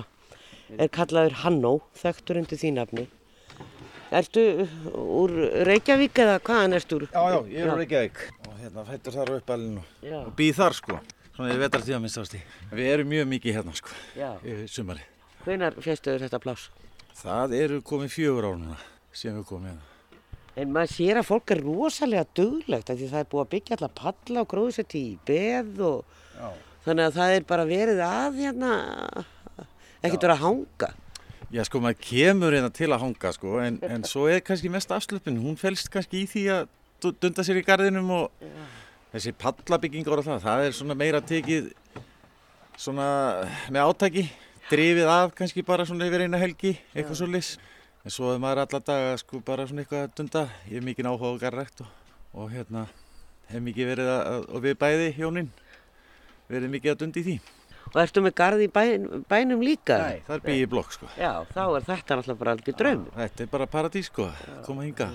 er 0.79 0.90
kallaður 0.92 1.38
Hannó, 1.42 1.74
þekktur 2.00 2.40
undir 2.42 2.61
því 2.61 2.72
nafni. 2.77 3.07
Ertu 4.14 4.44
úr 4.94 5.33
Reykjavík 5.66 6.20
eða 6.22 6.37
hvaðan 6.44 6.77
ertu 6.79 7.00
úr? 7.00 7.09
Já, 7.11 7.22
já, 7.33 7.38
ég 7.50 7.64
er 7.64 7.72
úr 7.72 7.81
Reykjavík 7.83 8.20
og 8.46 8.59
hérna 8.61 8.85
fættur 8.88 9.16
þar 9.16 9.33
og, 9.35 9.83
Já. 10.05 10.18
og 10.20 10.33
býð 10.38 10.61
þar 10.61 10.77
sko. 10.79 11.00
Svona 11.35 11.55
í 11.55 11.59
vetartíða 11.59 11.99
minnst 12.03 12.20
ásti. 12.20 12.38
Við 12.70 12.90
erum 12.92 13.09
mjög 13.11 13.27
mikið 13.33 13.57
hérna 13.59 13.73
sko, 13.75 13.90
Já. 14.18 14.29
sumari. 14.70 15.03
Hvenar 15.44 15.75
fjestuður 15.83 16.23
þetta 16.29 16.38
pláss? 16.44 16.68
Það 17.18 17.55
eru 17.59 17.81
komið 17.87 18.12
fjögur 18.14 18.47
ár 18.49 18.57
núna 18.61 18.77
sem 19.14 19.35
við 19.35 19.47
komum 19.49 19.66
hérna. 19.73 19.90
En 20.57 20.70
maður 20.70 20.92
sér 20.94 21.18
að 21.18 21.27
fólk 21.27 21.51
er 21.51 21.61
rosalega 21.66 22.27
duglegt 22.38 22.90
af 22.92 22.99
því 23.01 23.09
það 23.11 23.25
er 23.25 23.31
búið 23.33 23.42
að 23.44 23.51
byggja 23.57 23.77
alla 23.81 23.88
palla 23.99 24.44
og 24.44 24.51
gróðsetti 24.53 25.01
í 25.03 25.16
beð 25.27 25.81
og 25.83 26.05
Já. 26.38 26.49
þannig 26.87 27.09
að 27.09 27.16
það 27.18 27.35
er 27.40 27.47
bara 27.51 27.64
verið 27.66 28.03
að 28.07 28.38
hérna, 28.38 28.70
ekkert 30.05 30.23
verið 30.29 30.37
að 30.37 30.44
hanga. 30.44 30.90
Já, 31.55 31.62
sko, 31.66 31.81
maður 31.83 31.99
kemur 32.07 32.55
hérna 32.55 32.70
til 32.75 32.88
að 32.94 33.03
hanga, 33.03 33.33
sko, 33.35 33.59
en, 33.62 33.81
en 33.83 34.07
svo 34.07 34.29
er 34.31 34.40
kannski 34.47 34.70
mest 34.70 34.90
afslöpun. 34.94 35.37
Hún 35.42 35.59
felst 35.59 35.90
kannski 35.92 36.23
í 36.23 36.31
því 36.31 36.47
að 36.55 36.64
du- 37.03 37.14
dunda 37.20 37.42
sér 37.47 37.59
í 37.61 37.66
garðinum 37.66 38.11
og 38.11 38.49
þessi 39.14 39.35
pallabyggingar 39.38 40.20
og 40.20 40.27
það, 40.27 40.42
það 40.42 40.64
er 40.66 40.74
svona 40.74 40.96
meira 40.98 41.20
tekið 41.22 41.70
svona 42.81 43.07
með 43.72 43.90
átaki, 43.92 44.24
drifið 44.70 45.11
af 45.12 45.35
kannski 45.38 45.62
bara 45.66 45.87
svona 45.87 46.09
yfir 46.09 46.27
eina 46.27 46.40
helgi, 46.40 46.74
eitthvað 46.94 47.20
svo 47.20 47.31
lis. 47.31 47.55
En 48.05 48.12
svo 48.12 48.35
er 48.35 48.40
maður 48.42 48.64
alla 48.64 48.81
daga, 48.85 49.16
sko, 49.22 49.40
bara 49.44 49.64
svona 49.68 49.85
eitthvað 49.85 50.03
að 50.09 50.16
dunda. 50.18 50.44
Ég 50.68 50.81
er 50.81 50.85
mikið 50.85 51.09
áhuga 51.09 51.31
á 51.31 51.42
garðrækt 51.44 51.85
og, 51.85 51.92
og 52.35 52.50
hérna, 52.53 52.87
hef 53.48 53.62
mikið 53.64 53.92
verið 53.94 54.11
að, 54.12 54.48
og 54.50 54.64
við 54.66 54.79
bæði, 54.83 55.11
hjónin, 55.16 55.53
verið 56.50 56.74
mikið 56.74 56.92
að 56.92 56.98
dunda 57.05 57.22
í 57.22 57.27
því. 57.29 57.37
Og 57.94 57.98
ertu 58.03 58.22
með 58.24 58.35
garð 58.40 58.64
í 58.64 58.68
bæn, 58.74 59.07
bænum 59.31 59.62
líka? 59.62 60.00
Nei, 60.03 60.22
það 60.27 60.37
er 60.37 60.44
byggjið 60.48 60.70
blokk, 60.72 60.94
sko. 60.96 61.09
Já, 61.20 61.31
þá 61.55 61.62
er 61.64 61.87
þetta 61.87 62.18
náttúrulega 62.18 62.40
bara 62.42 62.55
algjör 62.57 62.79
draum. 62.81 63.05
Þetta 63.14 63.44
er 63.44 63.53
bara 63.55 63.70
paradís 63.70 64.11
sko, 64.11 64.27
koma 64.66 64.88
hinga. 64.88 65.12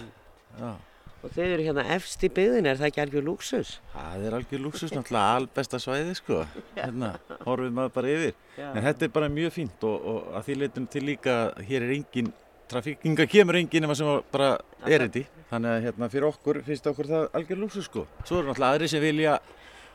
Já. 0.55 0.71
Og 1.19 1.33
þeir 1.35 1.53
eru 1.57 1.63
hérna 1.65 1.83
efst 1.97 2.21
í 2.23 2.29
byggðin, 2.31 2.67
er 2.69 2.77
það 2.79 2.87
ekki 2.87 3.01
algjör 3.03 3.25
lúksus? 3.27 3.71
Það 3.91 4.21
er 4.27 4.35
algjör 4.37 4.61
lúksus, 4.63 4.93
náttúrulega 4.95 5.39
albesta 5.39 5.79
svæði 5.83 6.13
sko. 6.15 6.37
Hérna, 6.77 7.09
horfið 7.43 7.73
maður 7.75 7.91
bara 7.97 8.13
yfir. 8.13 8.37
Já. 8.55 8.69
En 8.69 8.85
þetta 8.85 9.05
er 9.07 9.11
bara 9.17 9.29
mjög 9.33 9.51
fínt 9.57 9.83
og, 9.89 10.07
og 10.13 10.29
að 10.39 10.45
því 10.47 10.55
leitum 10.61 10.85
til 10.93 11.03
líka, 11.09 11.35
að 11.49 11.67
hér 11.73 11.87
er 11.89 11.91
engin, 11.97 12.31
trafíkinga 12.71 13.27
kemur 13.33 13.59
engin 13.59 13.83
nema 13.83 13.99
sem 13.99 14.13
bara 14.31 14.53
er 14.87 15.05
þetta. 15.09 15.25
Þannig 15.51 15.75
að 15.75 15.85
hérna 15.89 16.11
fyrir 16.15 16.29
okkur 16.29 16.61
finnst 16.69 16.89
okkur 16.93 17.11
það 17.11 17.27
algjör 17.41 17.61
lúksus 17.65 17.91
sko. 17.91 18.05
Svo 18.23 18.39
eru 18.39 18.53
náttúrulega 18.53 18.79
aðri 18.79 18.91
sem 18.93 19.03
vilja 19.03 19.35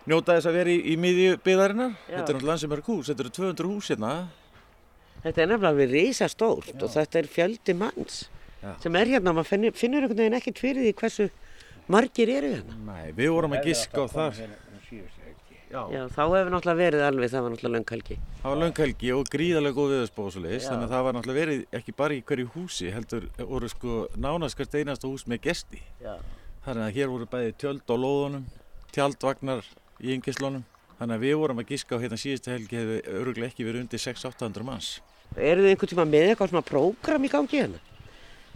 njóta 0.05 0.37
þess 0.37 0.53
að 0.53 0.61
vera 0.61 0.77
í, 0.77 0.79
í 0.93 1.01
miðju 1.01 1.41
byggðarinnar. 1.41 1.97
Já. 2.05 2.19
Þetta 2.19 2.27
er 2.27 2.37
náttúrulega 2.37 2.65
sem 2.67 2.77
er 2.77 2.87
hús, 2.91 3.09
þetta 3.09 3.25
eru 3.25 3.37
200 3.41 3.73
hús 3.73 3.93
hérna. 3.95 4.15
Þetta 5.25 5.41
er 5.41 5.53
nefnilega 5.55 5.73
alveg 5.73 5.93
risastórt 5.95 6.75
og 6.85 6.91
þetta 6.99 7.23
er 7.23 7.33
fjöldi 7.33 7.81
manns 7.81 8.25
Já. 8.65 8.75
sem 8.81 8.97
er 8.97 9.11
hérna, 9.13 9.35
maður 9.37 9.51
finnur, 9.51 9.75
finnur 9.77 10.05
einhvern 10.07 10.23
veginn 10.23 10.39
ekkert 10.39 10.61
fyrir 10.63 10.87
því 10.87 10.93
hversu 11.03 11.27
margir 11.93 12.31
eru 12.33 12.53
hérna. 12.55 12.79
Nei, 12.87 13.13
við 13.13 13.35
vorum 13.35 13.57
að 13.59 13.69
giska 13.69 14.05
á 14.05 14.07
það. 14.09 14.47
Já. 15.75 15.81
Já, 15.91 16.05
þá 16.07 16.21
hefur 16.23 16.53
náttúrulega 16.55 16.79
verið 16.79 17.01
alveg, 17.03 17.31
það 17.33 17.43
var 17.45 17.53
náttúrulega 17.53 17.75
lönghelgi. 17.75 18.17
Það 18.43 18.53
var 18.53 18.59
lönghelgi 18.61 19.09
og 19.11 19.31
gríðarlega 19.33 19.75
góð 19.75 19.95
Já. 19.99 20.69
þannig 20.71 20.85
að 20.85 20.93
það 20.93 21.05
var 21.07 21.17
náttúrulega 21.17 21.41
verið 21.41 21.79
ekki 21.79 21.95
bara 21.99 22.15
í 22.15 22.21
hverju 22.29 22.51
húsi, 22.55 22.91
heldur 22.95 23.27
voru 23.39 23.71
sko 23.73 23.97
nánast 24.15 24.57
hvert 24.61 24.77
einasta 24.79 25.11
hús 25.11 25.27
með 25.27 25.41
gesti. 25.49 25.81
Já. 26.05 26.15
Þannig 26.65 26.85
að 26.85 26.95
hér 26.95 27.11
voru 27.11 27.27
bæði 27.33 27.57
tjöld 27.59 27.91
á 27.91 27.97
lóðunum, 28.05 28.45
tjaldvagnar 28.95 29.67
í 29.99 30.15
yngislónum, 30.15 30.63
þannig 31.01 31.19
að 31.19 31.27
við 31.27 31.35
vorum 31.43 31.65
að 31.65 31.75
giska 31.75 31.99
á 31.99 32.03
hérna 32.05 32.21
síðustu 32.23 32.55
helgi 32.55 32.79
hefði 32.79 33.01
öruglega 33.19 33.51
ekki 33.51 33.67
verið 33.67 33.85
undir 33.85 34.05
600-800 34.05 34.69
manns. 34.69 34.93
Eru 35.35 35.65
þið 35.65 35.75
einhvern 35.75 35.91
tíma 35.91 36.07
með 36.07 36.29
eitthvað 36.31 36.55
svona 36.55 36.69
prógram 36.71 37.27
í 37.27 37.33
gangi 37.35 37.61
hérna? 37.65 37.83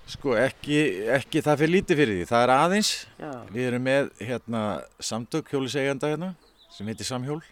Sko 0.08 0.32
ekki, 0.40 0.78
ekki 1.18 1.42
það 1.44 1.60
fyrir 1.60 1.72
lítið 1.74 1.98
fyrir 2.00 2.16
því, 2.16 2.26
það 2.30 2.42
er 2.46 2.50
aðeins, 2.54 2.90
Já. 3.20 3.32
við 3.52 3.66
erum 3.68 3.82
með 3.84 4.06
hérna 4.24 4.62
samtök 5.04 5.50
hjólisegjanda 5.52 6.12
hérna 6.14 6.30
sem 6.72 6.88
heitir 6.88 7.08
Samhjól 7.08 7.42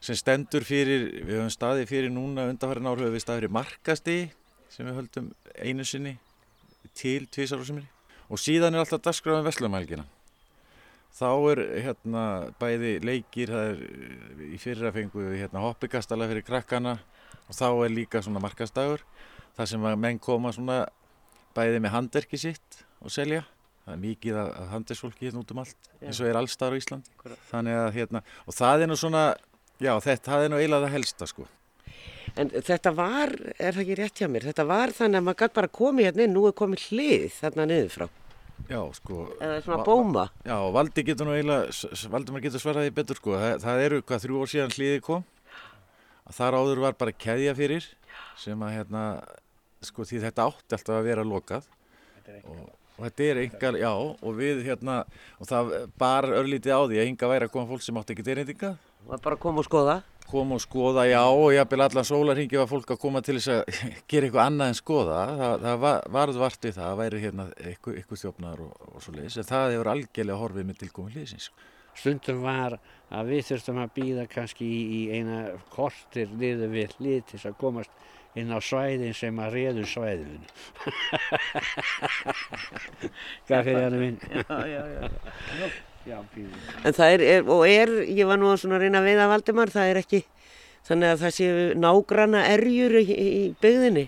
sem 0.00 0.16
stendur 0.16 0.64
fyrir, 0.64 1.04
við 1.26 1.36
höfum 1.36 1.52
staðið 1.52 1.90
fyrir 1.90 2.14
núna 2.14 2.46
undanfærin 2.48 2.88
ár 2.88 3.02
höfum 3.02 3.16
við 3.16 3.24
staðið 3.24 3.42
fyrir 3.42 3.54
markasti 3.58 4.16
sem 4.72 4.88
við 4.88 4.96
höldum 5.02 5.28
einu 5.58 5.84
sinni 5.84 6.14
til 6.96 7.26
tvísar 7.28 7.60
og 7.60 7.68
semri 7.68 7.84
og 8.28 8.40
síðan 8.40 8.76
er 8.76 8.84
alltaf 8.86 9.02
dagskráðum 9.04 9.44
vestlumælgina 9.50 10.06
þá 11.18 11.30
er 11.52 11.62
hérna 11.84 12.24
bæði 12.60 12.94
leikir, 13.04 13.52
það 13.52 13.74
er 13.74 14.46
í 14.48 14.60
fyrra 14.62 14.94
fengu 14.94 15.26
við 15.26 15.42
hérna 15.42 15.64
hoppikastala 15.66 16.28
fyrir 16.30 16.46
krakkana 16.46 16.96
og 17.44 17.56
þá 17.56 17.68
er 17.72 17.92
líka 17.92 18.24
svona 18.24 18.40
markastagur 18.40 19.04
þar 19.58 19.68
sem 19.68 19.84
menn 20.00 20.22
koma 20.22 20.54
svona 20.54 20.86
bæði 21.58 21.82
með 21.84 21.94
handverki 21.96 22.40
sitt 22.40 22.80
og 23.02 23.12
selja 23.14 23.44
það 23.84 23.92
er 23.94 24.00
mikið 24.06 24.40
af 24.44 24.72
handverksfólki 24.72 25.28
hérna 25.28 25.42
út 25.44 25.52
um 25.54 25.62
allt 25.64 25.92
eins 26.00 26.22
og 26.22 26.30
er 26.30 26.40
allstar 26.40 26.74
á 26.74 26.78
Íslandi 26.78 27.36
þannig 27.50 27.78
að 27.82 27.92
hérna, 27.98 28.24
og 28.46 28.56
það 28.56 28.84
er 28.84 28.90
nú 28.90 28.98
svona 29.00 29.28
já, 29.80 29.92
þetta 30.04 30.42
er 30.44 30.52
nú 30.52 30.60
eiginlega 30.60 30.86
það 30.88 30.98
helsta 30.98 31.30
sko 31.30 31.48
En 32.38 32.50
þetta 32.52 32.92
var, 32.94 33.32
er 33.56 33.74
það 33.74 33.82
ekki 33.84 33.96
rétt 33.98 34.20
hjá 34.20 34.28
mér, 34.30 34.46
þetta 34.50 34.66
var 34.68 34.92
þannig 34.94 35.20
að 35.20 35.26
maður 35.26 35.40
gæti 35.42 35.56
bara 35.58 35.70
komið 35.78 36.08
hérna 36.08 36.24
inn, 36.26 36.34
nú 36.36 36.44
er 36.48 36.56
komið 36.58 36.84
hlið 36.90 37.24
þarna 37.38 37.66
niður 37.70 37.94
frá. 37.94 38.04
Já, 38.68 38.80
sko. 38.98 39.24
Eða 39.38 39.58
svona 39.64 39.86
bóma. 39.86 40.24
Já, 40.44 40.56
Valdi 40.74 41.04
getur 41.08 41.28
nú 41.28 41.34
eiginlega, 41.36 41.88
Valdimar 42.12 42.44
getur 42.44 42.62
svaraði 42.62 42.94
betur, 42.94 43.20
sko. 43.20 43.34
Það, 43.38 43.54
það 43.64 43.84
eru, 43.86 44.00
hvað, 44.04 44.22
þrjú 44.24 44.42
ár 44.42 44.52
síðan 44.52 44.74
hliði 44.76 45.02
kom. 45.08 45.26
Að 46.28 46.38
þar 46.38 46.58
áður 46.60 46.82
var 46.84 46.98
bara 47.00 47.16
keðja 47.26 47.54
fyrir 47.58 47.90
sem 48.38 48.64
að, 48.66 48.74
hérna, 48.76 49.04
sko, 49.84 50.06
því 50.08 50.22
þetta 50.26 50.48
átti 50.48 50.76
alltaf 50.76 50.98
að 50.98 51.08
vera 51.08 51.24
lokað. 51.26 51.70
Og, 52.44 52.60
og 52.98 53.06
þetta 53.06 53.26
er 53.28 53.40
engar, 53.44 53.78
já, 53.80 53.90
og 53.94 54.36
við, 54.36 54.62
hérna, 54.66 55.00
og 55.38 55.48
það 55.48 55.72
bar 56.00 56.28
örlítið 56.40 56.74
á 56.76 56.80
því 56.82 57.00
að 57.00 57.10
hinga 57.10 57.32
væri 57.32 57.48
að 57.48 57.54
koma 57.54 57.70
fólk 57.70 57.84
sem 57.86 58.00
átti 58.00 58.16
ekki 58.16 58.26
derindinga. 58.26 58.74
Og 59.06 59.22
bara 59.24 59.38
koma 59.40 59.62
og 59.62 59.68
skoða. 59.68 60.00
Koma 60.28 60.58
og 60.58 60.60
skoða, 60.60 61.06
já, 61.08 61.22
og 61.24 61.54
jafnvel 61.54 61.86
allan 61.86 62.04
sólarhingi 62.04 62.58
var 62.60 62.68
fólk 62.68 62.90
að 62.92 63.00
koma 63.00 63.22
til 63.24 63.38
þess 63.38 63.54
að 63.54 63.78
gera 64.10 64.28
eitthvað 64.28 64.44
annað 64.44 64.74
en 64.74 64.78
skoða. 64.82 65.22
Það, 65.40 65.54
það 65.64 65.80
var, 65.86 66.04
varð 66.18 66.42
vart 66.42 66.68
við 66.68 66.76
það, 66.76 66.84
það 66.84 67.00
væri 67.00 67.22
hérna 67.22 67.48
eitthvað, 67.62 67.96
eitthvað 68.02 68.22
þjófnar 68.24 68.62
og, 68.66 68.86
og 68.90 69.04
svo 69.06 69.16
leiðis. 69.16 69.40
En 69.40 69.48
það 69.48 69.72
hefur 69.72 69.92
algjörlega 69.94 70.42
horfið 70.42 70.68
með 70.68 70.80
tilkomi 70.82 71.14
liðsins. 71.16 71.48
Stundum 71.98 72.44
var 72.44 72.76
að 73.10 73.32
við 73.32 73.46
þurftum 73.48 73.80
að 73.82 73.94
býða 73.96 74.26
kannski 74.30 74.68
í, 74.68 74.82
í 74.98 75.00
eina 75.16 75.38
kortir 75.72 76.30
liðu 76.38 76.68
við 76.74 76.94
hlið 76.98 77.24
til 77.24 77.38
þess 77.38 77.48
að 77.50 77.58
komast 77.62 78.06
inn 78.38 78.54
á 78.54 78.58
svæðin 78.62 79.14
sem 79.16 79.38
að 79.42 79.56
réðu 79.58 79.84
svæðinu. 79.88 80.38
Hvað 83.48 83.68
fyrir 83.68 83.82
hann 83.84 83.98
minn? 84.00 84.18
Já, 84.32 84.58
já, 84.70 84.82
já. 85.02 85.08
En 86.08 86.94
það 86.96 87.12
er, 87.12 87.22
er, 87.34 87.48
og 87.52 87.66
er, 87.68 87.90
ég 88.08 88.28
var 88.28 88.40
nú 88.40 88.48
að 88.54 88.78
reyna 88.80 89.02
að 89.02 89.08
veiða 89.10 89.28
Valdimar, 89.28 89.72
það 89.72 89.90
er 89.90 90.00
ekki, 90.00 90.20
þannig 90.88 91.12
að 91.12 91.22
það 91.24 91.34
séu 91.36 91.66
nágranna 91.76 92.44
erjur 92.54 92.96
í, 93.02 93.04
í 93.12 93.42
byggðinni. 93.60 94.06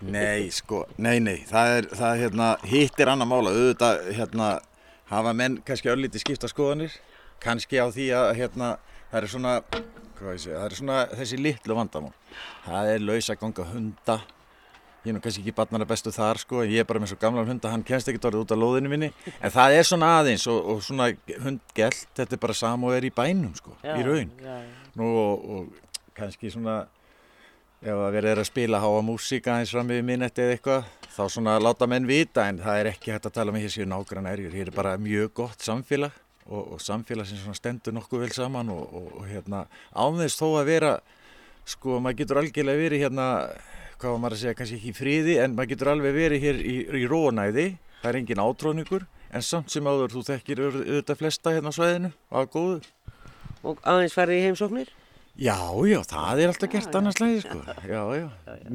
Nei, 0.00 0.46
sko, 0.54 0.84
nei, 0.96 1.18
nei, 1.20 1.42
það 1.48 1.74
er, 1.76 1.88
það 1.92 2.10
er 2.10 2.22
hérna, 2.22 2.50
hitt 2.70 3.02
er 3.02 3.10
annað 3.12 3.32
mála, 3.32 3.50
auðvitað, 3.56 4.04
hérna, 4.16 4.52
hafa 5.10 5.34
menn 5.36 5.58
kannski 5.66 5.90
örlítið 5.92 6.22
skipta 6.22 6.48
skoðanir, 6.48 6.94
kannski 7.42 7.82
á 7.82 7.86
því 7.92 8.06
að, 8.16 8.30
hérna, 8.38 8.70
það 9.10 9.20
er 9.20 9.32
svona, 9.34 9.56
það 10.20 10.66
er 10.66 10.76
svona 10.76 11.00
þessi 11.14 11.40
litlu 11.40 11.78
vandamál. 11.78 12.12
Það 12.66 12.92
er 12.92 13.02
laus 13.08 13.30
að 13.32 13.40
ganga 13.40 13.66
hunda, 13.72 14.16
ég 15.00 15.10
er 15.10 15.16
nú 15.16 15.24
kannski 15.24 15.42
ekki 15.44 15.56
barnara 15.56 15.88
bestu 15.88 16.12
þar, 16.14 16.40
sko, 16.42 16.62
ég 16.68 16.84
er 16.84 16.88
bara 16.88 17.02
með 17.02 17.14
svo 17.14 17.20
gamlan 17.24 17.48
hunda, 17.48 17.72
hann 17.72 17.84
kemst 17.86 18.10
ekki 18.12 18.22
orðið 18.28 18.44
út 18.44 18.54
af 18.54 18.60
lóðinu 18.60 18.92
minni, 18.92 19.10
en 19.40 19.54
það 19.54 19.76
er 19.78 19.88
svona 19.88 20.14
aðeins 20.20 20.46
og, 20.52 20.60
og 20.74 20.84
svona 20.84 21.10
hundgelt, 21.40 22.06
þetta 22.18 22.36
er 22.36 22.42
bara 22.46 22.58
sam 22.60 22.84
og 22.88 22.96
er 22.96 23.08
í 23.08 23.12
bænum, 23.16 23.52
sko, 23.58 23.76
í 23.80 24.00
raun. 24.06 24.32
Já, 24.44 24.56
já. 24.60 24.88
Nú 25.00 25.10
og, 25.16 25.50
og 25.56 26.10
kannski 26.18 26.52
svona 26.52 26.82
ef 27.80 27.96
að 27.96 28.10
verið 28.12 28.34
er 28.34 28.40
að 28.42 28.48
spila 28.50 28.80
háa 28.82 29.04
músík 29.04 29.46
aðeins 29.48 29.70
fram 29.72 29.92
yfir 29.94 30.04
minnetti 30.04 30.42
eða 30.44 30.56
eitthvað 30.56 30.88
þá 31.14 31.22
svona 31.32 31.54
láta 31.62 31.86
menn 31.88 32.08
vita 32.08 32.44
en 32.50 32.58
það 32.60 32.80
er 32.80 32.90
ekki 32.90 33.14
hægt 33.14 33.28
að 33.30 33.36
tala 33.38 33.54
með 33.54 33.64
hér 33.64 33.72
séu 33.72 33.86
nágrann 33.88 34.28
erjur 34.28 34.52
hér 34.52 34.68
er 34.68 34.76
bara 34.76 34.98
mjög 35.00 35.32
gott 35.40 35.64
samfélag 35.64 36.18
og, 36.50 36.74
og 36.76 36.82
samfélag 36.84 37.28
sem 37.30 37.38
svona 37.40 37.56
stendur 37.58 37.94
nokkuð 37.96 38.24
vel 38.26 38.32
saman 38.36 38.70
og, 38.74 38.82
og, 38.90 39.08
og 39.20 39.28
hérna 39.30 39.64
ámðist 39.94 40.42
þó 40.42 40.48
að 40.60 40.70
vera 40.74 40.92
sko 41.70 42.00
maður 42.02 42.20
getur 42.22 42.40
algjörlega 42.42 42.82
verið 42.84 43.04
hérna 43.06 43.26
hvað 44.00 44.14
var 44.14 44.20
maður 44.24 44.36
að 44.36 44.42
segja 44.42 44.58
kannski 44.58 44.78
ekki 44.80 44.92
í 44.92 44.96
fríði 45.00 45.38
en 45.44 45.56
maður 45.56 45.72
getur 45.74 45.92
alveg 45.94 46.16
verið 46.16 46.44
hér 46.46 46.60
í, 46.64 46.76
í 47.02 47.08
rónæði 47.10 47.66
það 48.00 48.08
er 48.12 48.20
engin 48.22 48.44
átróningur 48.44 49.04
en 49.30 49.44
samt 49.46 49.70
sem 49.70 49.86
áður 49.86 50.14
þú 50.16 50.22
þekkir 50.30 50.62
auð- 50.66 50.80
auðvitað 50.86 51.20
flesta 51.20 51.52
hérna 51.54 51.70
á 51.70 51.76
svæðinu 51.76 52.08
að 52.34 52.48
góðu. 52.54 52.80
Og 53.60 53.82
aðeins 53.86 54.16
farið 54.16 54.40
í 54.40 54.46
heimsóknir? 54.48 54.88
Já, 55.40 55.54
já, 55.86 56.00
það 56.10 56.40
er 56.42 56.50
alltaf 56.50 56.72
gert 56.72 56.96
annars 56.98 57.20
leiði 57.20 57.42
sko, 57.44 57.60
já, 57.86 58.00
já, 58.18 58.24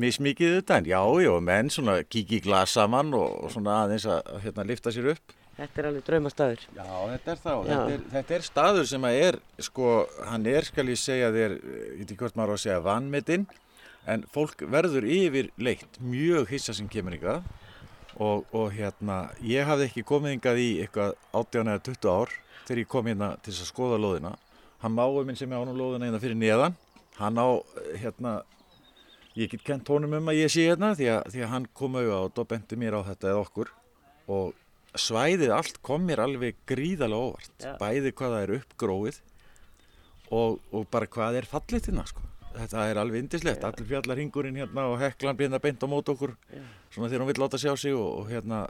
mismikið 0.06 0.54
auðvitað 0.54 0.78
en 0.80 0.88
já, 0.94 1.02
já, 1.26 1.32
menn 1.50 1.72
svona 1.74 1.98
kíkja 2.08 2.38
í 2.38 2.44
glas 2.46 2.78
saman 2.78 3.12
og, 3.18 3.34
og 3.44 3.52
svona 3.54 3.82
aðeins 3.84 4.06
að 4.08 4.22
að, 4.22 4.40
hérna 4.46 4.66
lifta 4.70 4.94
sér 4.96 5.10
upp. 5.12 5.36
Þetta 5.56 5.80
er 5.82 5.88
alveg 5.88 6.04
draumastaður. 6.04 6.64
Já, 6.76 6.88
þetta 7.14 7.32
er 7.32 7.38
það 7.40 7.68
þetta 7.70 7.92
er, 7.94 8.02
þetta 8.12 8.36
er 8.36 8.44
staður 8.44 8.88
sem 8.90 9.06
að 9.08 9.20
er, 9.24 9.38
sko, 9.64 9.92
hann 10.28 10.48
er, 10.52 10.66
skal 10.68 10.84
ég 10.92 11.00
segja 11.00 11.30
þér, 11.32 11.54
ég 11.62 12.02
veit 12.02 12.10
ekki 12.10 12.18
hvort 12.20 12.36
maður 12.36 12.52
á 12.52 12.56
að 12.58 12.64
segja 12.66 12.80
vanmetinn, 12.84 13.46
en 14.12 14.26
fólk 14.36 14.66
verður 14.74 15.08
yfir 15.08 15.52
leitt, 15.56 16.00
mjög 16.04 16.52
hissa 16.52 16.76
sem 16.76 16.90
kemur 16.92 17.16
ykkar 17.16 17.46
og, 18.20 18.44
og 18.52 18.74
hérna, 18.76 19.30
ég 19.44 19.68
hafði 19.68 19.88
ekki 19.90 20.04
komið 20.08 20.36
yngað 20.38 20.60
í 20.62 20.68
eitthvað 20.84 21.16
18 21.32 21.72
eða 21.72 21.86
20 21.88 22.12
ár 22.12 22.36
þegar 22.66 22.82
ég 22.84 22.92
kom 22.92 23.10
hérna 23.10 23.32
til 23.46 23.56
að 23.56 23.70
skoða 23.70 24.02
lóðina. 24.02 24.34
Hann 24.84 24.96
máið 24.98 25.24
minn 25.30 25.40
sem 25.40 25.56
er 25.56 25.64
ánum 25.64 25.80
lóðina 25.80 26.10
hérna 26.10 26.22
fyrir 26.24 26.40
neðan, 26.40 26.76
hann 27.16 27.40
á, 27.40 27.48
hérna, 28.02 28.36
ég 29.40 29.56
get 29.56 29.64
kent 29.64 29.88
honum 29.92 30.20
um 30.20 30.32
að 30.32 30.44
ég 30.44 30.52
sé 30.52 30.68
hérna 30.68 30.92
því 31.00 31.10
að, 31.16 31.32
því 31.32 31.48
að 31.48 31.52
hann 31.56 31.72
kom 31.76 31.96
auðvitað 31.96 32.44
og 32.44 32.52
bendi 32.52 32.80
mér 32.84 33.00
á 33.00 33.08
þetta 33.08 33.32
eða 33.32 33.42
okkur 33.48 33.74
og 34.36 34.54
svæðið 35.02 35.52
allt 35.56 35.82
kom 35.86 36.06
mér 36.08 36.22
alveg 36.26 36.56
gríðalega 36.70 37.32
óvart 37.32 37.66
Já. 37.66 37.74
bæði 37.82 38.12
hvað 38.16 38.36
það 38.36 38.44
er 38.46 38.54
uppgróið 38.60 39.20
og, 40.36 40.60
og 40.74 40.88
bara 40.94 41.08
hvað 41.12 41.38
er 41.42 41.48
fallit 41.50 41.90
hérna 41.90 42.06
sko. 42.10 42.24
þetta 42.56 42.86
er 42.90 43.00
alveg 43.02 43.20
indislegt 43.26 43.66
allir 43.68 43.88
fjallar 43.90 44.22
hingurinn 44.22 44.56
hérna 44.62 44.88
og 44.94 44.98
heklan 45.02 45.36
byrna 45.38 45.60
beint 45.62 45.84
á 45.84 45.88
mót 45.92 46.08
okkur 46.14 46.34
svona 46.94 47.10
þegar 47.12 47.26
hún 47.26 47.32
vill 47.34 47.42
láta 47.44 47.60
sjá 47.62 47.74
sig 47.78 47.94
og, 47.96 48.22
og 48.24 48.30
hérna 48.32 48.64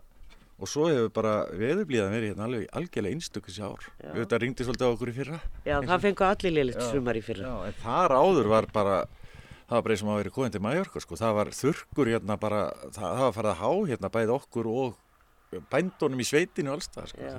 og 0.56 0.70
svo 0.72 0.88
hefur 0.88 1.12
bara 1.14 1.34
veðurblíðan 1.52 2.14
verið 2.16 2.32
hérna 2.32 2.48
alveg 2.48 2.66
algjörlega 2.80 3.18
einstöku 3.18 3.52
þessi 3.52 3.64
ár 3.68 3.86
Já. 4.02 4.10
þetta 4.16 4.40
ringdi 4.42 4.66
svolítið 4.66 4.88
á 4.88 4.94
okkur 4.96 5.12
í 5.12 5.16
fyrra 5.20 5.40
Já, 5.68 5.78
það 5.84 5.96
og- 5.98 6.04
fengu 6.08 6.26
allir 6.30 6.72
Já, 6.74 6.82
sumar 6.92 7.20
í 7.20 7.24
fyrra. 7.28 7.46
Já, 7.52 7.56
en 7.70 7.80
þar 7.84 8.16
áður 8.16 8.50
var 8.56 8.68
bara, 8.74 8.98
það 9.70 9.76
var 9.78 9.84
bara 9.86 9.94
eins 9.98 10.04
og 10.06 10.10
maður 10.10 10.24
verið 10.24 10.36
koðin 10.40 10.56
til 10.56 10.64
Mallorca 10.66 11.04
sko, 11.04 11.16
það 11.20 11.36
var 11.40 11.52
þurrkur 11.60 12.12
hérna 12.16 12.38
bara, 12.40 12.62
það, 12.90 13.06
það 13.06 13.24
var 13.28 13.36
farið 13.38 13.52
að 13.52 13.62
há 13.62 13.72
hérna 13.92 14.12
bæði 14.16 14.36
okkur 14.40 14.72
og 14.72 14.96
bændunum 15.72 16.22
í 16.22 16.28
sveitinu 16.28 16.74
alls 16.74 16.90
það 16.94 17.12
sko. 17.14 17.34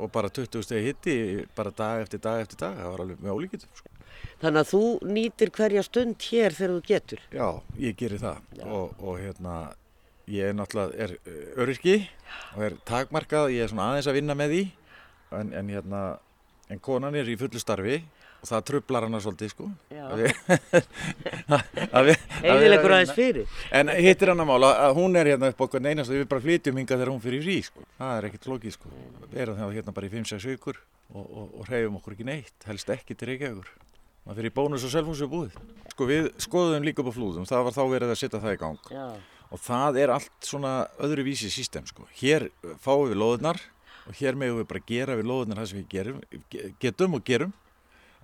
og 0.00 0.12
bara 0.12 0.30
20 0.32 0.64
stegi 0.64 0.86
hitti 0.86 1.14
bara 1.56 1.72
dag 1.76 2.04
eftir 2.04 2.22
dag 2.24 2.40
eftir 2.40 2.60
dag, 2.60 2.78
það 2.78 2.92
var 2.94 3.02
alveg 3.04 3.24
með 3.24 3.34
ólíkitum 3.36 3.74
sko. 3.76 3.92
Þannig 4.40 4.60
að 4.62 4.70
þú 4.70 4.82
nýtir 5.16 5.52
hverja 5.56 5.82
stund 5.84 6.24
hér 6.30 6.56
þegar 6.56 6.72
þú 6.72 6.80
getur. 6.88 7.22
Já, 7.32 7.46
ég 7.80 7.98
gerir 8.00 8.20
það 8.22 8.64
og, 8.64 8.94
og 9.00 9.20
hérna, 9.20 9.56
ég 10.30 10.50
er 10.50 10.56
náttúrulega, 10.56 10.96
er 10.96 11.14
uh, 11.18 11.62
öryrki 11.64 11.96
og 12.56 12.64
er 12.68 12.78
takmarkað, 12.88 13.52
ég 13.56 13.66
er 13.66 13.72
svona 13.72 13.90
aðeins 13.90 14.10
að 14.10 14.18
vinna 14.20 14.36
með 14.38 14.54
því 14.54 14.64
en, 15.40 15.52
en 15.60 15.74
hérna, 15.74 16.02
en 16.70 16.82
konan 16.82 17.16
er 17.18 17.28
í 17.28 17.36
fullu 17.40 17.60
starfi 17.62 18.00
og 18.40 18.48
það 18.48 18.62
trublar 18.70 19.04
hana 19.06 19.18
svolítið 19.20 19.50
sko. 19.52 19.66
Að 20.00 20.22
aðeins 22.44 23.12
fyrir. 23.16 23.48
En 23.76 23.90
hittir 24.00 24.30
hann 24.32 24.42
að 24.42 24.48
mála 24.50 24.70
að 24.86 24.94
hún 24.98 25.18
er 25.20 25.30
hérna 25.34 25.50
upp 25.52 25.62
okkur 25.66 25.86
einast 25.90 26.12
og 26.12 26.18
við 26.20 26.28
bara 26.30 26.44
flytjum 26.44 26.80
hinga 26.80 26.96
þegar 26.96 27.12
hún 27.12 27.22
fyrir 27.24 27.44
frí 27.44 27.56
sko. 27.66 27.84
Það 27.98 28.14
er 28.20 28.28
ekkert 28.30 28.48
flókið 28.48 28.76
sko. 28.76 28.92
Við 29.30 29.42
erum 29.44 29.58
það 29.60 29.74
hérna 29.78 29.94
bara 29.96 30.08
í 30.08 30.12
5-6 30.14 30.48
vikur 30.52 30.80
og, 31.10 31.24
og, 31.24 31.46
og 31.60 31.68
hreyfum 31.70 31.98
okkur 32.00 32.16
ekki 32.16 32.28
neitt, 32.28 32.56
helst 32.68 32.92
ekki 32.94 33.16
til 33.18 33.30
Reykjavíkur. 33.32 33.72
maður 34.26 34.40
fyrir 34.40 34.52
í 34.52 34.56
bónus 34.60 34.86
og 34.86 34.92
selfhúsi 34.94 35.28
búið. 35.32 35.56
Sko 35.94 36.08
við 36.08 36.30
skoðum 36.44 36.86
líka 36.86 37.02
upp 37.04 37.12
á 37.12 37.16
flúðum, 37.16 37.48
það 37.48 37.66
var 37.66 37.76
þá 37.76 37.82
verið 37.94 38.14
að 38.14 38.20
setja 38.20 38.40
það 38.42 38.56
í 38.56 38.60
gang. 38.60 38.90
Já. 38.94 39.06
Og 39.50 39.58
það 39.64 39.96
er 40.04 40.12
allt 40.14 40.46
svona 40.46 40.74
öðruvísi 41.02 41.48
system 41.50 41.86
sko. 41.88 42.04
Hér 42.20 42.48
fáum 42.84 43.08
við 43.10 43.18
lóðunar 43.18 43.58
og 44.06 44.14
hér 44.20 44.36
megum 44.38 44.60
við 44.60 44.68
bara 44.70 44.84
gera 44.86 45.16
við 45.18 45.26
lóðunar 45.26 45.58
það 45.62 45.70
sem 45.72 45.80
við 45.80 45.88
gerum, 45.96 46.20
ge- 46.52 46.68
getum 46.84 47.16
og 47.18 47.24
gerum 47.26 47.50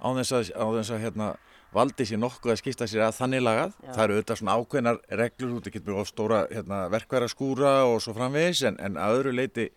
á 0.01 0.09
þess 0.19 0.33
að, 0.39 0.51
á 0.57 0.67
þess 0.77 0.91
að 0.97 1.03
hérna, 1.07 1.29
valdi 1.77 2.07
sér 2.09 2.21
nokkuð 2.23 2.53
að 2.55 2.61
skipta 2.63 2.87
sér 2.89 3.03
að 3.09 3.17
þannig 3.19 3.43
lagað. 3.45 3.73
Já. 3.83 3.91
Það 3.93 4.03
eru 4.07 4.17
auðvitað 4.17 4.39
svona 4.41 4.57
ákveðnar 4.61 4.99
reglur 5.21 5.55
út, 5.57 5.67
það 5.67 5.75
getur 5.77 5.97
mjög 5.97 6.09
stóra 6.11 6.41
hérna, 6.53 6.79
verkværa 6.95 7.29
skúra 7.33 7.73
og 7.91 7.99
svo 8.05 8.15
framvegis 8.17 8.63
en, 8.71 8.79
en 8.81 8.97
að 9.01 9.19
öðru 9.21 9.35
leiti 9.37 9.69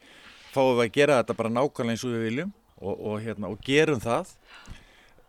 fáum 0.53 0.77
við 0.79 0.85
að 0.85 0.93
gera 0.99 1.17
þetta 1.21 1.37
bara 1.39 1.53
nákvæmlega 1.57 1.95
eins 1.97 2.05
og 2.07 2.13
við 2.15 2.23
viljum 2.29 2.53
og, 2.79 2.93
og, 3.09 3.15
hérna, 3.25 3.49
og 3.51 3.59
gerum 3.67 3.99
það. 4.03 4.31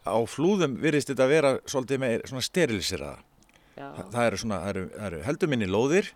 Á 0.06 0.16
flúðum 0.30 0.78
virðist 0.80 1.10
þetta 1.12 1.26
að 1.26 1.32
vera 1.34 1.50
svolítið. 1.68 3.18
Já. 3.80 3.86
Þa- 3.96 4.06
Það 4.12 4.26
eru, 4.26 4.36
það 4.44 4.68
eru, 4.70 4.82
eru 5.06 5.20
heldur 5.24 5.48
minni 5.48 5.66
lóðir 5.70 6.08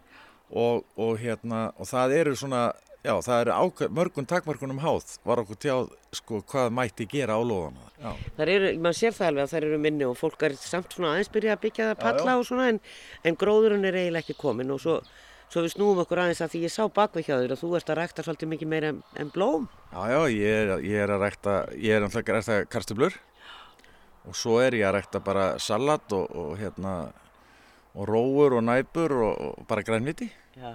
og, 0.50 0.84
og, 1.00 1.14
hérna, 1.20 1.72
og 1.80 1.86
það 1.88 2.14
eru 2.18 2.34
svona, 2.36 2.62
já, 3.04 3.12
það 3.26 3.40
eru 3.42 3.54
ákveð, 3.60 3.90
mörgum 3.98 4.26
takmarkunum 4.30 4.80
háð 4.82 5.12
var 5.28 5.42
okkur 5.42 5.58
tjáð 5.60 5.90
sko, 6.16 6.40
hvað 6.50 6.70
mætti 6.78 7.06
gera 7.10 7.36
á 7.36 7.42
lóðana. 7.44 7.84
Já. 8.00 8.10
Það 8.38 8.52
eru, 8.54 8.70
maður 8.84 8.98
sér 9.00 9.14
það 9.18 9.28
alveg 9.30 9.44
að 9.44 9.52
þær 9.54 9.66
eru 9.68 9.78
minni 9.84 10.08
og 10.08 10.16
fólk 10.20 10.46
er 10.48 10.56
samt 10.60 10.96
svona 10.96 11.12
aðeins 11.14 11.30
byrjað 11.34 11.56
að 11.58 11.62
byggja 11.66 11.90
það 11.90 11.94
Já, 11.94 12.00
palla 12.06 12.32
já. 12.32 12.38
og 12.40 12.48
svona 12.48 12.68
en, 12.72 12.80
en 13.24 13.38
gróðurinn 13.44 13.88
er 13.90 13.98
eiginlega 14.00 14.24
ekki 14.24 14.36
komin 14.40 14.72
og 14.74 14.80
svo, 14.82 14.96
svo 15.52 15.64
við 15.66 15.74
snúum 15.76 16.00
okkur 16.04 16.22
aðeins 16.24 16.42
að 16.44 16.54
því 16.54 16.62
ég 16.64 16.74
sá 16.74 16.82
bakvið 16.98 17.28
hjá 17.28 17.36
þér 17.42 17.54
að 17.56 17.62
þú 17.64 17.72
ert 17.78 17.92
að 17.92 18.00
rækta 18.00 18.26
svolítið 18.26 18.52
mikið 18.54 18.72
meira 18.74 18.92
en, 18.94 19.02
en 19.20 19.32
blóm. 19.34 19.68
Já, 19.92 20.00
já, 20.14 20.20
ég 20.34 20.58
er, 20.62 20.74
ég 20.88 21.04
er 21.04 21.14
að 21.14 21.26
rækta, 21.28 21.56
ég 21.76 21.96
er 21.98 22.04
náttúrulega 22.06 22.40
að 22.40 22.40
rækta 22.40 22.72
karstublur 22.72 23.20
og 24.24 24.38
svo 24.40 24.56
er 24.64 24.78
ég 24.78 24.88
að 24.88 24.96
rækta 24.98 25.20
bara 25.20 25.46
salat 25.60 26.14
og, 26.16 26.30
og 26.32 26.54
hérna, 26.56 26.94
og 27.94 28.08
róur 28.08 28.56
og 28.58 28.64
næpur 28.64 29.12
og, 29.20 29.34
og 29.60 29.66
bara 29.68 29.84
grænviti, 29.84 30.30
Já. 30.56 30.70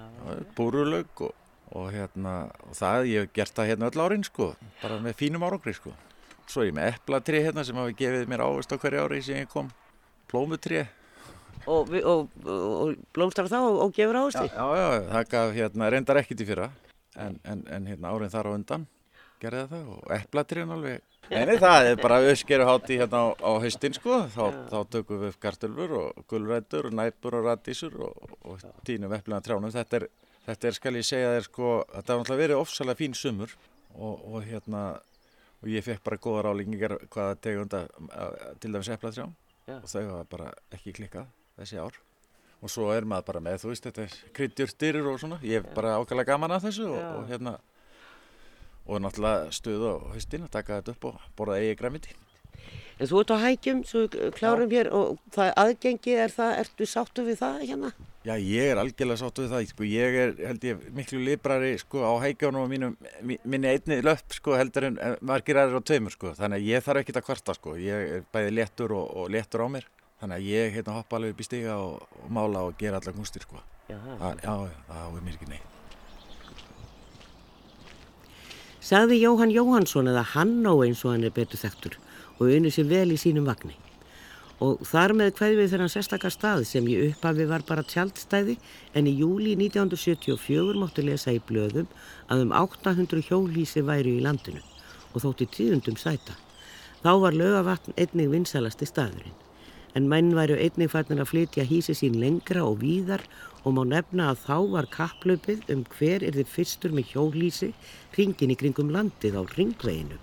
búrulaug 0.55 1.23
og, 1.25 1.33
og 1.77 1.89
hérna, 1.93 2.35
og 2.65 2.77
það, 2.77 3.07
ég 3.09 3.25
hef 3.25 3.33
gert 3.35 3.55
það 3.57 3.69
hérna 3.71 3.89
öll 3.89 4.03
árin, 4.05 4.25
sko, 4.25 4.51
bara 4.81 4.99
með 5.03 5.17
fínum 5.19 5.45
árangri, 5.45 5.73
sko. 5.77 5.93
Svo 6.49 6.63
er 6.63 6.71
ég 6.71 6.77
með 6.77 6.93
eplatri 6.95 7.41
hérna 7.45 7.65
sem 7.67 7.77
hafa 7.77 7.95
gefið 7.97 8.29
mér 8.31 8.45
ávist 8.47 8.73
á 8.73 8.77
hverju 8.81 9.03
ári 9.05 9.21
sem 9.25 9.41
ég 9.43 9.51
kom, 9.51 9.69
plómutri. 10.31 10.85
Og, 11.69 11.91
og, 12.01 12.29
og, 12.49 12.93
blómstrar 13.13 13.49
þá 13.51 13.59
og, 13.61 13.89
gefur 13.93 14.17
Já, 14.17 14.21
áherslu. 14.23 14.47
já, 14.49 14.67
já, 14.79 15.01
það 15.11 15.27
gaf 15.33 15.51
hérna, 15.57 15.89
reyndar 15.93 16.21
ekkit 16.23 16.41
í 16.41 16.47
fyrra, 16.49 16.71
en, 17.19 17.37
en, 17.43 17.65
en 17.69 17.91
hérna 17.91 18.15
árin 18.15 18.33
þar 18.33 18.49
á 18.49 18.51
undan 18.55 18.87
gerði 19.39 19.65
það 19.71 19.91
og 19.93 20.13
eplatriðin 20.15 20.73
alveg. 20.75 21.03
Nei, 21.29 21.57
það 21.61 21.87
er 21.91 21.99
bara 22.01 22.17
öskeru 22.25 22.65
hátti 22.65 22.97
hérna 22.99 23.19
á, 23.21 23.27
á 23.37 23.51
haustin 23.61 23.93
sko, 23.95 24.23
þá, 24.33 24.43
þá 24.71 24.77
tökum 24.95 25.21
við 25.21 25.33
upp 25.33 25.39
kartölfur 25.43 25.93
og 25.99 26.23
gulrætur 26.31 26.89
og 26.89 26.95
næpur 26.97 27.37
og 27.37 27.45
radísur 27.45 27.95
og, 28.07 28.33
og 28.41 28.63
tínum 28.87 29.13
eplina 29.15 29.41
trjánum. 29.45 29.71
Þetta 29.75 29.99
er, 30.01 30.07
þetta 30.47 30.69
er, 30.69 30.77
skal 30.77 30.95
ég 30.99 31.07
segja 31.07 31.33
þér 31.35 31.47
sko, 31.47 31.69
þetta 31.93 32.13
har 32.13 32.21
náttúrulega 32.21 32.43
verið 32.43 32.63
ofsalega 32.63 32.99
fín 32.99 33.15
sumur 33.17 33.55
og, 33.95 34.25
og 34.29 34.43
hérna, 34.47 34.83
og 35.59 35.71
ég 35.71 35.85
fekk 35.85 36.03
bara 36.05 36.21
góða 36.21 36.45
rálingar 36.47 36.97
hvaða 37.07 37.39
tegunda 37.43 37.85
til 38.61 38.73
dæmis 38.73 38.91
eplatrján 38.93 39.33
Já. 39.67 39.79
og 39.79 39.89
þau 39.89 40.03
hafa 40.03 40.29
bara 40.29 40.53
ekki 40.73 40.95
klikkað 40.97 41.27
þessi 41.59 41.81
ár. 41.81 41.99
Og 42.59 42.71
svo 42.71 42.89
er 42.91 43.05
maður 43.07 43.29
bara 43.29 43.41
með, 43.43 43.61
þú 43.61 43.69
veist, 43.71 43.85
þetta 43.87 44.03
er 44.03 44.15
kryddjurtir 44.35 44.97
og 45.07 45.19
svona. 45.21 45.37
Ég 45.47 45.61
hef 45.61 45.75
bara 45.75 45.93
ákvæmlega 45.95 46.33
gaman 46.33 46.55
að 46.57 46.65
þessu 46.67 46.87
og, 46.89 46.97
Já. 46.99 47.11
og 47.15 47.29
hérna, 47.29 47.53
og 48.89 49.03
náttúrulega 49.03 49.53
stuð 49.55 49.85
á 49.85 49.93
haustin 50.15 50.47
að 50.47 50.55
taka 50.57 50.79
þetta 50.81 50.95
upp 50.97 51.07
og 51.11 51.29
borða 51.39 51.59
eigi 51.61 51.77
græmiti. 51.79 52.17
En 52.99 53.07
þú 53.07 53.21
ert 53.21 53.31
á 53.31 53.37
hækjum, 53.39 53.83
svo 53.87 54.01
klárum 54.35 54.71
hér 54.73 54.89
og 54.91 55.19
það 55.31 55.53
aðgengi 55.61 56.15
er 56.19 56.33
það, 56.35 56.55
ertu 56.65 56.87
sáttu 56.89 57.23
við 57.23 57.39
það 57.39 57.61
hérna? 57.63 57.91
Já, 58.29 58.35
ég 58.37 58.67
er 58.75 58.77
algjörlega 58.77 59.17
sáttu 59.23 59.41
við 59.45 59.53
það, 59.55 59.67
sko, 59.71 59.85
ég 59.89 60.15
er, 60.23 60.33
held 60.51 60.65
ég, 60.67 60.81
miklu 60.93 61.19
librari, 61.25 61.71
sko, 61.81 62.01
á 62.05 62.13
hækjónum 62.21 62.61
og 62.61 62.67
mínum, 62.69 62.91
mi- 63.25 63.39
minni 63.49 63.71
einni 63.71 63.95
löpp, 64.05 64.35
sko, 64.37 64.53
heldur 64.59 64.85
en 64.91 64.99
margir 65.25 65.57
aðrir 65.57 65.79
á 65.81 65.87
tveimur, 65.89 66.13
sko, 66.13 66.33
þannig 66.37 66.59
að 66.59 66.67
ég 66.69 66.83
þarf 66.85 67.01
ekkert 67.01 67.17
að 67.21 67.25
kvarta, 67.25 67.55
sko, 67.57 67.73
ég 67.81 68.11
er 68.19 68.27
bæði 68.35 68.51
léttur 68.59 68.93
og, 68.99 69.07
og 69.23 69.31
léttur 69.33 69.63
á 69.65 69.67
mér, 69.73 69.87
þannig 70.21 70.35
að 70.37 70.45
ég, 70.51 70.69
hérna, 70.77 70.97
hoppa 70.99 71.17
alveg 71.17 71.33
upp 71.33 71.41
í 71.41 71.47
stiga 71.49 71.79
og, 71.81 72.05
og 72.21 72.29
mála 72.37 72.61
og 72.69 72.77
gera 72.77 73.01
allar 73.01 73.17
gústir, 73.17 73.47
sko. 73.47 73.63
Já, 73.89 73.97
Það, 73.97 74.43
já, 74.45 74.55
það 74.91 75.17
er 75.17 75.25
mér 75.25 75.39
ekki 75.39 75.49
neitt. 75.49 75.75
Sagði 78.89 79.17
Jóhann 79.23 79.51
Jóhannsson 79.53 80.07
eða 80.13 80.21
Hannó 80.35 80.77
eins 80.85 81.01
og 81.05 81.15
hann 81.15 81.25
er 81.27 81.33
betur 81.35 81.59
þekktur 81.61 81.97
og 82.39 82.45
unni 82.47 82.69
sér 82.73 82.87
vel 82.89 83.09
í 83.13 83.17
sínum 83.19 83.49
vagni. 83.49 83.73
Og 84.59 84.81
þar 84.83 85.13
með 85.15 85.29
kveði 85.37 85.55
við 85.61 85.69
þennan 85.71 85.91
sérstakar 85.93 86.33
stað 86.35 86.65
sem 86.67 86.87
í 86.91 86.97
upphafi 87.05 87.45
var 87.47 87.63
bara 87.67 87.85
tjaldstæði 87.87 88.57
en 88.99 89.07
í 89.07 89.13
júli 89.21 89.53
1974 89.55 90.75
máttu 90.81 91.05
lesa 91.07 91.31
í 91.31 91.39
blöðum 91.47 91.87
að 92.27 92.43
um 92.43 92.51
800 92.59 93.23
hjólísi 93.29 93.85
væru 93.87 94.17
í 94.17 94.25
landinu 94.25 94.59
og 95.13 95.23
þótti 95.23 95.47
tíðundum 95.55 95.95
sæta. 95.99 96.35
Þá 96.99 97.11
var 97.23 97.39
lögavatn 97.39 97.95
einnig 97.95 98.33
vinsalasti 98.33 98.89
staðurinn. 98.89 99.37
En 99.95 100.11
menn 100.11 100.35
væru 100.35 100.59
einnig 100.59 100.91
farnir 100.91 101.23
að 101.23 101.31
flytja 101.31 101.63
hísi 101.65 101.95
sín 101.95 102.19
lengra 102.19 102.67
og 102.67 102.81
víðar 102.83 103.23
og 103.63 103.77
má 103.77 103.85
nefna 103.87 104.29
að 104.33 104.43
þá 104.43 104.57
var 104.75 104.91
kapplaupið 104.91 105.71
um 105.73 105.87
hver 105.95 106.27
er 106.27 106.35
þið 106.35 106.53
fyrstur 106.53 106.95
með 106.95 107.15
hjólísi 107.15 107.73
hringin 108.13 108.53
í 108.53 108.59
kringum 108.59 108.91
landið 108.93 109.39
á 109.39 109.43
ringveginu. 109.55 110.19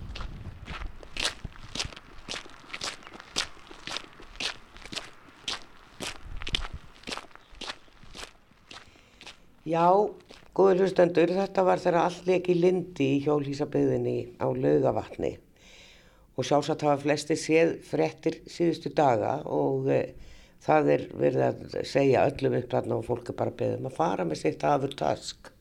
Já, 9.67 9.89
Góður 10.55 10.85
hlustendur, 10.85 11.31
þetta 11.35 11.63
var 11.67 11.81
leik 12.25 12.45
í 12.47 12.53
lindi 12.55 13.07
í 13.17 13.23
hjólhísabyðinni 13.25 14.39
á 14.39 14.47
laugavatni 14.47 15.33
og 16.37 16.47
sjálfsagt 16.47 16.85
hafa 16.87 17.01
flesti 17.01 17.35
séð 17.35 17.73
frettir 17.83 18.37
síðustu 18.47 18.93
daga 18.95 19.41
og 19.43 19.89
e, 19.91 19.99
það 20.63 20.91
er 20.93 21.05
verið 21.19 21.43
að 21.49 21.77
segja 21.83 22.23
öllum 22.29 22.55
upp 22.61 22.71
þarna 22.71 22.95
og 23.01 23.05
fólk 23.09 23.33
er 23.33 23.39
bara 23.41 23.55
beðum 23.59 23.89
að 23.89 23.97
fara 23.99 24.25
með 24.29 24.41
sitt 24.45 24.63
afur 24.63 24.95
task. 24.97 25.51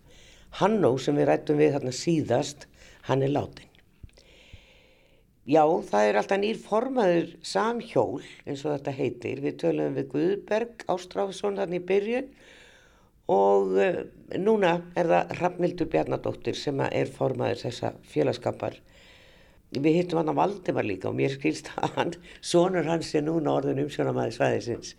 Hannó 0.60 0.94
sem 1.02 1.18
við 1.18 1.26
rættum 1.32 1.58
við 1.58 1.74
þarna 1.74 1.98
síðast, 1.98 2.68
hann 3.10 3.26
er 3.26 3.34
látin. 3.34 3.72
Já, 5.50 5.64
það 5.66 6.12
er 6.12 6.20
alltaf 6.20 6.44
nýr 6.44 6.60
formaður 6.62 7.32
samhjól 7.42 8.22
eins 8.46 8.62
og 8.62 8.76
þetta 8.76 9.00
heitir. 9.00 9.42
Við 9.42 9.64
tölum 9.64 9.98
við 9.98 10.12
Guðberg 10.14 10.86
Ástráfsson 10.94 11.58
þarna 11.58 11.80
í 11.80 11.88
byrjun 11.90 12.30
og 12.30 12.54
uh, 13.32 14.02
núna 14.38 14.72
er 14.98 15.08
það 15.10 15.32
Rafnildur 15.40 15.88
Bjarnadóttir 15.90 16.58
sem 16.58 16.80
er 16.86 17.10
formaður 17.10 17.64
þessa 17.66 17.92
félagskapar. 18.06 18.78
Við 19.74 19.98
hittum 19.98 20.20
hann 20.20 20.30
á 20.30 20.38
Valdimar 20.38 20.86
líka 20.86 21.10
og 21.10 21.16
mér 21.18 21.34
skilst 21.34 21.72
að 21.74 21.96
hann, 21.98 22.14
sonur 22.40 22.86
hans 22.86 23.10
er 23.18 23.26
núna 23.26 23.56
orðin 23.58 23.82
umsjónamaði 23.82 24.36
svæðisins. 24.36 24.94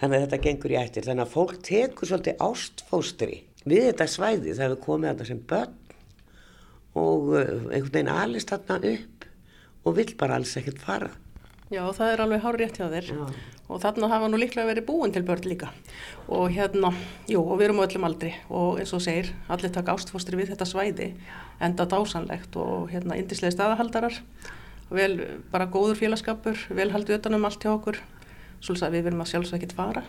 Þannig 0.00 0.18
að 0.18 0.24
þetta 0.26 0.42
gengur 0.48 0.74
í 0.74 0.78
ættir. 0.80 1.06
Þannig 1.06 1.26
að 1.28 1.34
fólk 1.36 1.56
tekur 1.64 2.10
svolítið 2.10 2.42
ástfóstri 2.48 3.40
við 3.64 3.88
þetta 3.92 4.10
svæði 4.10 4.52
þegar 4.52 4.74
við 4.74 4.84
komum 4.84 5.08
þetta 5.08 5.28
sem 5.30 5.42
börn 5.54 5.80
og 6.94 7.30
uh, 7.32 7.42
einhvern 7.70 7.94
veginn 7.94 8.14
alist 8.14 8.50
þarna 8.50 8.80
upp 8.90 9.28
og 9.84 9.98
vill 10.00 10.12
bara 10.18 10.40
alls 10.40 10.56
ekkert 10.58 10.82
fara. 10.82 11.10
Já, 11.72 11.84
það 11.94 12.08
er 12.10 12.24
alveg 12.24 12.42
hár 12.44 12.58
rétt 12.60 12.80
hjá 12.80 12.88
þér 12.90 13.12
Já. 13.14 13.22
Og 13.68 13.80
þarna 13.80 14.10
hafa 14.12 14.28
nú 14.28 14.38
líklega 14.40 14.68
verið 14.68 14.86
búin 14.88 15.12
til 15.14 15.24
börn 15.24 15.46
líka. 15.48 15.70
Og 16.28 16.50
hérna, 16.52 16.90
jú, 17.30 17.40
og 17.40 17.58
við 17.58 17.68
erum 17.68 17.80
á 17.80 17.86
öllum 17.86 18.08
aldri. 18.08 18.32
Og 18.52 18.80
eins 18.82 18.92
og 18.96 19.02
segir, 19.04 19.30
allir 19.48 19.72
taka 19.72 19.94
ástfóstri 19.96 20.36
við 20.40 20.52
þetta 20.52 20.68
svæði, 20.68 21.12
enda 21.64 21.86
dásanlegt 21.88 22.58
og 22.60 22.90
hérna, 22.92 23.16
indislega 23.20 23.56
staðahaldarar. 23.56 24.20
Vel, 24.92 25.14
bara 25.52 25.70
góður 25.70 25.98
félagskapur 26.02 26.66
vel 26.76 26.90
haldið 26.92 27.22
utanum 27.22 27.48
allt 27.48 27.64
hjá 27.64 27.72
okkur. 27.72 28.02
Svolítið 28.60 28.88
að 28.88 28.98
við 28.98 29.08
verum 29.08 29.24
að 29.24 29.32
sjálfsög 29.32 29.58
ekkert 29.58 29.76
fara. 29.78 30.04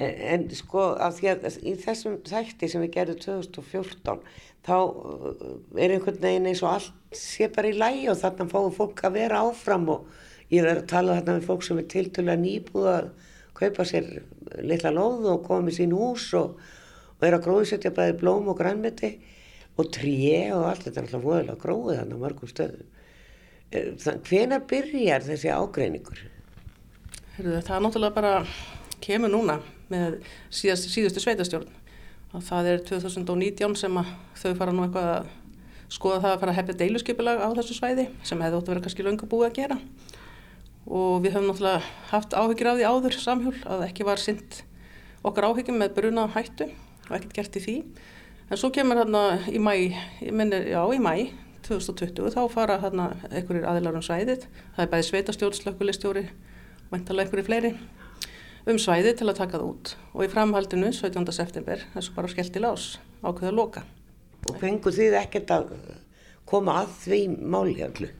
En, 0.00 0.14
en 0.34 0.46
sko 0.56 0.84
af 1.00 1.18
því 1.18 1.32
að 1.32 1.58
í 1.64 1.74
þessum 1.80 2.20
þætti 2.28 2.68
sem 2.72 2.84
við 2.84 2.94
gerðum 2.94 3.20
2014 3.24 4.22
þá 4.64 4.76
uh, 4.76 5.44
er 5.76 5.94
einhvern 5.94 6.20
veginn 6.20 6.48
eins 6.48 6.62
og 6.64 6.74
allt 6.74 7.16
sé 7.16 7.48
bara 7.52 7.68
í 7.72 7.76
lægi 7.76 8.08
og 8.12 8.18
þarna 8.20 8.48
fáum 8.52 8.72
fólk 8.76 9.04
að 9.04 9.16
vera 9.18 9.42
áfram 9.44 9.88
og 9.92 10.08
ég 10.50 10.62
er 10.64 10.70
að 10.74 10.86
tala 10.90 11.18
þarna 11.18 11.36
með 11.38 11.48
fólk 11.48 11.66
sem 11.66 11.80
er 11.80 11.88
tiltölulega 11.90 12.42
nýbúð 12.42 12.88
að 12.90 13.10
kaupa 13.60 13.86
sér 13.86 14.08
litla 14.64 14.92
lóð 14.94 15.28
og 15.34 15.44
koma 15.46 15.66
með 15.68 15.78
sín 15.78 15.94
hús 15.94 16.30
og, 16.38 16.56
og 17.18 17.26
er 17.26 17.36
að 17.36 17.44
gróðsetja 17.46 17.92
bæði 17.94 18.16
blóm 18.22 18.50
og 18.50 18.58
grænmeti 18.58 19.12
og 19.78 19.90
tré 19.94 20.50
og 20.56 20.66
allt 20.70 20.86
þetta 20.86 21.00
er 21.00 21.06
alltaf 21.06 21.24
voðalega 21.24 21.62
gróðið 21.62 22.00
þarna 22.00 22.18
á 22.18 22.22
mörgum 22.24 22.50
stöðum. 22.50 22.86
Eh, 23.70 23.90
hvenar 24.26 24.64
byrjar 24.70 25.26
þessi 25.28 25.52
ágreiningur? 25.54 26.22
Heyrðu, 27.36 27.60
það 27.62 27.76
er 27.76 27.84
náttúrulega 27.86 28.16
bara 28.16 28.32
kemur 29.04 29.32
núna 29.32 29.60
með 29.90 30.18
síðast, 30.52 30.90
síðustu 30.90 31.22
sveitastjórn 31.22 31.68
og 32.34 32.42
það 32.46 32.72
er 32.72 32.82
2019 32.88 33.76
sem 33.78 34.00
að 34.00 34.10
þau 34.38 34.50
fara 34.58 34.74
nú 34.74 34.84
eitthvað 34.86 35.12
að 35.14 35.30
skoða 35.90 36.20
það 36.22 36.32
að 36.34 36.42
fara 36.42 36.52
að 36.52 36.58
hefja 36.60 36.78
deiluskipulag 36.82 37.40
á 37.42 37.48
þessu 37.58 37.76
svæði 37.78 38.06
sem 38.26 38.42
hefði 38.42 38.58
ótt 38.58 38.68
að 38.68 38.74
vera 38.74 38.84
kannski 38.84 39.06
löngu 39.06 39.30
búið 39.30 39.48
að 39.48 39.56
gera 39.58 39.78
og 40.90 41.20
við 41.22 41.36
höfum 41.36 41.50
náttúrulega 41.52 41.82
haft 42.10 42.34
áhyggjur 42.34 42.70
af 42.72 42.78
því 42.78 42.88
áður 42.90 43.18
samhjól 43.22 43.56
að 43.70 43.84
ekki 43.86 44.06
var 44.08 44.22
sint 44.22 44.62
okkar 45.22 45.46
áhyggjum 45.50 45.78
með 45.78 45.94
bruna 45.98 46.26
hættu 46.34 46.66
og 46.66 47.14
ekkert 47.16 47.36
gert 47.36 47.60
í 47.60 47.62
því 47.66 47.76
en 48.50 48.58
svo 48.58 48.72
kemur 48.74 48.98
hérna 48.98 49.22
í 49.46 49.62
mæ, 49.62 49.74
ég 50.24 50.34
minnir, 50.34 50.66
já 50.72 50.82
í 50.90 50.98
mæ 50.98 51.30
2020 51.66 52.34
þá 52.34 52.42
fara 52.50 52.80
hérna 52.82 53.12
einhverjir 53.30 53.68
aðilar 53.70 54.00
um 54.00 54.04
svæðið 54.04 54.48
það 54.48 54.84
er 54.84 54.92
bæði 54.94 55.08
sveitastjórn, 55.10 55.58
slökkulistjóri 55.60 56.26
og 56.26 56.90
meintalega 56.94 57.28
einhverjir 57.28 57.46
fleiri 57.46 57.74
um 58.68 58.80
svæði 58.80 59.14
til 59.16 59.28
að 59.30 59.38
taka 59.38 59.58
það 59.58 59.68
út 59.68 59.94
og 60.12 60.24
í 60.26 60.32
framhaldinu 60.32 60.90
17. 60.92 61.30
september 61.32 61.84
þessu 61.94 62.16
bara 62.16 62.32
skellt 62.32 62.58
í 62.58 62.64
lás 62.64 62.90
ákveða 63.22 63.54
loka. 63.54 63.84
Og 64.48 64.56
fengur 64.60 64.94
þið 64.96 65.16
ekkert 65.20 65.52
að 65.54 65.72
koma 66.48 66.80
að 66.82 66.92
því 67.04 67.20
máli 67.38 67.78
allu? 67.84 68.10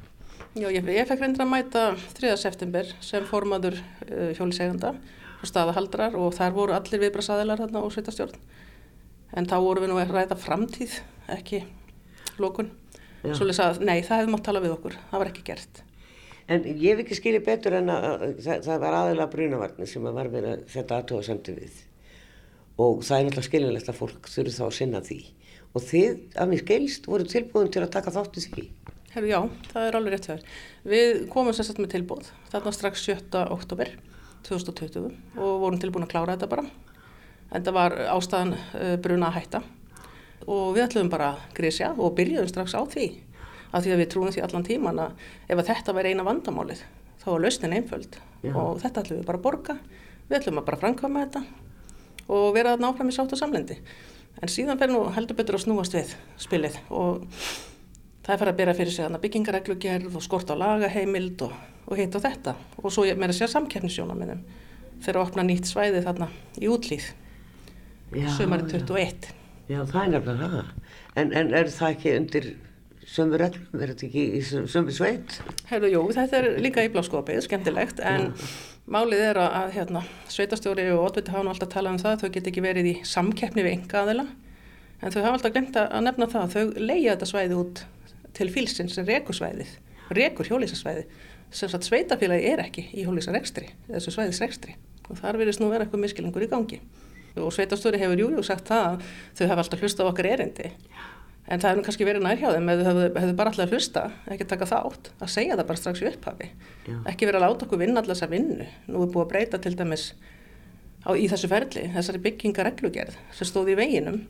Já, 0.50 0.66
ég, 0.66 0.82
ég 0.82 1.06
fekk 1.06 1.20
reyndir 1.22 1.44
að 1.44 1.50
mæta 1.52 1.80
3. 2.18 2.32
september 2.34 2.88
sem 3.06 3.22
formaður 3.28 3.76
uh, 3.78 4.32
hjóliseganda 4.34 4.96
og 5.38 5.44
staðahaldrar 5.46 6.16
og 6.18 6.32
þar 6.34 6.56
voru 6.56 6.74
allir 6.74 7.04
viðbrasaðilar 7.04 7.60
þarna 7.62 7.82
og 7.86 7.92
sveitastjórn. 7.94 8.34
En 9.38 9.46
þá 9.46 9.54
voru 9.62 9.84
við 9.84 9.92
nú 9.92 10.00
að 10.02 10.10
ræða 10.16 10.34
framtíð, 10.42 10.96
ekki 11.30 11.62
lókun. 12.42 12.72
Svolítið 13.22 13.62
að 13.62 13.80
nei, 13.86 14.00
það 14.02 14.24
hefði 14.24 14.34
mátt 14.34 14.44
tala 14.48 14.64
við 14.64 14.74
okkur, 14.74 14.98
það 15.12 15.22
var 15.22 15.30
ekki 15.30 15.46
gert. 15.52 15.82
En 16.50 16.66
ég 16.66 16.82
hef 16.88 17.04
ekki 17.04 17.20
skiljið 17.20 17.46
betur 17.46 17.78
en 17.78 17.94
að, 17.94 18.10
að 18.10 18.36
það, 18.42 18.66
það 18.66 18.84
var 18.88 19.00
aðalega 19.04 19.30
brunavarnir 19.36 19.94
sem 19.94 20.10
að 20.10 20.18
var 20.18 20.34
verið 20.34 20.56
að 20.56 20.68
setja 20.74 20.98
aðtóða 20.98 21.28
sendi 21.28 21.58
við. 21.60 21.82
Og 22.74 23.04
það 23.06 23.20
er 23.20 23.28
náttúrulega 23.28 23.52
skiljilegt 23.52 23.94
að 23.94 24.02
fólk 24.02 24.30
þurfi 24.34 24.58
þá 24.58 24.64
að 24.66 24.78
sinna 24.82 25.06
því. 25.06 25.24
Og 25.70 25.84
þið, 25.86 26.22
af 26.34 26.50
mér 26.50 26.64
skilst, 26.64 27.06
voru 27.06 27.30
tilbúin 27.30 27.70
til 27.70 27.84
að 27.84 27.92
taka 27.94 28.18
þátt 28.18 28.40
í 28.40 28.48
því. 28.48 28.70
Herru, 29.10 29.26
já, 29.26 29.40
það 29.72 29.84
er 29.88 29.96
alveg 29.98 30.12
rétt 30.14 30.26
þér. 30.28 30.42
Við 30.86 31.16
komum 31.32 31.54
sérstaklega 31.56 31.82
með 31.82 31.92
tilbúð, 31.96 32.28
þarna 32.52 32.72
strax 32.76 33.00
7. 33.08 33.40
oktober 33.50 33.88
2020 34.46 35.08
og 35.34 35.54
vorum 35.64 35.80
tilbúin 35.82 36.04
að 36.06 36.12
klára 36.12 36.36
þetta 36.36 36.48
bara. 36.52 36.62
En 37.50 37.64
það 37.66 37.74
var 37.74 37.96
ástæðan 38.12 38.52
uh, 38.54 38.92
bruna 39.02 39.32
að 39.32 39.38
hætta 39.40 39.60
og 40.46 40.76
við 40.76 40.84
ætlum 40.84 41.10
bara 41.10 41.32
að 41.32 41.40
grísja 41.56 41.88
og 41.96 42.14
byrjuðum 42.20 42.52
strax 42.52 42.76
á 42.78 42.86
því. 42.92 43.08
Af 43.74 43.82
því 43.82 43.94
að 43.96 44.02
við 44.04 44.08
trúum 44.12 44.30
því 44.30 44.44
allan 44.46 44.66
tíman 44.68 45.00
að 45.02 45.24
ef 45.48 45.56
að 45.56 45.72
þetta 45.72 45.94
væri 45.96 46.12
eina 46.14 46.26
vandamálið 46.28 46.84
þá 47.24 47.26
er 47.32 47.42
lausnin 47.42 47.74
einföld 47.80 48.20
Já. 48.46 48.52
og 48.54 48.78
þetta 48.84 49.02
ætlum 49.02 49.18
við 49.18 49.26
bara 49.26 49.40
að 49.40 49.46
borga. 49.48 49.76
Við 50.30 50.38
ætlum 50.38 50.62
að 50.62 50.68
bara 50.70 50.80
framkvæma 50.84 51.24
þetta 51.24 51.42
og 52.30 52.46
vera 52.54 52.76
þarna 52.76 52.92
áfram 52.94 53.10
í 53.10 53.18
sátt 53.18 53.34
og 53.34 53.42
samlendi. 53.42 53.80
En 54.38 54.54
síðan 54.54 54.78
fer 54.78 54.94
nú 54.94 55.02
heldur 55.18 55.38
betur 55.42 55.58
að 55.58 55.66
snúast 55.66 55.98
við 55.98 56.14
spilið 56.38 56.78
og 56.94 57.26
það 58.30 58.36
er 58.36 58.40
farið 58.44 58.52
að 58.54 58.60
bera 58.60 58.74
fyrir 58.78 58.94
sig 58.94 59.04
þarna 59.04 59.20
byggingareglugerð 59.24 60.16
og 60.20 60.22
skort 60.22 60.50
á 60.52 60.54
lagaheimild 60.60 61.42
og, 61.48 61.54
og 61.90 61.98
hitt 61.98 62.14
og 62.14 62.22
þetta. 62.22 62.54
Og 62.84 62.94
svo 62.94 63.06
meira 63.18 63.34
sér 63.34 63.50
samkeppnisjónaminnum 63.50 64.44
þegar 65.00 65.18
að 65.18 65.26
opna 65.26 65.44
nýtt 65.48 65.66
svæði 65.66 66.04
þarna 66.04 66.28
í 66.60 66.68
útlýð 66.70 67.08
sömari 68.36 68.66
21. 68.70 69.30
Já, 69.70 69.80
það 69.86 70.00
er 70.02 70.10
nefnilega 70.14 70.50
það. 70.54 70.72
En, 71.20 71.32
en 71.40 71.54
er 71.54 71.70
það 71.74 71.94
ekki 71.94 72.12
undir 72.18 72.48
sömu 73.10 73.38
reglum, 73.40 73.68
er 73.80 73.92
þetta 73.92 74.06
ekki 74.06 74.24
í 74.38 74.40
sömu- 74.46 74.94
sveit? 74.94 75.36
Herðu, 75.70 75.90
jú, 75.94 76.02
þetta 76.14 76.40
er 76.40 76.48
líka 76.62 76.84
í 76.86 76.90
bláskopið, 76.94 77.40
skemmtilegt, 77.46 78.02
en 78.06 78.28
málið 78.90 79.24
er 79.30 79.40
að, 79.42 79.56
að 79.62 79.72
hérna, 79.78 80.02
sveitastjóri 80.30 80.86
og 80.94 81.08
oddviti 81.08 81.34
hafa 81.34 81.46
nú 81.46 81.54
alltaf 81.54 81.72
talað 81.72 81.96
um 81.96 82.02
það, 82.02 82.22
þau 82.22 82.34
get 82.36 82.50
ekki 82.50 82.64
verið 82.66 82.90
í 82.92 82.94
samkeppni 83.06 83.66
við 83.66 83.76
enga 83.78 84.04
aðila, 84.04 84.26
en 85.00 85.14
þau 85.14 85.22
hafa 85.24 85.32
alltaf 85.38 85.54
glemt 85.56 85.80
að 85.80 85.88
að 85.98 86.06
nefna 86.06 86.30
það, 86.34 86.54
þau 86.54 86.84
leia 86.86 87.14
þetta 87.16 87.30
svæði 87.32 87.58
út 87.58 87.82
til 88.36 88.48
fílsins 88.52 88.96
sem 88.96 89.06
rekur 89.08 89.36
svæðið, 89.36 89.76
rekur 90.16 90.50
hjólísasvæði, 90.50 91.06
sem 91.50 91.70
sagt 91.70 91.88
sveitafélagi 91.88 92.50
er 92.52 92.64
ekki 92.64 92.86
í 92.94 93.04
hjólísarekstri, 93.06 93.70
þessu 93.90 94.14
svæðisrekstri, 94.14 94.76
og 95.08 95.18
þar 95.22 95.40
verðist 95.40 95.62
nú 95.62 95.70
vera 95.72 95.86
eitthvað 95.86 96.04
miskilingur 96.06 96.46
í 96.46 96.50
gangi. 96.50 96.80
Og 97.38 97.52
sveitastjóri 97.54 98.00
hefur 98.00 98.18
jújú 98.18 98.42
sagt 98.46 98.70
það 98.70 98.86
að 98.88 99.08
þau 99.38 99.46
hafa 99.52 99.64
alltaf 99.64 99.82
hlustað 99.84 100.08
á 100.08 100.10
okkar 100.10 100.28
erindi, 100.32 100.70
En 101.50 101.58
það 101.58 101.78
nú 101.80 101.84
kannski 101.86 102.06
verið 102.06 102.22
nær 102.22 102.38
hjá 102.38 102.50
þeim 102.54 102.68
ef 102.70 102.80
þau 102.80 102.88
hefðu, 103.18 103.32
bara 103.38 103.50
alltaf 103.50 103.72
hlusta, 103.74 104.02
ekki 104.30 104.46
taka 104.52 104.68
þátt, 104.70 105.08
að 105.18 105.32
segja 105.34 105.56
það 105.58 105.66
bara 105.70 105.80
strax 105.80 106.02
í 106.02 106.06
upphafi. 106.06 106.50
Já. 106.86 106.98
Ekki 107.10 107.26
verið 107.26 107.40
að 107.40 107.44
láta 107.46 107.66
okkur 107.66 107.80
vinna 107.80 108.02
alltaf 108.02 108.14
þessa 108.14 108.28
vinnu. 108.30 108.66
Nú 108.86 109.00
er 109.02 109.10
búið 109.10 109.24
að 109.24 109.32
breyta 109.32 109.58
til 109.64 109.72
dæmis 109.78 110.04
á, 111.02 111.10
í 111.10 111.26
þessu 111.32 111.50
ferli, 111.50 111.88
þessari 111.96 112.22
byggingareglugerð 112.28 113.18
sem 113.34 113.50
stóð 113.50 113.72
í 113.72 113.76
veginum. 113.80 114.20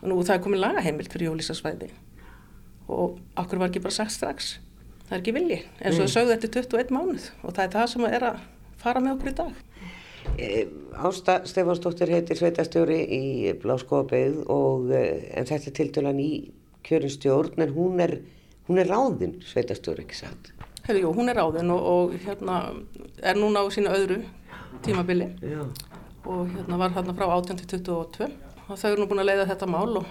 Og 0.00 0.06
nú 0.08 0.16
það 0.22 0.38
er 0.38 0.44
komið 0.46 0.64
lagaheimild 0.64 1.12
fyrir 1.12 1.28
jólísasvæði. 1.28 1.90
Og 2.88 3.18
okkur 3.38 3.60
var 3.60 3.70
ekki 3.70 3.82
bara 3.84 3.94
sagt 3.94 4.14
strax. 4.14 4.56
Það 5.06 5.16
er 5.16 5.20
ekki 5.20 5.34
vilji. 5.36 5.58
En 5.80 5.94
svo 5.94 6.06
Nei. 6.06 6.12
sögðu 6.14 6.36
þetta 6.36 6.62
21 6.62 6.94
mánuð 6.96 7.28
og 7.42 7.54
það 7.54 7.62
er 7.64 7.72
það 7.76 7.86
sem 7.92 8.06
er 8.08 8.26
að 8.30 8.40
fara 8.82 9.02
með 9.04 9.14
okkur 9.16 9.30
í 9.30 9.36
dag. 9.42 9.60
Eh, 10.38 10.66
Ásta 11.02 11.40
Stefansdóttir 11.48 12.12
heitir 12.14 12.38
sveitastjóri 12.38 12.98
í 13.12 13.22
Bláskóabeið 13.62 14.42
og 14.52 14.92
eh, 14.94 15.28
en 15.36 15.48
þetta 15.48 15.70
er 15.70 15.76
tiltölan 15.78 16.20
í 16.22 16.30
kjörin 16.86 17.12
stjórn 17.12 17.62
en 17.62 17.74
hún 17.74 18.02
er, 18.02 18.16
hún 18.68 18.80
er 18.82 18.90
ráðinn 18.90 19.40
sveitastjóri 19.46 20.06
ekki 20.06 20.22
satt. 20.22 20.52
Hefur, 20.86 21.00
jú, 21.04 21.12
hún 21.14 21.30
er 21.30 21.38
ráðin 21.38 21.70
og, 21.74 21.82
og 21.82 22.14
hérna 22.24 22.62
er 23.22 23.38
núna 23.38 23.62
á 23.62 23.66
sínu 23.70 23.92
öðru 23.92 24.22
tímabili. 24.82 25.28
Já. 25.42 25.66
og 26.24 26.48
hérna 26.54 26.78
var 26.78 26.90
hérna 26.94 27.14
frá 27.18 27.26
18 27.26 27.56
til 27.58 27.82
22 27.82 28.28
og 28.68 28.78
þau 28.78 28.90
eru 28.90 29.02
nú 29.02 29.08
búin 29.10 29.22
að 29.22 29.28
leiða 29.30 29.46
þetta 29.50 29.66
mál 29.66 29.96
og 29.98 30.06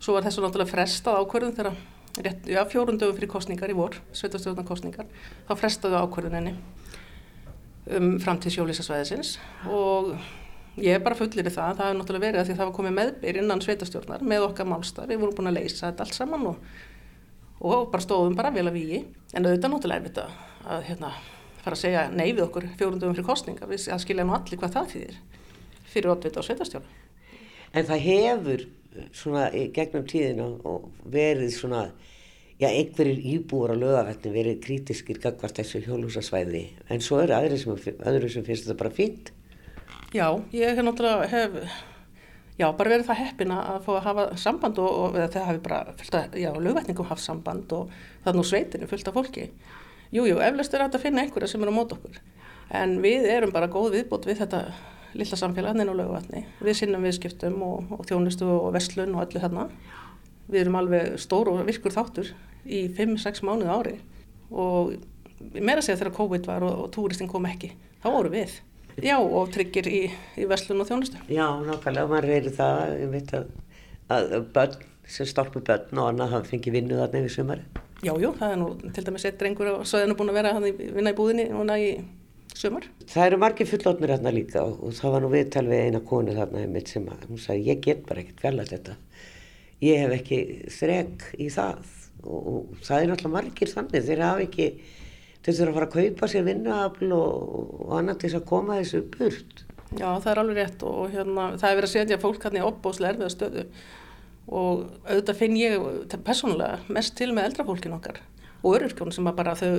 svo 0.00 0.16
var 0.16 0.26
þessu 0.26 0.44
náttúrulega 0.44 0.72
frestað 0.72 1.20
ákvörðun 1.22 1.56
þegar 1.56 2.40
já, 2.48 2.62
fjórundöfum 2.70 3.18
fyrir 3.18 3.32
kostningar 3.32 3.72
í 3.72 3.76
vor, 3.76 3.98
sveitastjórnar 4.16 4.66
kostningar, 4.68 5.06
þá 5.48 5.52
frestaðu 5.60 6.00
ákvörðuninni 6.00 6.56
um 7.96 8.16
framtíð 8.22 8.56
sjólísasvæðisins 8.56 9.36
og 9.70 10.16
Ég 10.76 10.92
er 10.92 11.00
bara 11.00 11.16
fullir 11.16 11.46
í 11.48 11.48
það, 11.48 11.78
það 11.78 11.86
hefur 11.86 11.96
náttúrulega 11.96 12.24
verið 12.26 12.38
að 12.40 12.48
því 12.48 12.52
að 12.52 12.58
það 12.58 12.66
var 12.68 12.74
komið 12.76 12.94
meðbyr 12.98 13.36
innan 13.40 13.62
sveitastjórnar 13.64 14.24
með 14.28 14.42
okkar 14.44 14.66
málstað, 14.68 15.06
við 15.08 15.22
vorum 15.22 15.36
búin 15.38 15.48
að 15.48 15.54
leysa 15.56 15.86
þetta 15.86 16.04
allt 16.04 16.16
saman 16.18 16.42
og, 16.50 16.58
og 17.64 17.86
bara 17.94 18.04
stóðum 18.04 18.36
bara 18.36 18.50
vel 18.52 18.66
að 18.68 18.76
vígi, 18.76 18.98
en 19.32 19.48
auðvitað 19.48 19.72
náttúrulega 19.72 20.02
er 20.02 20.10
þetta 20.10 20.26
að 20.74 20.84
hérna, 20.90 21.12
fara 21.62 21.78
að 21.78 21.80
segja 21.80 22.02
nei 22.12 22.26
við 22.26 22.42
okkur 22.44 22.68
fjórundum 22.76 23.16
fyrir 23.16 23.28
kostninga, 23.30 23.70
við 23.70 23.86
skilja 24.04 24.26
nú 24.28 24.36
allir 24.36 24.60
hvað 24.60 24.76
það 24.76 24.92
þýðir 24.92 25.16
fyrir 25.94 26.12
oddvita 26.12 26.42
og 26.42 26.48
sveitastjórnar. 26.50 27.00
En 27.72 27.88
það 27.88 28.04
hefur 28.10 28.66
svona 29.16 29.48
gegnum 29.52 30.06
tíðina 30.08 30.46
og 30.66 30.90
verið 31.12 31.52
svona, 31.54 31.82
já 32.60 32.68
einhverjir 32.68 33.20
íbúar 33.34 33.74
á 33.74 33.76
lögavætni 33.76 34.32
verið 34.34 34.62
krítiskir 34.64 35.20
gagvart 35.22 35.58
þessu 35.60 35.82
hjólúsasvæði 35.84 36.62
en 36.88 37.04
svo 37.04 37.20
eru 37.24 37.36
aðri 37.36 37.58
sem, 37.60 37.76
aðri 38.00 38.30
sem 38.32 38.46
finnst 38.46 38.66
þetta 38.66 38.78
bara 38.80 38.94
fínt. 38.96 39.32
Já, 40.14 40.28
ég 40.54 40.72
hef 40.72 40.86
náttúrulega 40.86 41.28
hef, 41.32 41.78
já, 42.56 42.66
bara 42.78 42.92
verið 42.94 43.08
það 43.10 43.22
heppin 43.24 43.56
að 43.56 43.80
fá 43.84 43.90
að 43.96 44.04
hafa 44.06 44.26
samband 44.40 44.78
og, 44.80 45.00
og 45.02 45.18
það 45.20 45.48
hafi 45.50 45.64
bara 45.66 45.96
fullt 45.98 46.20
að, 46.20 46.38
já, 46.40 46.50
lögvætningum 46.54 47.10
haft 47.10 47.24
samband 47.24 47.74
og 47.76 47.90
það 48.24 48.32
er 48.32 48.38
nú 48.38 48.46
sveitinu 48.46 48.90
fullt 48.90 49.10
af 49.10 49.18
fólki. 49.18 49.50
Jú, 50.14 50.24
jú, 50.24 50.38
eflaust 50.40 50.74
er 50.74 50.86
þetta 50.86 51.00
að 51.00 51.08
finna 51.08 51.24
einhverja 51.24 51.50
sem 51.50 51.64
eru 51.64 51.74
á 51.74 51.78
mót 51.78 51.96
okkur. 51.96 52.20
En 52.76 53.00
við 53.02 53.26
erum 53.30 53.52
bara 53.54 53.68
góð 53.70 53.96
viðbót 53.98 54.26
við 54.26 54.44
þetta 54.44 54.62
lilla 55.14 55.38
samfélagin 55.38 55.90
og 55.92 55.98
lögvætni. 56.00 56.44
Við 56.64 56.78
sinnum 56.80 57.06
viðskiptum 57.06 57.60
og, 57.66 57.92
og 57.96 58.06
þjónustu 58.08 58.48
og 58.50 58.70
vestlun 58.76 59.14
og 59.16 59.26
öllu 59.26 59.42
þarna. 59.42 59.66
Við 60.50 60.62
erum 60.62 60.78
alveg 60.80 61.16
stór 61.22 61.50
og 61.52 61.64
virkur 61.66 61.94
þáttur 61.94 62.32
í 62.66 62.86
5-6 62.96 63.44
mánuð 63.46 63.72
ári 63.72 63.96
og 64.50 64.96
meira 65.54 65.82
segja 65.84 66.00
þegar 66.00 66.16
COVID 66.16 66.48
var 66.48 66.66
og, 66.66 66.82
og 66.86 66.90
túristin 66.94 67.30
kom 67.30 67.46
ekki, 67.48 67.72
þá 68.02 68.10
voru 68.14 68.32
við. 68.32 68.58
Já, 69.04 69.16
og 69.20 69.50
tryggir 69.52 69.88
í, 69.92 70.02
í 70.40 70.46
vestlun 70.48 70.80
og 70.80 70.88
þjónustu. 70.88 71.20
Já, 71.28 71.44
nákvæmlega, 71.66 72.08
maður 72.08 72.28
reyri 72.30 72.52
það, 72.56 72.92
ég 73.02 73.10
veit 73.12 73.34
að, 73.36 73.50
að 74.16 74.36
börn 74.54 74.78
sem 75.06 75.28
stálpu 75.28 75.60
börn 75.66 76.00
og 76.00 76.08
annað 76.10 76.32
hafa 76.32 76.50
fengið 76.50 76.78
vinnu 76.78 77.00
þarna 77.00 77.20
yfir 77.20 77.34
sumari. 77.34 77.66
Já, 78.04 78.12
jú, 78.20 78.30
það 78.36 78.52
er 78.52 78.58
nú 78.60 78.70
til 78.96 79.04
dæmis 79.04 79.26
eitt 79.28 79.38
drengur 79.40 79.72
og 79.72 79.84
svo 79.88 80.00
er 80.00 80.08
nú 80.08 80.16
búin 80.16 80.32
að 80.32 80.38
vera 80.40 80.54
hann 80.56 80.66
vinna 80.66 81.12
í 81.12 81.16
búðinni 81.16 81.46
núna 81.52 81.76
í 81.80 81.90
sumar. 82.54 82.86
Það 83.10 83.26
eru 83.28 83.38
margir 83.42 83.68
fullotnir 83.70 84.12
þarna 84.14 84.32
líka 84.34 84.62
og, 84.64 84.84
það 84.96 85.14
var 85.14 85.24
nú 85.24 85.30
viðtal 85.32 85.64
við 85.68 85.82
eina 85.86 86.02
konu 86.10 86.36
þarna 86.36 86.62
einmitt 86.64 86.92
sem 86.92 87.08
að 87.10 87.26
hún 87.30 87.42
sagði 87.42 87.70
ég 87.70 87.82
get 87.84 88.06
bara 88.08 88.22
ekkert 88.22 88.42
fjarlægt 88.44 88.74
þetta. 88.76 88.96
Ég 89.84 90.02
hef 90.04 90.14
ekki 90.16 90.40
þreg 90.72 91.26
í 91.42 91.48
það 91.52 91.82
og, 92.24 92.40
og 92.52 92.80
það 92.86 93.02
er 93.02 93.10
náttúrulega 93.12 93.34
margir 93.36 93.72
þannig 93.72 94.06
þeir 94.08 94.24
hafa 94.24 94.46
ekki, 94.46 94.68
þeir 95.42 95.58
þurfa 95.58 95.70
að 95.70 95.78
fara 95.78 95.88
að 95.90 95.96
kaupa 95.96 96.30
sér 96.32 96.46
vinnuafl 96.46 97.12
og, 97.18 97.52
og 97.86 97.94
annað 98.00 98.20
til 98.22 98.30
þess 98.30 98.40
að 98.40 98.48
koma 98.52 98.80
þessu 98.80 99.02
burt. 99.16 99.62
Já, 99.96 100.08
það 100.08 100.32
er 100.32 100.40
alveg 100.42 100.58
rétt 100.58 100.82
og 100.86 101.12
hérna, 101.12 101.44
það 101.60 101.68
er 101.68 101.78
verið 101.78 101.90
að 101.90 101.94
setja 101.94 102.22
fólk 102.22 102.46
hann 102.46 102.58
í 102.58 102.64
opbóslega 102.66 103.14
erfiða 103.14 103.34
stöðu 103.34 103.66
og 104.46 104.82
auðvitað 105.06 105.38
finn 105.40 105.56
ég 105.58 105.86
persónulega 106.26 106.94
mest 106.94 107.16
til 107.18 107.32
með 107.34 107.50
eldrafólkin 107.50 107.94
okkar 107.96 108.20
og 108.62 108.76
öryrkjón 108.76 109.14
sem 109.14 109.26
að 109.26 109.38
bara 109.40 109.54
þau 109.58 109.72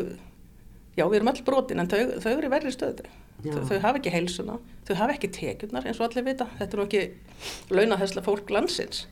já 0.97 1.05
við 1.05 1.19
erum 1.19 1.31
öll 1.31 1.43
brotin 1.47 1.83
en 1.83 1.89
þau, 1.91 1.99
þau 2.23 2.31
eru 2.33 2.49
í 2.49 2.53
verri 2.53 2.73
stöðu. 2.73 3.07
Þau, 3.43 3.61
þau 3.69 3.77
hafa 3.83 3.99
ekki 3.99 4.13
heilsuna, 4.15 4.57
þau 4.87 4.95
hafa 4.97 5.13
ekki 5.13 5.29
tekjurnar 5.35 5.85
eins 5.85 6.01
og 6.01 6.07
allir 6.07 6.25
vita, 6.25 6.49
þetta 6.57 6.73
er 6.73 6.81
nú 6.81 6.87
ekki 6.87 7.77
launahæsla 7.77 8.23
fólk 8.25 8.49
landsins. 8.53 9.05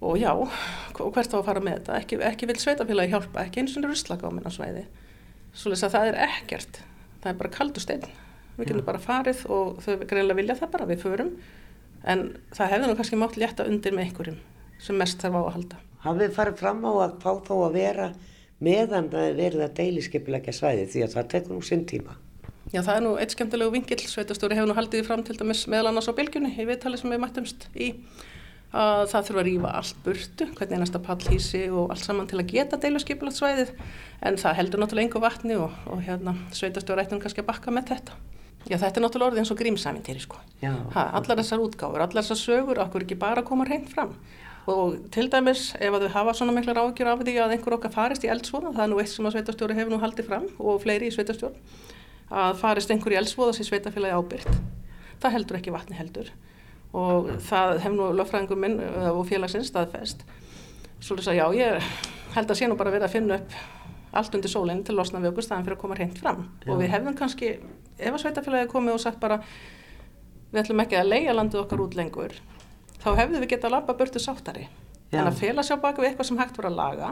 Og 0.00 0.16
já, 0.16 0.32
hvert 0.96 1.36
á 1.36 1.36
að 1.36 1.44
fara 1.50 1.60
með 1.60 1.82
þetta? 1.82 2.00
Ekki, 2.00 2.20
ekki 2.30 2.48
vil 2.48 2.56
sveitafélagi 2.62 3.12
hjálpa, 3.12 3.44
ekki 3.44 3.60
eins 3.60 3.76
og 3.76 3.84
ruslaka 3.84 4.32
á 4.32 4.50
svæði. 4.50 4.86
Svo 5.52 5.74
að 5.76 5.92
það 5.92 6.10
er 6.14 6.20
ekkert, 6.30 6.80
það 7.20 7.32
er 7.34 7.40
bara 7.42 7.52
kaldu 7.58 7.84
stein 7.84 8.08
við 8.60 8.70
getum 8.70 8.86
bara 8.86 9.00
farið 9.02 9.44
og 9.52 9.80
þau 9.84 9.94
greinlega 10.08 10.38
vilja 10.38 10.56
það 10.58 10.72
bara, 10.74 10.88
við 10.90 11.04
förum. 11.04 11.30
En 12.08 12.24
það 12.56 12.72
hefði 12.74 12.88
nú 12.88 12.96
kannski 12.98 13.20
mátt 13.20 13.38
létta 13.40 13.66
undir 13.68 13.94
með 13.96 14.08
einhverjum 14.08 14.40
sem 14.80 14.96
mest 14.96 15.20
þarf 15.20 15.36
á 15.36 15.40
að 15.40 15.54
halda. 15.56 15.80
Hafið 16.04 16.36
farið 16.36 16.60
fram 16.62 16.84
á 16.84 16.92
að 16.92 17.16
fá 17.20 17.30
þá 17.44 17.54
að 17.58 17.76
vera 17.76 18.06
meðan 18.64 19.08
það 19.12 19.38
verið 19.38 19.64
að 19.66 19.76
deiliskepilegja 19.78 20.56
svæði 20.56 20.88
því 20.92 21.04
að 21.06 21.14
það 21.16 21.30
tekur 21.34 21.56
nú 21.56 21.62
sinn 21.66 21.86
tíma. 21.88 22.16
Já 22.70 22.82
það 22.86 22.96
er 22.96 23.04
nú 23.06 23.14
eitt 23.18 23.32
skemmtilegu 23.34 23.72
vingil, 23.74 24.02
Sveitastóri 24.06 24.54
hefur 24.54 24.70
nú 24.70 24.76
haldið 24.76 25.06
fram 25.08 25.24
til 25.26 25.34
dæmis 25.38 25.64
meðal 25.70 25.90
annars 25.90 26.06
á 26.06 26.14
bylgjunni 26.14 26.52
í 26.54 26.66
viðtali 26.68 27.00
sem 27.00 27.10
við 27.10 27.22
mættumst 27.24 27.66
í 27.74 27.88
að 28.70 29.08
það 29.10 29.24
þurfa 29.26 29.40
að 29.40 29.48
rýfa 29.48 29.70
allt 29.80 30.02
burtu, 30.04 30.46
hvernig 30.54 30.78
einasta 30.78 31.00
pallhísi 31.02 31.62
og 31.74 31.90
allt 31.90 32.04
saman 32.04 32.28
til 32.30 32.38
að 32.38 32.52
geta 32.52 32.78
deiliskepilegja 32.78 33.40
svæðið 33.40 33.72
en 34.28 34.38
það 34.38 34.58
heldur 34.60 34.84
náttúrulega 34.84 35.08
engu 35.08 35.22
vatni 35.24 35.56
og, 35.58 35.74
og 35.90 36.04
hérna 36.06 36.36
Sveitastóri 36.54 37.02
ættum 37.02 37.22
kannski 37.22 37.42
að 37.42 37.48
bakka 37.50 37.74
með 37.74 37.90
þetta. 37.90 38.20
Já 38.68 38.76
þetta 38.76 39.00
er 39.00 39.04
náttúrulega 39.06 39.32
orðið 39.32 39.42
eins 39.42 39.50
og 39.50 39.58
grímsamintýri 39.58 40.22
sko. 40.22 40.38
Ha, 40.62 41.08
allar 41.18 41.40
þessar 41.40 41.64
útgáfur, 41.64 42.04
allar 42.04 42.22
þessar 42.22 42.40
sögur, 42.44 42.80
okkur 42.84 43.06
ekki 43.06 43.18
bara 43.18 43.42
koma 43.46 43.66
reynd 43.66 43.88
fram. 43.90 44.12
Og 44.70 44.96
til 45.14 45.26
dæmis 45.32 45.70
ef 45.80 45.94
að 45.96 46.04
þau 46.06 46.12
hafa 46.14 46.34
svona 46.38 46.54
mikla 46.54 46.74
ráðgjur 46.76 47.10
af 47.10 47.24
því 47.24 47.36
að 47.42 47.54
einhver 47.56 47.76
okkar 47.78 47.94
farist 47.94 48.26
í 48.26 48.30
eldsvoða, 48.30 48.74
það 48.76 48.84
er 48.84 48.92
nú 48.92 49.00
eitt 49.02 49.12
sem 49.12 49.26
að 49.26 49.34
sveitastjóri 49.36 49.78
hefur 49.78 49.94
nú 49.94 50.00
haldið 50.02 50.28
fram 50.28 50.46
og 50.58 50.78
fleiri 50.84 51.08
í 51.08 51.14
sveitastjórn, 51.14 51.56
að 52.42 52.60
farist 52.60 52.92
einhver 52.92 53.16
í 53.16 53.18
eldsvoða 53.20 53.56
sem 53.56 53.66
sveitafélagi 53.66 54.20
ábyrgt. 54.20 54.60
Það 55.20 55.36
heldur 55.36 55.58
ekki 55.60 55.74
vatni 55.74 55.98
heldur 55.98 56.30
og 56.96 57.28
það 57.46 57.76
hef 57.84 57.92
nú 57.94 58.08
löffræðingum 58.18 58.64
minn 58.64 58.78
og 59.12 59.20
félagsins 59.28 59.68
staðfest. 59.70 60.24
Svolítið 61.00 61.32
að 61.32 61.38
já, 61.38 61.44
ég 61.60 61.90
held 62.34 62.50
að 62.50 62.58
sé 62.58 62.68
nú 62.70 62.78
bara 62.78 62.90
verið 62.94 63.06
að 63.06 63.14
finna 63.14 63.38
upp 63.38 63.58
allt 64.10 64.34
undir 64.34 64.50
sólinn 64.50 64.82
til 64.86 64.96
losna 64.98 65.20
við 65.22 65.30
okkur 65.30 65.46
staðan 65.46 65.66
fyrir 65.66 65.76
að 65.76 65.82
koma 65.84 65.98
hreint 65.98 66.18
fram 66.18 66.40
já. 66.42 66.72
og 66.72 66.80
við 66.80 66.90
hefðum 66.94 67.16
kannski, 67.18 67.50
ef 67.98 68.10
að 68.10 68.22
sveitafélagi 68.24 68.70
komið 68.72 68.96
og 68.96 69.02
sagt 69.04 69.20
bara 69.22 69.38
við 70.50 70.64
ætlum 70.64 70.82
ekki 70.82 70.98
að 70.98 71.12
leia 71.12 71.36
landið 71.36 71.62
okkar 71.62 71.84
út 71.84 71.94
lengur 71.98 72.34
þá 73.02 73.10
hefðu 73.18 73.42
við 73.42 73.52
getað 73.54 73.70
að 73.70 73.76
lappa 73.76 73.96
burtu 73.98 74.22
sáttari. 74.22 74.68
Já. 75.10 75.18
en 75.18 75.26
að 75.26 75.40
fela 75.40 75.62
sér 75.66 75.80
baka 75.82 76.02
við 76.02 76.12
eitthvað 76.12 76.28
sem 76.28 76.38
hægt 76.38 76.58
voru 76.58 76.68
að 76.70 76.76
laga 76.78 77.08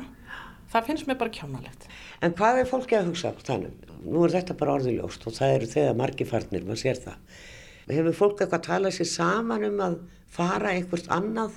það 0.70 0.84
finnst 0.86 1.08
mér 1.08 1.16
bara 1.18 1.32
kjánalegt. 1.34 1.86
En 2.22 2.34
hvað 2.38 2.60
er 2.60 2.68
fólki 2.68 2.94
að 2.98 3.08
hugsa 3.10 3.32
þannig? 3.42 3.88
Nú 4.04 4.22
er 4.26 4.34
þetta 4.36 4.54
bara 4.60 4.76
orðiljóst 4.78 5.24
og 5.26 5.34
það 5.34 5.54
eru 5.56 5.70
þegar 5.72 5.96
margi 5.98 6.26
farnir, 6.28 6.66
maður 6.66 6.82
sér 6.84 7.00
það. 7.02 7.40
Hefur 7.88 8.18
fólk 8.18 8.42
eitthvað 8.44 8.58
að 8.60 8.68
tala 8.68 8.92
sér 8.94 9.08
saman 9.10 9.66
um 9.66 9.82
að 9.82 9.96
fara 10.30 10.74
eitthvað 10.76 11.08
annað 11.16 11.56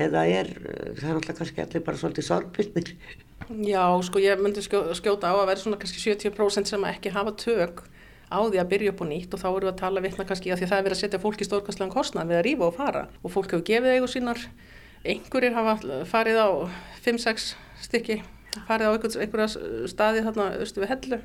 eða 0.00 0.24
er, 0.26 0.50
það 0.98 1.08
er 1.08 1.18
alltaf 1.18 1.38
kannski 1.38 1.62
allir 1.64 1.84
bara 1.86 2.00
svolítið 2.00 2.26
sorgbyrnir 2.28 2.92
Já, 3.62 3.84
sko 4.06 4.22
ég 4.22 4.40
myndi 4.42 4.62
skjóta 4.64 5.30
á 5.30 5.34
að 5.36 5.48
vera 5.50 5.60
svona 5.60 5.78
kannski 5.80 6.02
70% 6.02 6.70
sem 6.70 6.86
ekki 6.88 7.12
hafa 7.14 7.34
tök 7.38 7.84
á 8.30 8.38
því 8.40 8.60
að 8.60 8.70
byrja 8.72 8.92
upp 8.94 9.02
og 9.04 9.10
nýtt 9.10 9.34
og 9.34 9.42
þá 9.42 9.48
erum 9.50 9.66
við 9.66 9.72
að 9.72 9.80
tala 9.80 10.04
vittna 10.04 10.26
kannski 10.28 10.52
að 10.52 10.60
því 10.60 10.66
að 10.66 10.70
það 10.72 10.78
er 10.78 10.86
verið 10.86 10.96
að 10.96 11.02
setja 11.02 11.22
fólk 11.22 11.40
í 11.40 11.48
stórkastlegan 11.48 11.94
kostnað 11.94 12.30
við 12.30 12.38
að 12.38 12.46
rýfa 12.48 12.68
og 12.68 12.78
fara. 12.78 13.02
Og 13.22 13.34
fólk 13.34 13.52
hefur 13.52 13.66
gefið 13.68 13.96
eigu 13.98 14.08
sínar. 14.10 14.40
Einhverjir 15.04 15.56
hafa 15.58 15.74
farið 16.08 16.40
á 16.40 16.48
5-6 17.04 17.50
stykki 17.84 18.18
farið 18.68 18.88
á 18.88 18.92
einhverja 18.94 19.48
staði 19.90 20.24
þarna 20.24 20.48
austu 20.62 20.82
við 20.82 20.92
hellu. 20.94 21.20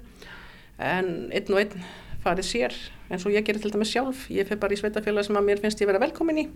En 0.79 1.11
einn 1.35 1.53
og 1.53 1.61
einn 1.61 1.85
farið 2.23 2.49
sér 2.49 2.77
eins 3.09 3.25
og 3.25 3.33
ég 3.33 3.45
gerir 3.47 3.61
til 3.63 3.71
dæmis 3.73 3.91
sjálf. 3.93 4.27
Ég 4.33 4.47
fyrir 4.49 4.61
bara 4.61 4.75
í 4.75 4.79
sveitafélag 4.79 5.27
sem 5.27 5.37
að 5.39 5.47
mér 5.47 5.61
finnst 5.63 5.81
ég 5.81 5.89
vera 5.89 6.01
velkomin 6.01 6.43
í 6.43 6.47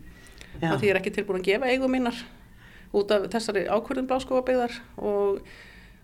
Já. 0.61 0.75
því 0.77 0.89
ég 0.89 0.91
er 0.93 0.99
ekki 0.99 1.13
tilbúin 1.15 1.41
að 1.41 1.47
gefa 1.49 1.69
eigu 1.71 1.89
mínar 1.89 2.17
út 2.93 3.11
af 3.13 3.25
þessari 3.33 3.65
ákvörðum 3.71 4.09
bláskóabegðar 4.09 4.75
og 5.01 5.39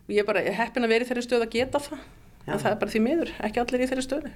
ég 0.10 0.24
er 0.24 0.28
bara 0.28 0.42
heppin 0.42 0.88
að 0.88 0.96
vera 0.96 1.06
í 1.06 1.10
þeirri 1.10 1.26
stöð 1.26 1.46
að 1.46 1.54
geta 1.54 1.82
það 1.86 2.02
Já. 2.46 2.54
en 2.54 2.62
það 2.62 2.72
er 2.72 2.80
bara 2.82 2.94
því 2.94 3.02
miður, 3.06 3.34
ekki 3.46 3.62
allir 3.62 3.84
í 3.84 3.90
þeirri 3.90 4.06
stöðu. 4.06 4.32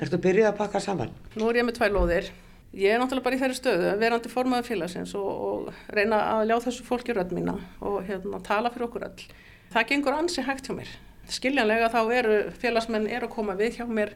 Ertu 0.00 0.18
að 0.18 0.24
byrja 0.24 0.48
að 0.50 0.58
pakka 0.58 0.80
saman? 0.82 1.12
Nú 1.36 1.48
er 1.50 1.60
ég 1.60 1.68
með 1.68 1.78
tvær 1.78 1.94
lóðir. 1.94 2.30
Ég 2.72 2.94
er 2.94 3.00
náttúrulega 3.02 3.26
bara 3.26 3.36
í 3.36 3.40
þeirri 3.42 3.58
stöðu, 3.58 3.88
verandi 4.00 4.32
formaði 4.32 4.68
félagsins 4.70 5.14
og, 5.18 5.30
og 5.46 5.80
reyna 5.92 6.20
að 6.38 6.46
ljá 6.48 6.54
þessu 6.64 6.86
fólki 6.86 7.14
rödd 7.16 7.34
mína 7.36 7.58
og 7.84 7.98
hérna, 8.08 8.40
tala 8.46 8.72
fyrir 8.72 8.88
okkur 8.88 9.06
öll. 9.10 9.26
Það 9.74 9.88
gengur 9.92 10.16
ansi 10.16 10.44
hægt 10.46 10.70
hjá 10.70 10.76
mér. 10.78 10.92
Skiljanlega 11.32 11.90
þá 11.92 12.00
eru 12.16 12.38
félagsmenn 12.62 13.10
er 13.12 13.26
að 13.26 13.34
koma 13.36 13.56
við 13.60 13.78
hjá 13.78 13.84
mér. 13.86 14.14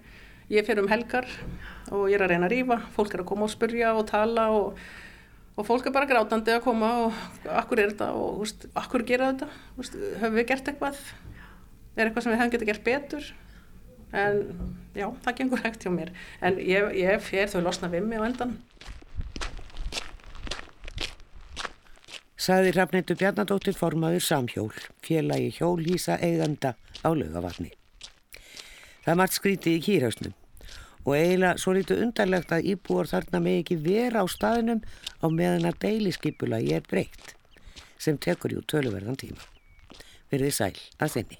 Ég 0.48 0.64
fyrir 0.64 0.82
um 0.84 0.88
helgar 0.88 1.28
og 1.92 2.08
ég 2.08 2.16
er 2.16 2.24
að 2.24 2.32
reyna 2.32 2.48
að 2.48 2.54
rýfa 2.54 2.80
fólk 2.96 3.14
er 3.14 3.22
að 3.24 3.28
koma 3.28 3.46
og 3.46 3.52
spurja 3.52 3.92
og 3.98 4.06
tala 4.08 4.48
og 4.54 4.80
og 5.56 5.64
fólk 5.64 5.88
er 5.88 5.94
bara 5.94 6.08
grátandi 6.08 6.52
að 6.52 6.64
koma 6.66 6.90
og 7.06 7.20
akkur 7.48 7.80
er 7.80 7.92
þetta 7.94 8.10
og 8.16 8.42
veist, 8.42 8.66
akkur 8.76 9.04
gera 9.08 9.30
þetta? 9.32 9.48
Veist, 9.78 9.96
höfum 10.20 10.36
við 10.36 10.48
gert 10.50 10.68
eitthvað 10.68 10.98
er 11.96 12.08
eitthvað 12.08 12.26
sem 12.26 12.34
við 12.34 12.40
hefum 12.40 12.54
getið 12.54 12.70
gert 12.72 12.86
betur 12.86 13.30
en 14.16 14.42
já, 14.96 15.06
það 15.24 15.38
gengur 15.40 15.64
hægt 15.64 15.84
hjá 15.84 15.92
mér 15.92 16.12
en 16.40 16.60
ég, 16.62 16.92
ég 17.00 17.22
fer 17.24 17.50
þau 17.52 17.62
losna 17.66 17.90
við 17.92 18.06
mig 18.08 18.22
á 18.22 18.28
endan 18.28 18.56
Saði 22.46 22.70
Rafnendur 22.76 23.16
Bjarnadóttir 23.18 23.74
formaður 23.74 24.22
Samhjól, 24.22 24.74
félagi 25.02 25.48
hjólhísa 25.56 26.14
eiganda 26.22 26.76
á 27.02 27.10
lögavatni. 27.10 27.72
Það 29.02 29.18
margt 29.18 29.34
skrítið 29.34 29.78
í 29.78 29.80
kýrhausnum 29.82 30.36
og 31.06 31.12
eiginlega 31.16 31.62
svo 31.62 31.74
lítið 31.74 32.04
undarlegt 32.04 32.54
að 32.54 32.68
íbúar 32.70 33.10
þarna 33.10 33.40
með 33.42 33.58
ekki 33.62 33.78
vera 33.82 34.22
á 34.22 34.26
staðinum 34.30 34.84
á 35.22 35.26
meðan 35.26 35.66
að 35.72 35.80
deiliskypula 35.86 36.62
ég 36.62 36.82
er 36.82 36.86
breytt 36.86 37.34
sem 37.98 38.18
tekur 38.18 38.54
jú 38.54 38.62
töluverðan 38.62 39.18
tíma. 39.18 39.42
Verðið 40.30 40.56
sæl 40.60 40.74
að 41.02 41.16
þenni. 41.16 41.38